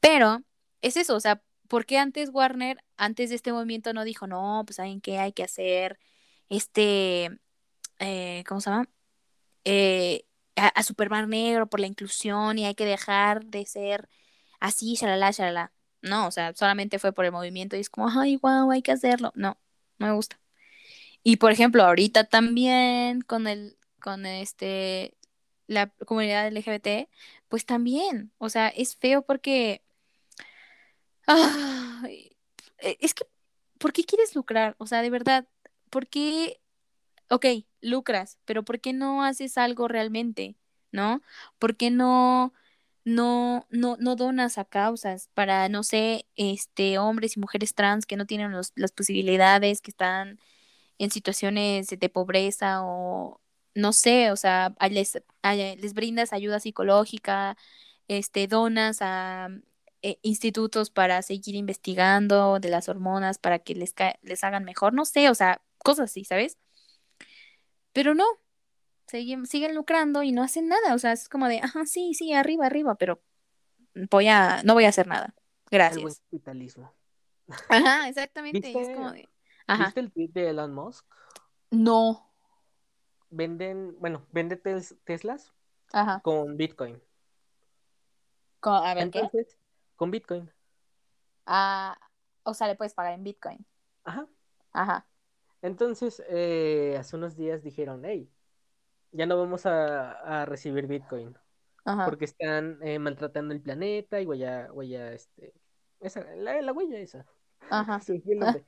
pero 0.00 0.42
es 0.82 0.96
eso, 0.96 1.16
o 1.16 1.20
sea, 1.20 1.42
¿por 1.68 1.86
qué 1.86 1.98
antes 1.98 2.30
Warner, 2.32 2.84
antes 2.96 3.30
de 3.30 3.36
este 3.36 3.52
movimiento, 3.52 3.92
no 3.92 4.04
dijo, 4.04 4.26
no, 4.26 4.62
pues, 4.66 4.76
¿saben 4.76 5.00
qué? 5.00 5.18
Hay 5.18 5.32
que 5.32 5.44
hacer, 5.44 5.98
este, 6.48 7.30
eh, 7.98 8.44
¿cómo 8.46 8.60
se 8.60 8.70
llama? 8.70 8.88
Eh, 9.64 10.24
a, 10.56 10.68
a 10.68 10.82
Superman 10.82 11.28
negro 11.30 11.68
por 11.68 11.80
la 11.80 11.86
inclusión 11.86 12.58
y 12.58 12.66
hay 12.66 12.74
que 12.74 12.84
dejar 12.86 13.44
de 13.46 13.66
ser 13.66 14.08
así, 14.60 14.94
shalala, 14.94 15.30
shalala. 15.30 15.72
No, 16.02 16.26
o 16.28 16.30
sea, 16.30 16.54
solamente 16.54 16.98
fue 16.98 17.12
por 17.12 17.24
el 17.24 17.32
movimiento 17.32 17.76
y 17.76 17.80
es 17.80 17.90
como, 17.90 18.08
ay, 18.08 18.36
wow, 18.36 18.70
hay 18.70 18.82
que 18.82 18.92
hacerlo. 18.92 19.32
No, 19.34 19.58
no 19.98 20.06
me 20.06 20.12
gusta. 20.12 20.38
Y 21.22 21.36
por 21.36 21.52
ejemplo, 21.52 21.84
ahorita 21.84 22.24
también 22.24 23.22
con 23.22 23.46
el, 23.46 23.76
con 24.00 24.26
este, 24.26 25.16
la 25.66 25.88
comunidad 26.06 26.46
LGBT, 26.48 27.08
pues 27.48 27.66
también, 27.66 28.32
o 28.38 28.48
sea, 28.48 28.68
es 28.68 28.96
feo 28.96 29.22
porque, 29.22 29.82
eh, 32.08 32.96
es 33.00 33.14
que, 33.14 33.24
¿por 33.78 33.92
qué 33.92 34.04
quieres 34.04 34.34
lucrar? 34.34 34.74
O 34.78 34.86
sea, 34.86 35.02
de 35.02 35.10
verdad, 35.10 35.46
¿por 35.90 36.08
qué? 36.08 36.60
Ok, 37.30 37.46
lucras, 37.80 38.38
pero 38.44 38.64
¿por 38.64 38.80
qué 38.80 38.92
no 38.92 39.22
haces 39.24 39.58
algo 39.58 39.88
realmente? 39.88 40.56
¿No? 40.92 41.22
¿Por 41.58 41.76
qué 41.76 41.90
no, 41.90 42.54
no, 43.04 43.66
no, 43.70 43.96
no 43.98 44.16
donas 44.16 44.58
a 44.58 44.64
causas 44.64 45.30
para, 45.34 45.68
no 45.68 45.82
sé, 45.82 46.26
este, 46.36 46.98
hombres 46.98 47.36
y 47.36 47.40
mujeres 47.40 47.74
trans 47.74 48.06
que 48.06 48.16
no 48.16 48.26
tienen 48.26 48.52
los- 48.52 48.72
las 48.76 48.92
posibilidades, 48.92 49.80
que 49.80 49.90
están 49.90 50.38
en 50.98 51.10
situaciones 51.10 51.88
de 51.88 52.08
pobreza 52.08 52.82
o 52.84 53.40
no 53.74 53.92
sé, 53.92 54.30
o 54.32 54.36
sea, 54.36 54.74
les, 54.90 55.22
les 55.44 55.94
brindas 55.94 56.32
ayuda 56.32 56.60
psicológica, 56.60 57.56
este, 58.08 58.46
donas 58.48 58.98
a 59.02 59.48
eh, 60.02 60.18
institutos 60.22 60.90
para 60.90 61.22
seguir 61.22 61.54
investigando 61.56 62.58
de 62.60 62.70
las 62.70 62.88
hormonas 62.88 63.38
para 63.38 63.58
que 63.60 63.74
les, 63.74 63.94
les 64.22 64.44
hagan 64.44 64.64
mejor, 64.64 64.92
no 64.94 65.04
sé, 65.04 65.30
o 65.30 65.34
sea, 65.34 65.62
cosas 65.78 66.10
así, 66.10 66.24
¿sabes? 66.24 66.58
Pero 67.92 68.14
no, 68.14 68.24
siguen, 69.08 69.46
siguen 69.46 69.74
lucrando 69.74 70.22
y 70.22 70.32
no 70.32 70.42
hacen 70.42 70.68
nada, 70.68 70.94
o 70.94 70.98
sea, 70.98 71.12
es 71.12 71.28
como 71.28 71.48
de, 71.48 71.60
ajá, 71.60 71.86
sí, 71.86 72.14
sí, 72.14 72.32
arriba, 72.32 72.66
arriba, 72.66 72.94
pero 72.96 73.20
voy 74.10 74.28
a, 74.28 74.62
no 74.64 74.74
voy 74.74 74.84
a 74.84 74.88
hacer 74.90 75.06
nada. 75.06 75.34
El 75.66 75.70
Gracias. 75.70 76.22
capitalismo. 76.30 76.92
Ajá, 77.68 78.08
exactamente, 78.08 78.70
y 78.70 78.72
es 78.72 78.76
¿Viste- 78.78 78.94
como 78.94 79.12
de, 79.12 79.28
ajá, 79.66 79.84
¿Viste 79.86 80.00
el 80.00 80.12
tweet 80.12 80.28
de 80.32 80.50
Elon 80.50 80.74
Musk? 80.74 81.06
no, 81.70 82.24
Venden, 83.30 83.94
bueno, 84.00 84.26
vende 84.32 84.56
tes- 84.56 84.96
Teslas 85.04 85.52
ajá. 85.92 86.20
con 86.22 86.56
Bitcoin. 86.56 87.00
Co- 88.60 88.70
A 88.70 88.94
ver, 88.94 89.10
¿qué? 89.10 89.18
Entonces, 89.18 89.58
con 89.96 90.10
Bitcoin. 90.10 90.50
Ah, 91.46 91.98
o 92.44 92.54
sea, 92.54 92.66
le 92.68 92.74
puedes 92.76 92.94
pagar 92.94 93.12
en 93.14 93.24
Bitcoin. 93.24 93.64
Ajá. 94.04 94.26
Ajá. 94.72 95.06
Entonces, 95.62 96.22
eh, 96.28 96.96
hace 96.98 97.16
unos 97.16 97.36
días 97.36 97.62
dijeron, 97.62 98.02
hey, 98.04 98.30
ya 99.12 99.26
no 99.26 99.38
vamos 99.38 99.66
a, 99.66 100.42
a 100.42 100.46
recibir 100.46 100.86
Bitcoin 100.86 101.36
Ajá. 101.84 102.04
porque 102.04 102.26
están 102.26 102.78
eh, 102.82 102.98
maltratando 102.98 103.54
el 103.54 103.62
planeta 103.62 104.20
y 104.20 104.26
huella, 104.26 104.68
huella, 104.72 105.12
este, 105.12 105.54
esa, 106.00 106.24
la, 106.36 106.60
la 106.60 106.72
huella 106.72 106.98
esa. 106.98 107.26
Ajá. 107.70 108.00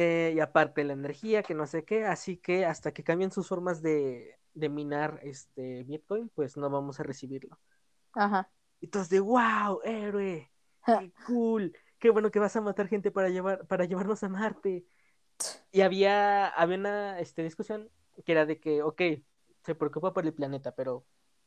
Eh, 0.00 0.34
y 0.36 0.38
aparte 0.38 0.84
la 0.84 0.92
energía, 0.92 1.42
que 1.42 1.54
no 1.54 1.66
sé 1.66 1.84
qué, 1.84 2.04
así 2.04 2.36
que 2.36 2.64
hasta 2.64 2.92
que 2.92 3.02
cambien 3.02 3.32
sus 3.32 3.48
formas 3.48 3.82
de, 3.82 4.38
de 4.54 4.68
minar 4.68 5.18
este 5.24 5.82
Bitcoin, 5.82 6.28
pues 6.28 6.56
no 6.56 6.70
vamos 6.70 7.00
a 7.00 7.02
recibirlo. 7.02 7.58
Ajá. 8.12 8.48
Todos 8.92 9.08
de 9.08 9.18
wow, 9.18 9.80
héroe, 9.82 10.52
qué 10.86 11.12
cool, 11.26 11.76
qué 11.98 12.10
bueno 12.10 12.30
que 12.30 12.38
vas 12.38 12.54
a 12.54 12.60
matar 12.60 12.86
gente 12.86 13.10
para 13.10 13.28
llevar, 13.28 13.66
para 13.66 13.86
llevarnos 13.86 14.22
a 14.22 14.28
Marte. 14.28 14.86
Y 15.72 15.80
había, 15.80 16.46
había 16.46 16.78
una 16.78 17.18
este, 17.18 17.42
discusión 17.42 17.90
que 18.24 18.30
era 18.30 18.46
de 18.46 18.60
que, 18.60 18.82
ok, 18.82 19.02
se 19.68 19.74
preocupa 19.74 20.14
por 20.14 20.24
el 20.24 20.32
planeta, 20.32 20.74
pero 20.74 21.04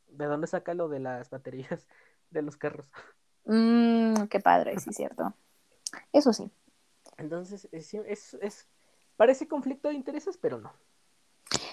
¿de 0.08 0.26
dónde 0.28 0.46
saca 0.46 0.76
lo 0.76 0.90
de 0.90 1.00
las 1.00 1.32
baterías 1.32 1.88
de 2.30 2.44
los 2.44 2.56
carros? 2.56 2.88
Mm, 3.46 4.26
qué 4.30 4.40
padre, 4.40 4.80
sí, 4.80 4.94
cierto. 4.94 5.34
Eso 6.14 6.32
sí. 6.34 6.52
Entonces, 7.18 7.68
es, 7.72 7.92
es, 7.96 8.36
es- 8.36 8.68
parece 9.18 9.48
conflicto 9.48 9.88
de 9.90 9.96
intereses, 9.96 10.38
pero 10.38 10.60
no. 10.60 10.72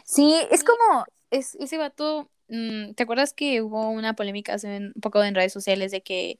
Sí, 0.04 0.34
es 0.50 0.64
como, 0.64 1.04
es, 1.30 1.54
ese 1.56 1.76
vato, 1.76 2.30
mm, 2.48 2.94
¿te 2.94 3.02
acuerdas 3.02 3.34
que 3.34 3.60
hubo 3.60 3.90
una 3.90 4.14
polémica 4.14 4.54
hace 4.54 4.78
un 4.78 4.94
poco 5.02 5.22
en 5.22 5.34
redes 5.34 5.52
sociales 5.52 5.92
de 5.92 6.02
que 6.02 6.38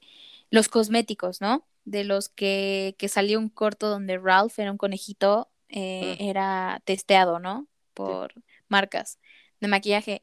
los 0.49 0.69
cosméticos, 0.69 1.39
¿no? 1.39 1.67
De 1.85 2.03
los 2.03 2.29
que, 2.29 2.95
que 2.97 3.09
salió 3.09 3.37
un 3.37 3.49
corto 3.49 3.89
donde 3.89 4.17
Ralph 4.17 4.57
era 4.57 4.71
un 4.71 4.79
conejito, 4.79 5.51
eh, 5.69 6.17
Mm. 6.19 6.23
era 6.29 6.81
testeado, 6.83 7.37
¿no? 7.37 7.67
Por 7.93 8.33
marcas 8.69 9.19
de 9.59 9.67
maquillaje. 9.67 10.21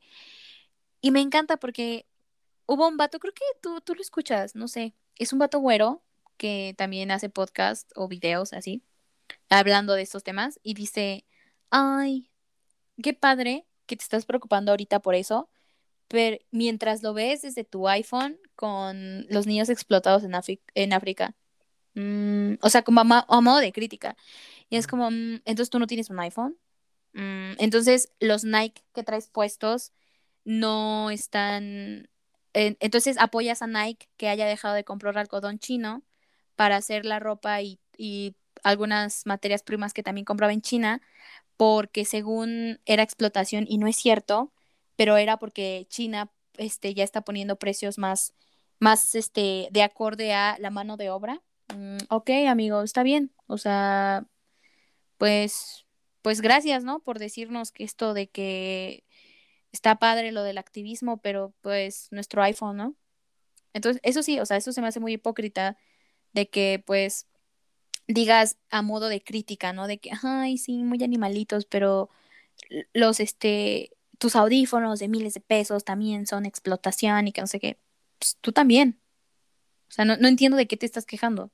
Y 1.00 1.10
me 1.10 1.20
encanta 1.20 1.56
porque 1.56 2.06
hubo 2.66 2.88
un 2.88 2.96
vato, 2.96 3.18
creo 3.18 3.32
que 3.34 3.44
tú, 3.60 3.80
tú 3.80 3.94
lo 3.94 4.00
escuchas, 4.00 4.54
no 4.54 4.68
sé, 4.68 4.94
es 5.16 5.32
un 5.32 5.38
vato 5.38 5.58
güero 5.60 6.02
que 6.36 6.74
también 6.76 7.10
hace 7.10 7.28
podcast 7.28 7.90
o 7.94 8.08
videos 8.08 8.52
así, 8.52 8.82
hablando 9.48 9.94
de 9.94 10.02
estos 10.02 10.24
temas 10.24 10.60
y 10.62 10.74
dice, 10.74 11.24
ay, 11.70 12.30
qué 13.02 13.14
padre 13.14 13.66
que 13.86 13.96
te 13.96 14.02
estás 14.02 14.26
preocupando 14.26 14.72
ahorita 14.72 15.00
por 15.00 15.14
eso, 15.14 15.48
pero 16.08 16.38
mientras 16.50 17.02
lo 17.02 17.14
ves 17.14 17.42
desde 17.42 17.64
tu 17.64 17.88
iPhone 17.88 18.38
con 18.54 19.26
los 19.28 19.46
niños 19.46 19.68
explotados 19.68 20.24
en, 20.24 20.32
Afri- 20.32 20.60
en 20.74 20.92
África. 20.92 21.34
Mm, 21.94 22.54
o 22.60 22.70
sea, 22.70 22.82
como 22.82 23.00
a, 23.00 23.40
modo 23.40 23.58
de 23.58 23.72
crítica. 23.72 24.16
Y 24.70 24.76
es 24.76 24.86
como, 24.86 25.10
mm, 25.10 25.42
entonces 25.44 25.70
tú 25.70 25.78
no 25.78 25.86
tienes 25.86 26.10
un 26.10 26.20
iPhone. 26.20 26.56
Mm, 27.16 27.54
entonces 27.58 28.12
los 28.20 28.44
Nike 28.44 28.82
que 28.94 29.02
traes 29.02 29.28
puestos 29.28 29.92
no 30.44 31.10
están... 31.10 32.08
entonces 32.52 33.16
apoyas 33.18 33.62
a 33.62 33.66
Nike 33.66 34.08
que 34.18 34.28
haya 34.28 34.46
dejado 34.46 34.74
de 34.74 34.84
comprar 34.84 35.16
algodón 35.18 35.58
chino 35.58 36.02
para 36.56 36.76
hacer 36.76 37.06
la 37.06 37.18
ropa 37.18 37.62
y, 37.62 37.80
y 37.96 38.36
algunas 38.62 39.24
materias 39.24 39.62
primas 39.62 39.94
que 39.94 40.02
también 40.02 40.26
compraba 40.26 40.52
en 40.52 40.60
China, 40.60 41.00
porque 41.56 42.04
según 42.04 42.80
era 42.84 43.02
explotación 43.02 43.64
y 43.66 43.78
no 43.78 43.86
es 43.86 43.96
cierto, 43.96 44.52
pero 44.96 45.16
era 45.16 45.38
porque 45.38 45.86
China 45.88 46.30
este, 46.58 46.92
ya 46.94 47.04
está 47.04 47.22
poniendo 47.22 47.56
precios 47.56 47.96
más, 47.96 48.34
más 48.78 49.14
este, 49.14 49.68
de 49.70 49.82
acorde 49.82 50.34
a 50.34 50.56
la 50.58 50.70
mano 50.70 50.98
de 50.98 51.10
obra. 51.10 51.42
Mm, 51.74 51.98
ok, 52.10 52.30
amigo, 52.48 52.82
está 52.82 53.02
bien. 53.02 53.32
O 53.46 53.58
sea, 53.58 54.26
pues, 55.18 55.85
pues 56.26 56.40
gracias, 56.40 56.82
¿no? 56.82 56.98
Por 56.98 57.20
decirnos 57.20 57.70
que 57.70 57.84
esto 57.84 58.12
de 58.12 58.26
que 58.28 59.04
está 59.70 60.00
padre 60.00 60.32
lo 60.32 60.42
del 60.42 60.58
activismo, 60.58 61.18
pero 61.18 61.54
pues 61.60 62.08
nuestro 62.10 62.42
iPhone, 62.42 62.76
¿no? 62.76 62.96
Entonces, 63.74 64.00
eso 64.02 64.24
sí, 64.24 64.40
o 64.40 64.44
sea, 64.44 64.56
eso 64.56 64.72
se 64.72 64.80
me 64.80 64.88
hace 64.88 64.98
muy 64.98 65.12
hipócrita 65.12 65.76
de 66.32 66.50
que 66.50 66.82
pues 66.84 67.28
digas 68.08 68.58
a 68.70 68.82
modo 68.82 69.08
de 69.08 69.22
crítica, 69.22 69.72
¿no? 69.72 69.86
De 69.86 69.98
que, 69.98 70.10
ay, 70.24 70.58
sí, 70.58 70.82
muy 70.82 71.00
animalitos, 71.04 71.64
pero 71.64 72.10
los, 72.92 73.20
este, 73.20 73.92
tus 74.18 74.34
audífonos 74.34 74.98
de 74.98 75.06
miles 75.06 75.34
de 75.34 75.40
pesos 75.42 75.84
también 75.84 76.26
son 76.26 76.44
explotación 76.44 77.28
y 77.28 77.32
que 77.32 77.40
no 77.40 77.46
sé 77.46 77.60
qué. 77.60 77.78
Pues, 78.18 78.36
tú 78.40 78.50
también. 78.50 79.00
O 79.88 79.92
sea, 79.92 80.04
no, 80.04 80.14
entiendo 80.26 80.56
de 80.56 80.66
qué 80.66 80.76
te 80.76 80.86
estás 80.86 81.06
quejando. 81.06 81.52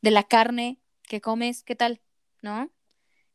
De 0.00 0.10
la 0.10 0.22
carne 0.22 0.80
que 1.02 1.20
comes, 1.20 1.64
¿qué 1.64 1.76
tal? 1.76 2.00
¿No? 2.40 2.70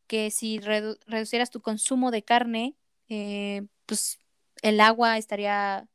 Que 0.08 0.32
si 0.32 0.60
reducieras 0.60 1.50
tu 1.50 1.62
consumo 1.62 2.12
de 2.12 2.24
carne, 2.24 2.76
eh, 3.10 3.66
pues 3.86 4.20
el 4.62 4.80
agua 4.82 5.18
estaría, 5.18 5.88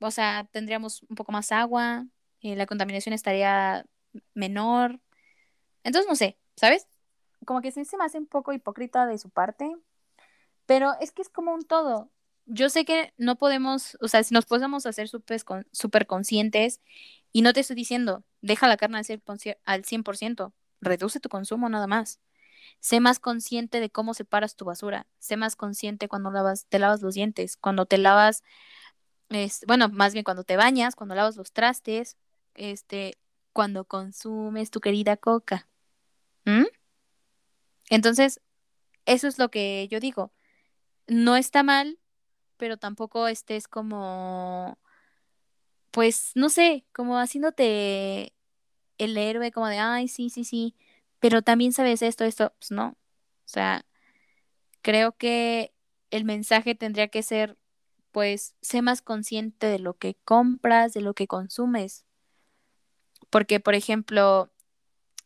o 0.00 0.10
sea, 0.10 0.48
tendríamos 0.52 1.02
un 1.08 1.16
poco 1.16 1.32
más 1.32 1.52
agua, 1.52 2.06
eh, 2.40 2.56
la 2.56 2.66
contaminación 2.66 3.12
estaría 3.12 3.84
menor. 4.34 5.00
Entonces, 5.84 6.08
no 6.08 6.16
sé, 6.16 6.38
¿sabes? 6.56 6.88
Como 7.44 7.60
que 7.60 7.70
se 7.72 7.84
me 7.96 8.04
hace 8.04 8.18
un 8.18 8.26
poco 8.26 8.52
hipócrita 8.52 9.06
de 9.06 9.18
su 9.18 9.30
parte, 9.30 9.76
pero 10.66 10.92
es 11.00 11.12
que 11.12 11.22
es 11.22 11.28
como 11.28 11.54
un 11.54 11.64
todo. 11.64 12.10
Yo 12.46 12.70
sé 12.70 12.84
que 12.84 13.12
no 13.18 13.36
podemos, 13.36 13.98
o 14.00 14.08
sea, 14.08 14.22
si 14.22 14.34
nos 14.34 14.46
podemos 14.46 14.86
hacer 14.86 15.08
súper 15.08 16.06
conscientes, 16.06 16.80
y 17.32 17.42
no 17.42 17.52
te 17.52 17.60
estoy 17.60 17.76
diciendo, 17.76 18.24
deja 18.40 18.68
la 18.68 18.76
carne 18.76 18.98
al 19.64 19.84
100%, 19.84 20.52
reduce 20.80 21.20
tu 21.20 21.28
consumo 21.28 21.68
nada 21.68 21.86
más. 21.86 22.20
Sé 22.80 23.00
más 23.00 23.18
consciente 23.20 23.80
de 23.80 23.90
cómo 23.90 24.14
separas 24.14 24.56
tu 24.56 24.64
basura. 24.64 25.06
Sé 25.18 25.36
más 25.36 25.56
consciente 25.56 26.08
cuando 26.08 26.30
lavas, 26.30 26.66
te 26.68 26.78
lavas 26.78 27.02
los 27.02 27.14
dientes, 27.14 27.56
cuando 27.56 27.86
te 27.86 27.98
lavas, 27.98 28.42
es, 29.28 29.64
bueno, 29.66 29.88
más 29.88 30.12
bien 30.12 30.24
cuando 30.24 30.44
te 30.44 30.56
bañas, 30.56 30.96
cuando 30.96 31.14
lavas 31.14 31.36
los 31.36 31.52
trastes, 31.52 32.16
este, 32.54 33.18
cuando 33.52 33.84
consumes 33.84 34.70
tu 34.70 34.80
querida 34.80 35.16
coca. 35.16 35.68
Entonces, 37.90 38.40
eso 39.06 39.28
es 39.28 39.38
lo 39.38 39.50
que 39.50 39.88
yo 39.90 40.00
digo. 40.00 40.32
No 41.06 41.36
está 41.36 41.62
mal, 41.62 41.98
pero 42.56 42.76
tampoco 42.76 43.28
estés 43.28 43.68
como, 43.68 44.78
pues, 45.90 46.32
no 46.34 46.48
sé, 46.48 46.84
como 46.92 47.18
haciéndote 47.18 48.34
el 48.98 49.16
héroe, 49.16 49.52
como 49.52 49.68
de, 49.68 49.78
ay, 49.78 50.08
sí, 50.08 50.30
sí, 50.30 50.44
sí, 50.44 50.74
pero 51.20 51.42
también 51.42 51.72
sabes 51.72 52.02
esto, 52.02 52.24
esto, 52.24 52.52
pues 52.58 52.70
no. 52.70 52.88
O 52.90 52.96
sea, 53.50 53.84
creo 54.82 55.12
que 55.16 55.74
el 56.10 56.24
mensaje 56.24 56.74
tendría 56.74 57.08
que 57.08 57.22
ser, 57.22 57.58
pues, 58.12 58.54
sé 58.62 58.82
más 58.82 59.02
consciente 59.02 59.66
de 59.66 59.78
lo 59.78 59.94
que 59.98 60.16
compras, 60.24 60.94
de 60.94 61.02
lo 61.02 61.14
que 61.14 61.26
consumes. 61.26 62.06
Porque, 63.30 63.60
por 63.60 63.74
ejemplo, 63.74 64.50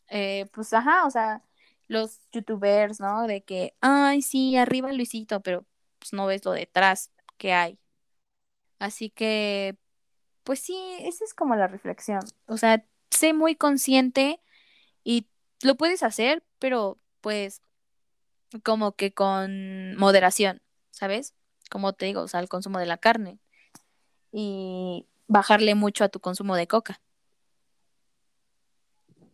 eh, 0.08 0.46
pues 0.52 0.72
ajá, 0.72 1.06
o 1.06 1.10
sea, 1.10 1.42
los 1.88 2.20
youtubers, 2.32 3.00
¿no? 3.00 3.26
De 3.26 3.42
que, 3.44 3.74
ay, 3.80 4.22
sí, 4.22 4.56
arriba 4.56 4.92
Luisito, 4.92 5.40
pero 5.42 5.66
pues 5.98 6.12
no 6.12 6.26
ves 6.26 6.44
lo 6.44 6.52
detrás 6.52 7.12
que 7.38 7.52
hay. 7.52 7.78
Así 8.78 9.10
que, 9.10 9.76
pues 10.44 10.60
sí, 10.60 10.76
esa 11.00 11.24
es 11.24 11.34
como 11.34 11.54
la 11.54 11.68
reflexión. 11.68 12.20
O 12.46 12.56
sea, 12.56 12.84
sé 13.10 13.32
muy 13.32 13.54
consciente 13.56 14.40
y 15.04 15.28
lo 15.62 15.76
puedes 15.76 16.02
hacer, 16.02 16.42
pero 16.58 16.98
pues 17.20 17.62
como 18.62 18.92
que 18.92 19.12
con 19.14 19.96
moderación, 19.96 20.60
¿sabes? 20.90 21.34
Como 21.70 21.92
te 21.92 22.06
digo, 22.06 22.22
o 22.22 22.28
sea, 22.28 22.40
el 22.40 22.48
consumo 22.48 22.78
de 22.78 22.86
la 22.86 22.98
carne 22.98 23.38
y 24.32 25.06
bajarle 25.26 25.74
mucho 25.74 26.04
a 26.04 26.08
tu 26.08 26.20
consumo 26.20 26.56
de 26.56 26.66
coca 26.66 27.00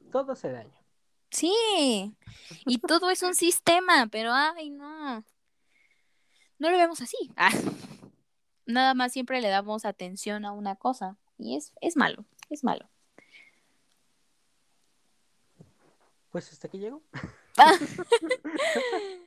todo 0.08 0.34
se 0.34 0.50
daña. 0.50 0.82
Sí, 1.30 2.16
y 2.66 2.78
todo 2.78 3.10
es 3.10 3.22
un 3.22 3.34
sistema, 3.34 4.08
pero 4.10 4.32
ay, 4.32 4.70
no. 4.70 5.24
No 6.58 6.70
lo 6.70 6.76
vemos 6.76 7.00
así. 7.00 7.16
Ah. 7.36 7.50
Nada 8.66 8.94
más 8.94 9.12
siempre 9.12 9.40
le 9.40 9.48
damos 9.48 9.84
atención 9.84 10.44
a 10.44 10.52
una 10.52 10.76
cosa 10.76 11.16
y 11.38 11.56
es, 11.56 11.72
es 11.80 11.96
malo, 11.96 12.24
es 12.50 12.64
malo. 12.64 12.88
Pues 16.30 16.52
hasta 16.52 16.68
aquí 16.68 16.78
llegó. 16.78 17.02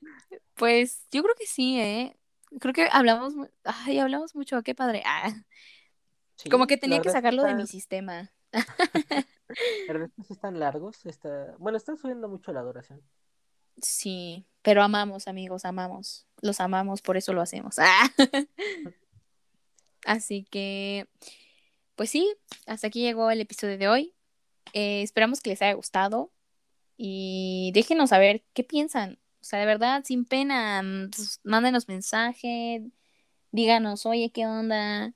pues 0.56 1.06
yo 1.12 1.24
creo 1.24 1.36
que 1.36 1.46
sí, 1.46 1.80
¿eh? 1.80 2.18
Creo 2.60 2.74
que 2.74 2.88
hablamos, 2.92 3.34
ay, 3.64 4.00
hablamos 4.00 4.36
mucho, 4.36 4.62
qué 4.62 4.76
padre. 4.76 5.02
Ah. 5.06 5.34
Como 6.50 6.68
que 6.68 6.78
tenía 6.78 7.02
que 7.02 7.10
sacarlo 7.10 7.44
de 7.44 7.56
mi 7.56 7.68
sistema. 7.68 8.32
Pero 9.88 10.06
estos 10.06 10.32
están 10.32 10.60
largos. 10.60 11.06
Está... 11.06 11.56
Bueno, 11.58 11.78
están 11.78 11.98
subiendo 11.98 12.28
mucho 12.28 12.52
la 12.52 12.62
duración. 12.62 13.02
Sí, 13.82 14.46
pero 14.62 14.84
amamos, 14.84 15.28
amigos, 15.28 15.66
amamos. 15.66 16.28
Los 16.42 16.60
amamos, 16.60 17.02
por 17.02 17.18
eso 17.18 17.34
lo 17.34 17.42
hacemos. 17.42 17.78
Así 20.06 20.44
que, 20.44 21.08
pues 21.96 22.10
sí, 22.10 22.36
hasta 22.68 22.88
aquí 22.88 23.02
llegó 23.02 23.32
el 23.32 23.42
episodio 23.42 23.78
de 23.78 23.88
hoy. 23.88 24.16
Eh, 24.74 25.02
esperamos 25.02 25.42
que 25.42 25.52
les 25.52 25.62
haya 25.62 25.74
gustado 25.74 26.32
y 27.04 27.72
déjenos 27.74 28.12
saber 28.12 28.44
qué 28.54 28.64
piensan. 28.64 29.18
O 29.42 29.44
sea, 29.44 29.58
de 29.58 29.66
verdad, 29.66 30.04
sin 30.06 30.24
pena, 30.24 30.84
pues, 31.12 31.40
mándenos 31.44 31.88
mensaje, 31.88 32.92
díganos, 33.52 34.06
oye, 34.06 34.30
¿qué 34.32 34.46
onda? 34.46 35.12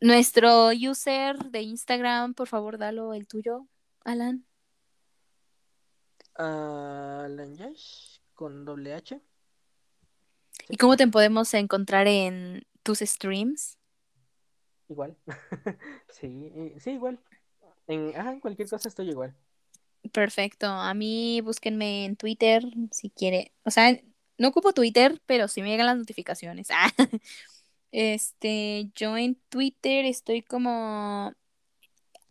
Nuestro 0.00 0.70
user 0.70 1.38
de 1.50 1.62
Instagram, 1.62 2.34
por 2.34 2.48
favor, 2.48 2.76
dalo 2.76 3.14
el 3.14 3.28
tuyo, 3.28 3.68
Alan. 4.02 4.44
Alan 6.34 7.54
Yash 7.54 8.18
con 8.34 8.64
doble 8.64 8.94
H. 8.94 9.20
¿Y 10.68 10.76
cómo 10.76 10.96
te 10.96 11.06
podemos 11.06 11.54
encontrar 11.54 12.08
en 12.08 12.66
tus 12.82 12.98
streams? 12.98 13.78
Igual. 14.88 15.16
sí, 16.08 16.52
sí, 16.80 16.90
igual. 16.90 17.20
En, 17.86 18.12
en 18.12 18.40
cualquier 18.40 18.68
cosa 18.68 18.88
estoy 18.88 19.10
igual. 19.10 19.36
Perfecto. 20.12 20.66
A 20.66 20.94
mí 20.94 21.40
búsquenme 21.42 22.04
en 22.04 22.16
Twitter 22.16 22.64
si 22.90 23.10
quiere. 23.10 23.52
O 23.64 23.70
sea, 23.70 23.98
no 24.38 24.48
ocupo 24.48 24.72
Twitter, 24.72 25.20
pero 25.26 25.48
sí 25.48 25.62
me 25.62 25.68
llegan 25.68 25.86
las 25.86 25.96
notificaciones. 25.96 26.68
Este, 27.92 28.88
yo 28.94 29.16
en 29.16 29.34
Twitter 29.48 30.04
estoy 30.04 30.42
como... 30.42 31.32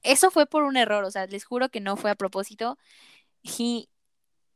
Eso 0.04 0.32
fue 0.32 0.46
por 0.46 0.64
un 0.64 0.78
error, 0.78 1.04
o 1.04 1.12
sea, 1.12 1.28
les 1.28 1.44
juro 1.44 1.68
que 1.68 1.82
no 1.82 1.98
fue 1.98 2.12
a 2.12 2.16
propósito. 2.16 2.78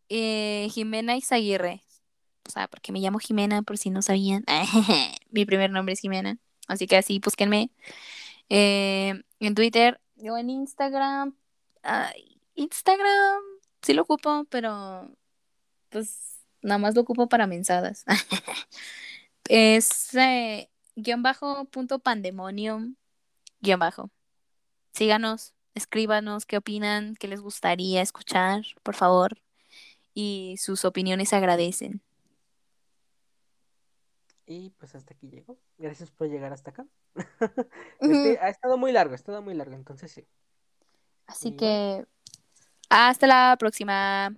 Eh, 0.09 0.69
Jimena 0.71 1.17
Izaguirre. 1.17 1.83
O 2.47 2.49
sea, 2.49 2.67
porque 2.67 2.91
me 2.91 2.99
llamo 2.99 3.19
Jimena, 3.19 3.61
por 3.63 3.77
si 3.77 3.89
no 3.89 4.01
sabían. 4.01 4.45
Mi 5.31 5.45
primer 5.45 5.71
nombre 5.71 5.93
es 5.93 5.99
Jimena. 5.99 6.37
Así 6.67 6.87
que 6.87 6.97
así, 6.97 7.19
búsquenme. 7.19 7.71
Eh, 8.49 9.21
en 9.39 9.55
Twitter, 9.55 9.99
yo 10.15 10.37
en 10.37 10.49
Instagram. 10.49 11.35
Instagram 12.55 13.41
sí 13.81 13.93
lo 13.93 14.03
ocupo, 14.03 14.45
pero 14.49 15.09
pues 15.89 16.39
nada 16.61 16.77
más 16.77 16.95
lo 16.95 17.01
ocupo 17.01 17.27
para 17.27 17.47
mensadas. 17.47 18.05
es 19.49 20.13
eh, 20.15 20.69
guion 20.95 21.23
bajo 21.23 21.65
punto 21.65 21.99
pandemonium 21.99 22.95
guion 23.63 23.79
bajo. 23.79 24.11
Síganos, 24.93 25.53
escríbanos 25.73 26.45
qué 26.45 26.57
opinan, 26.57 27.15
qué 27.15 27.27
les 27.27 27.41
gustaría 27.41 28.01
escuchar, 28.01 28.63
por 28.83 28.95
favor. 28.95 29.37
Y 30.13 30.57
sus 30.59 30.85
opiniones 30.85 31.29
se 31.29 31.37
agradecen. 31.37 32.01
Y 34.45 34.71
pues 34.71 34.93
hasta 34.93 35.13
aquí 35.13 35.29
llegó. 35.29 35.57
Gracias 35.77 36.11
por 36.11 36.27
llegar 36.27 36.53
hasta 36.53 36.71
acá. 36.71 36.85
Este, 37.99 38.37
ha 38.39 38.49
estado 38.49 38.77
muy 38.77 38.91
largo, 38.91 39.13
ha 39.13 39.15
estado 39.15 39.41
muy 39.41 39.53
largo, 39.53 39.75
entonces 39.75 40.11
sí. 40.11 40.27
Así 41.25 41.55
que 41.55 42.05
hasta 42.93 43.27
la 43.27 43.55
próxima. 43.59 44.33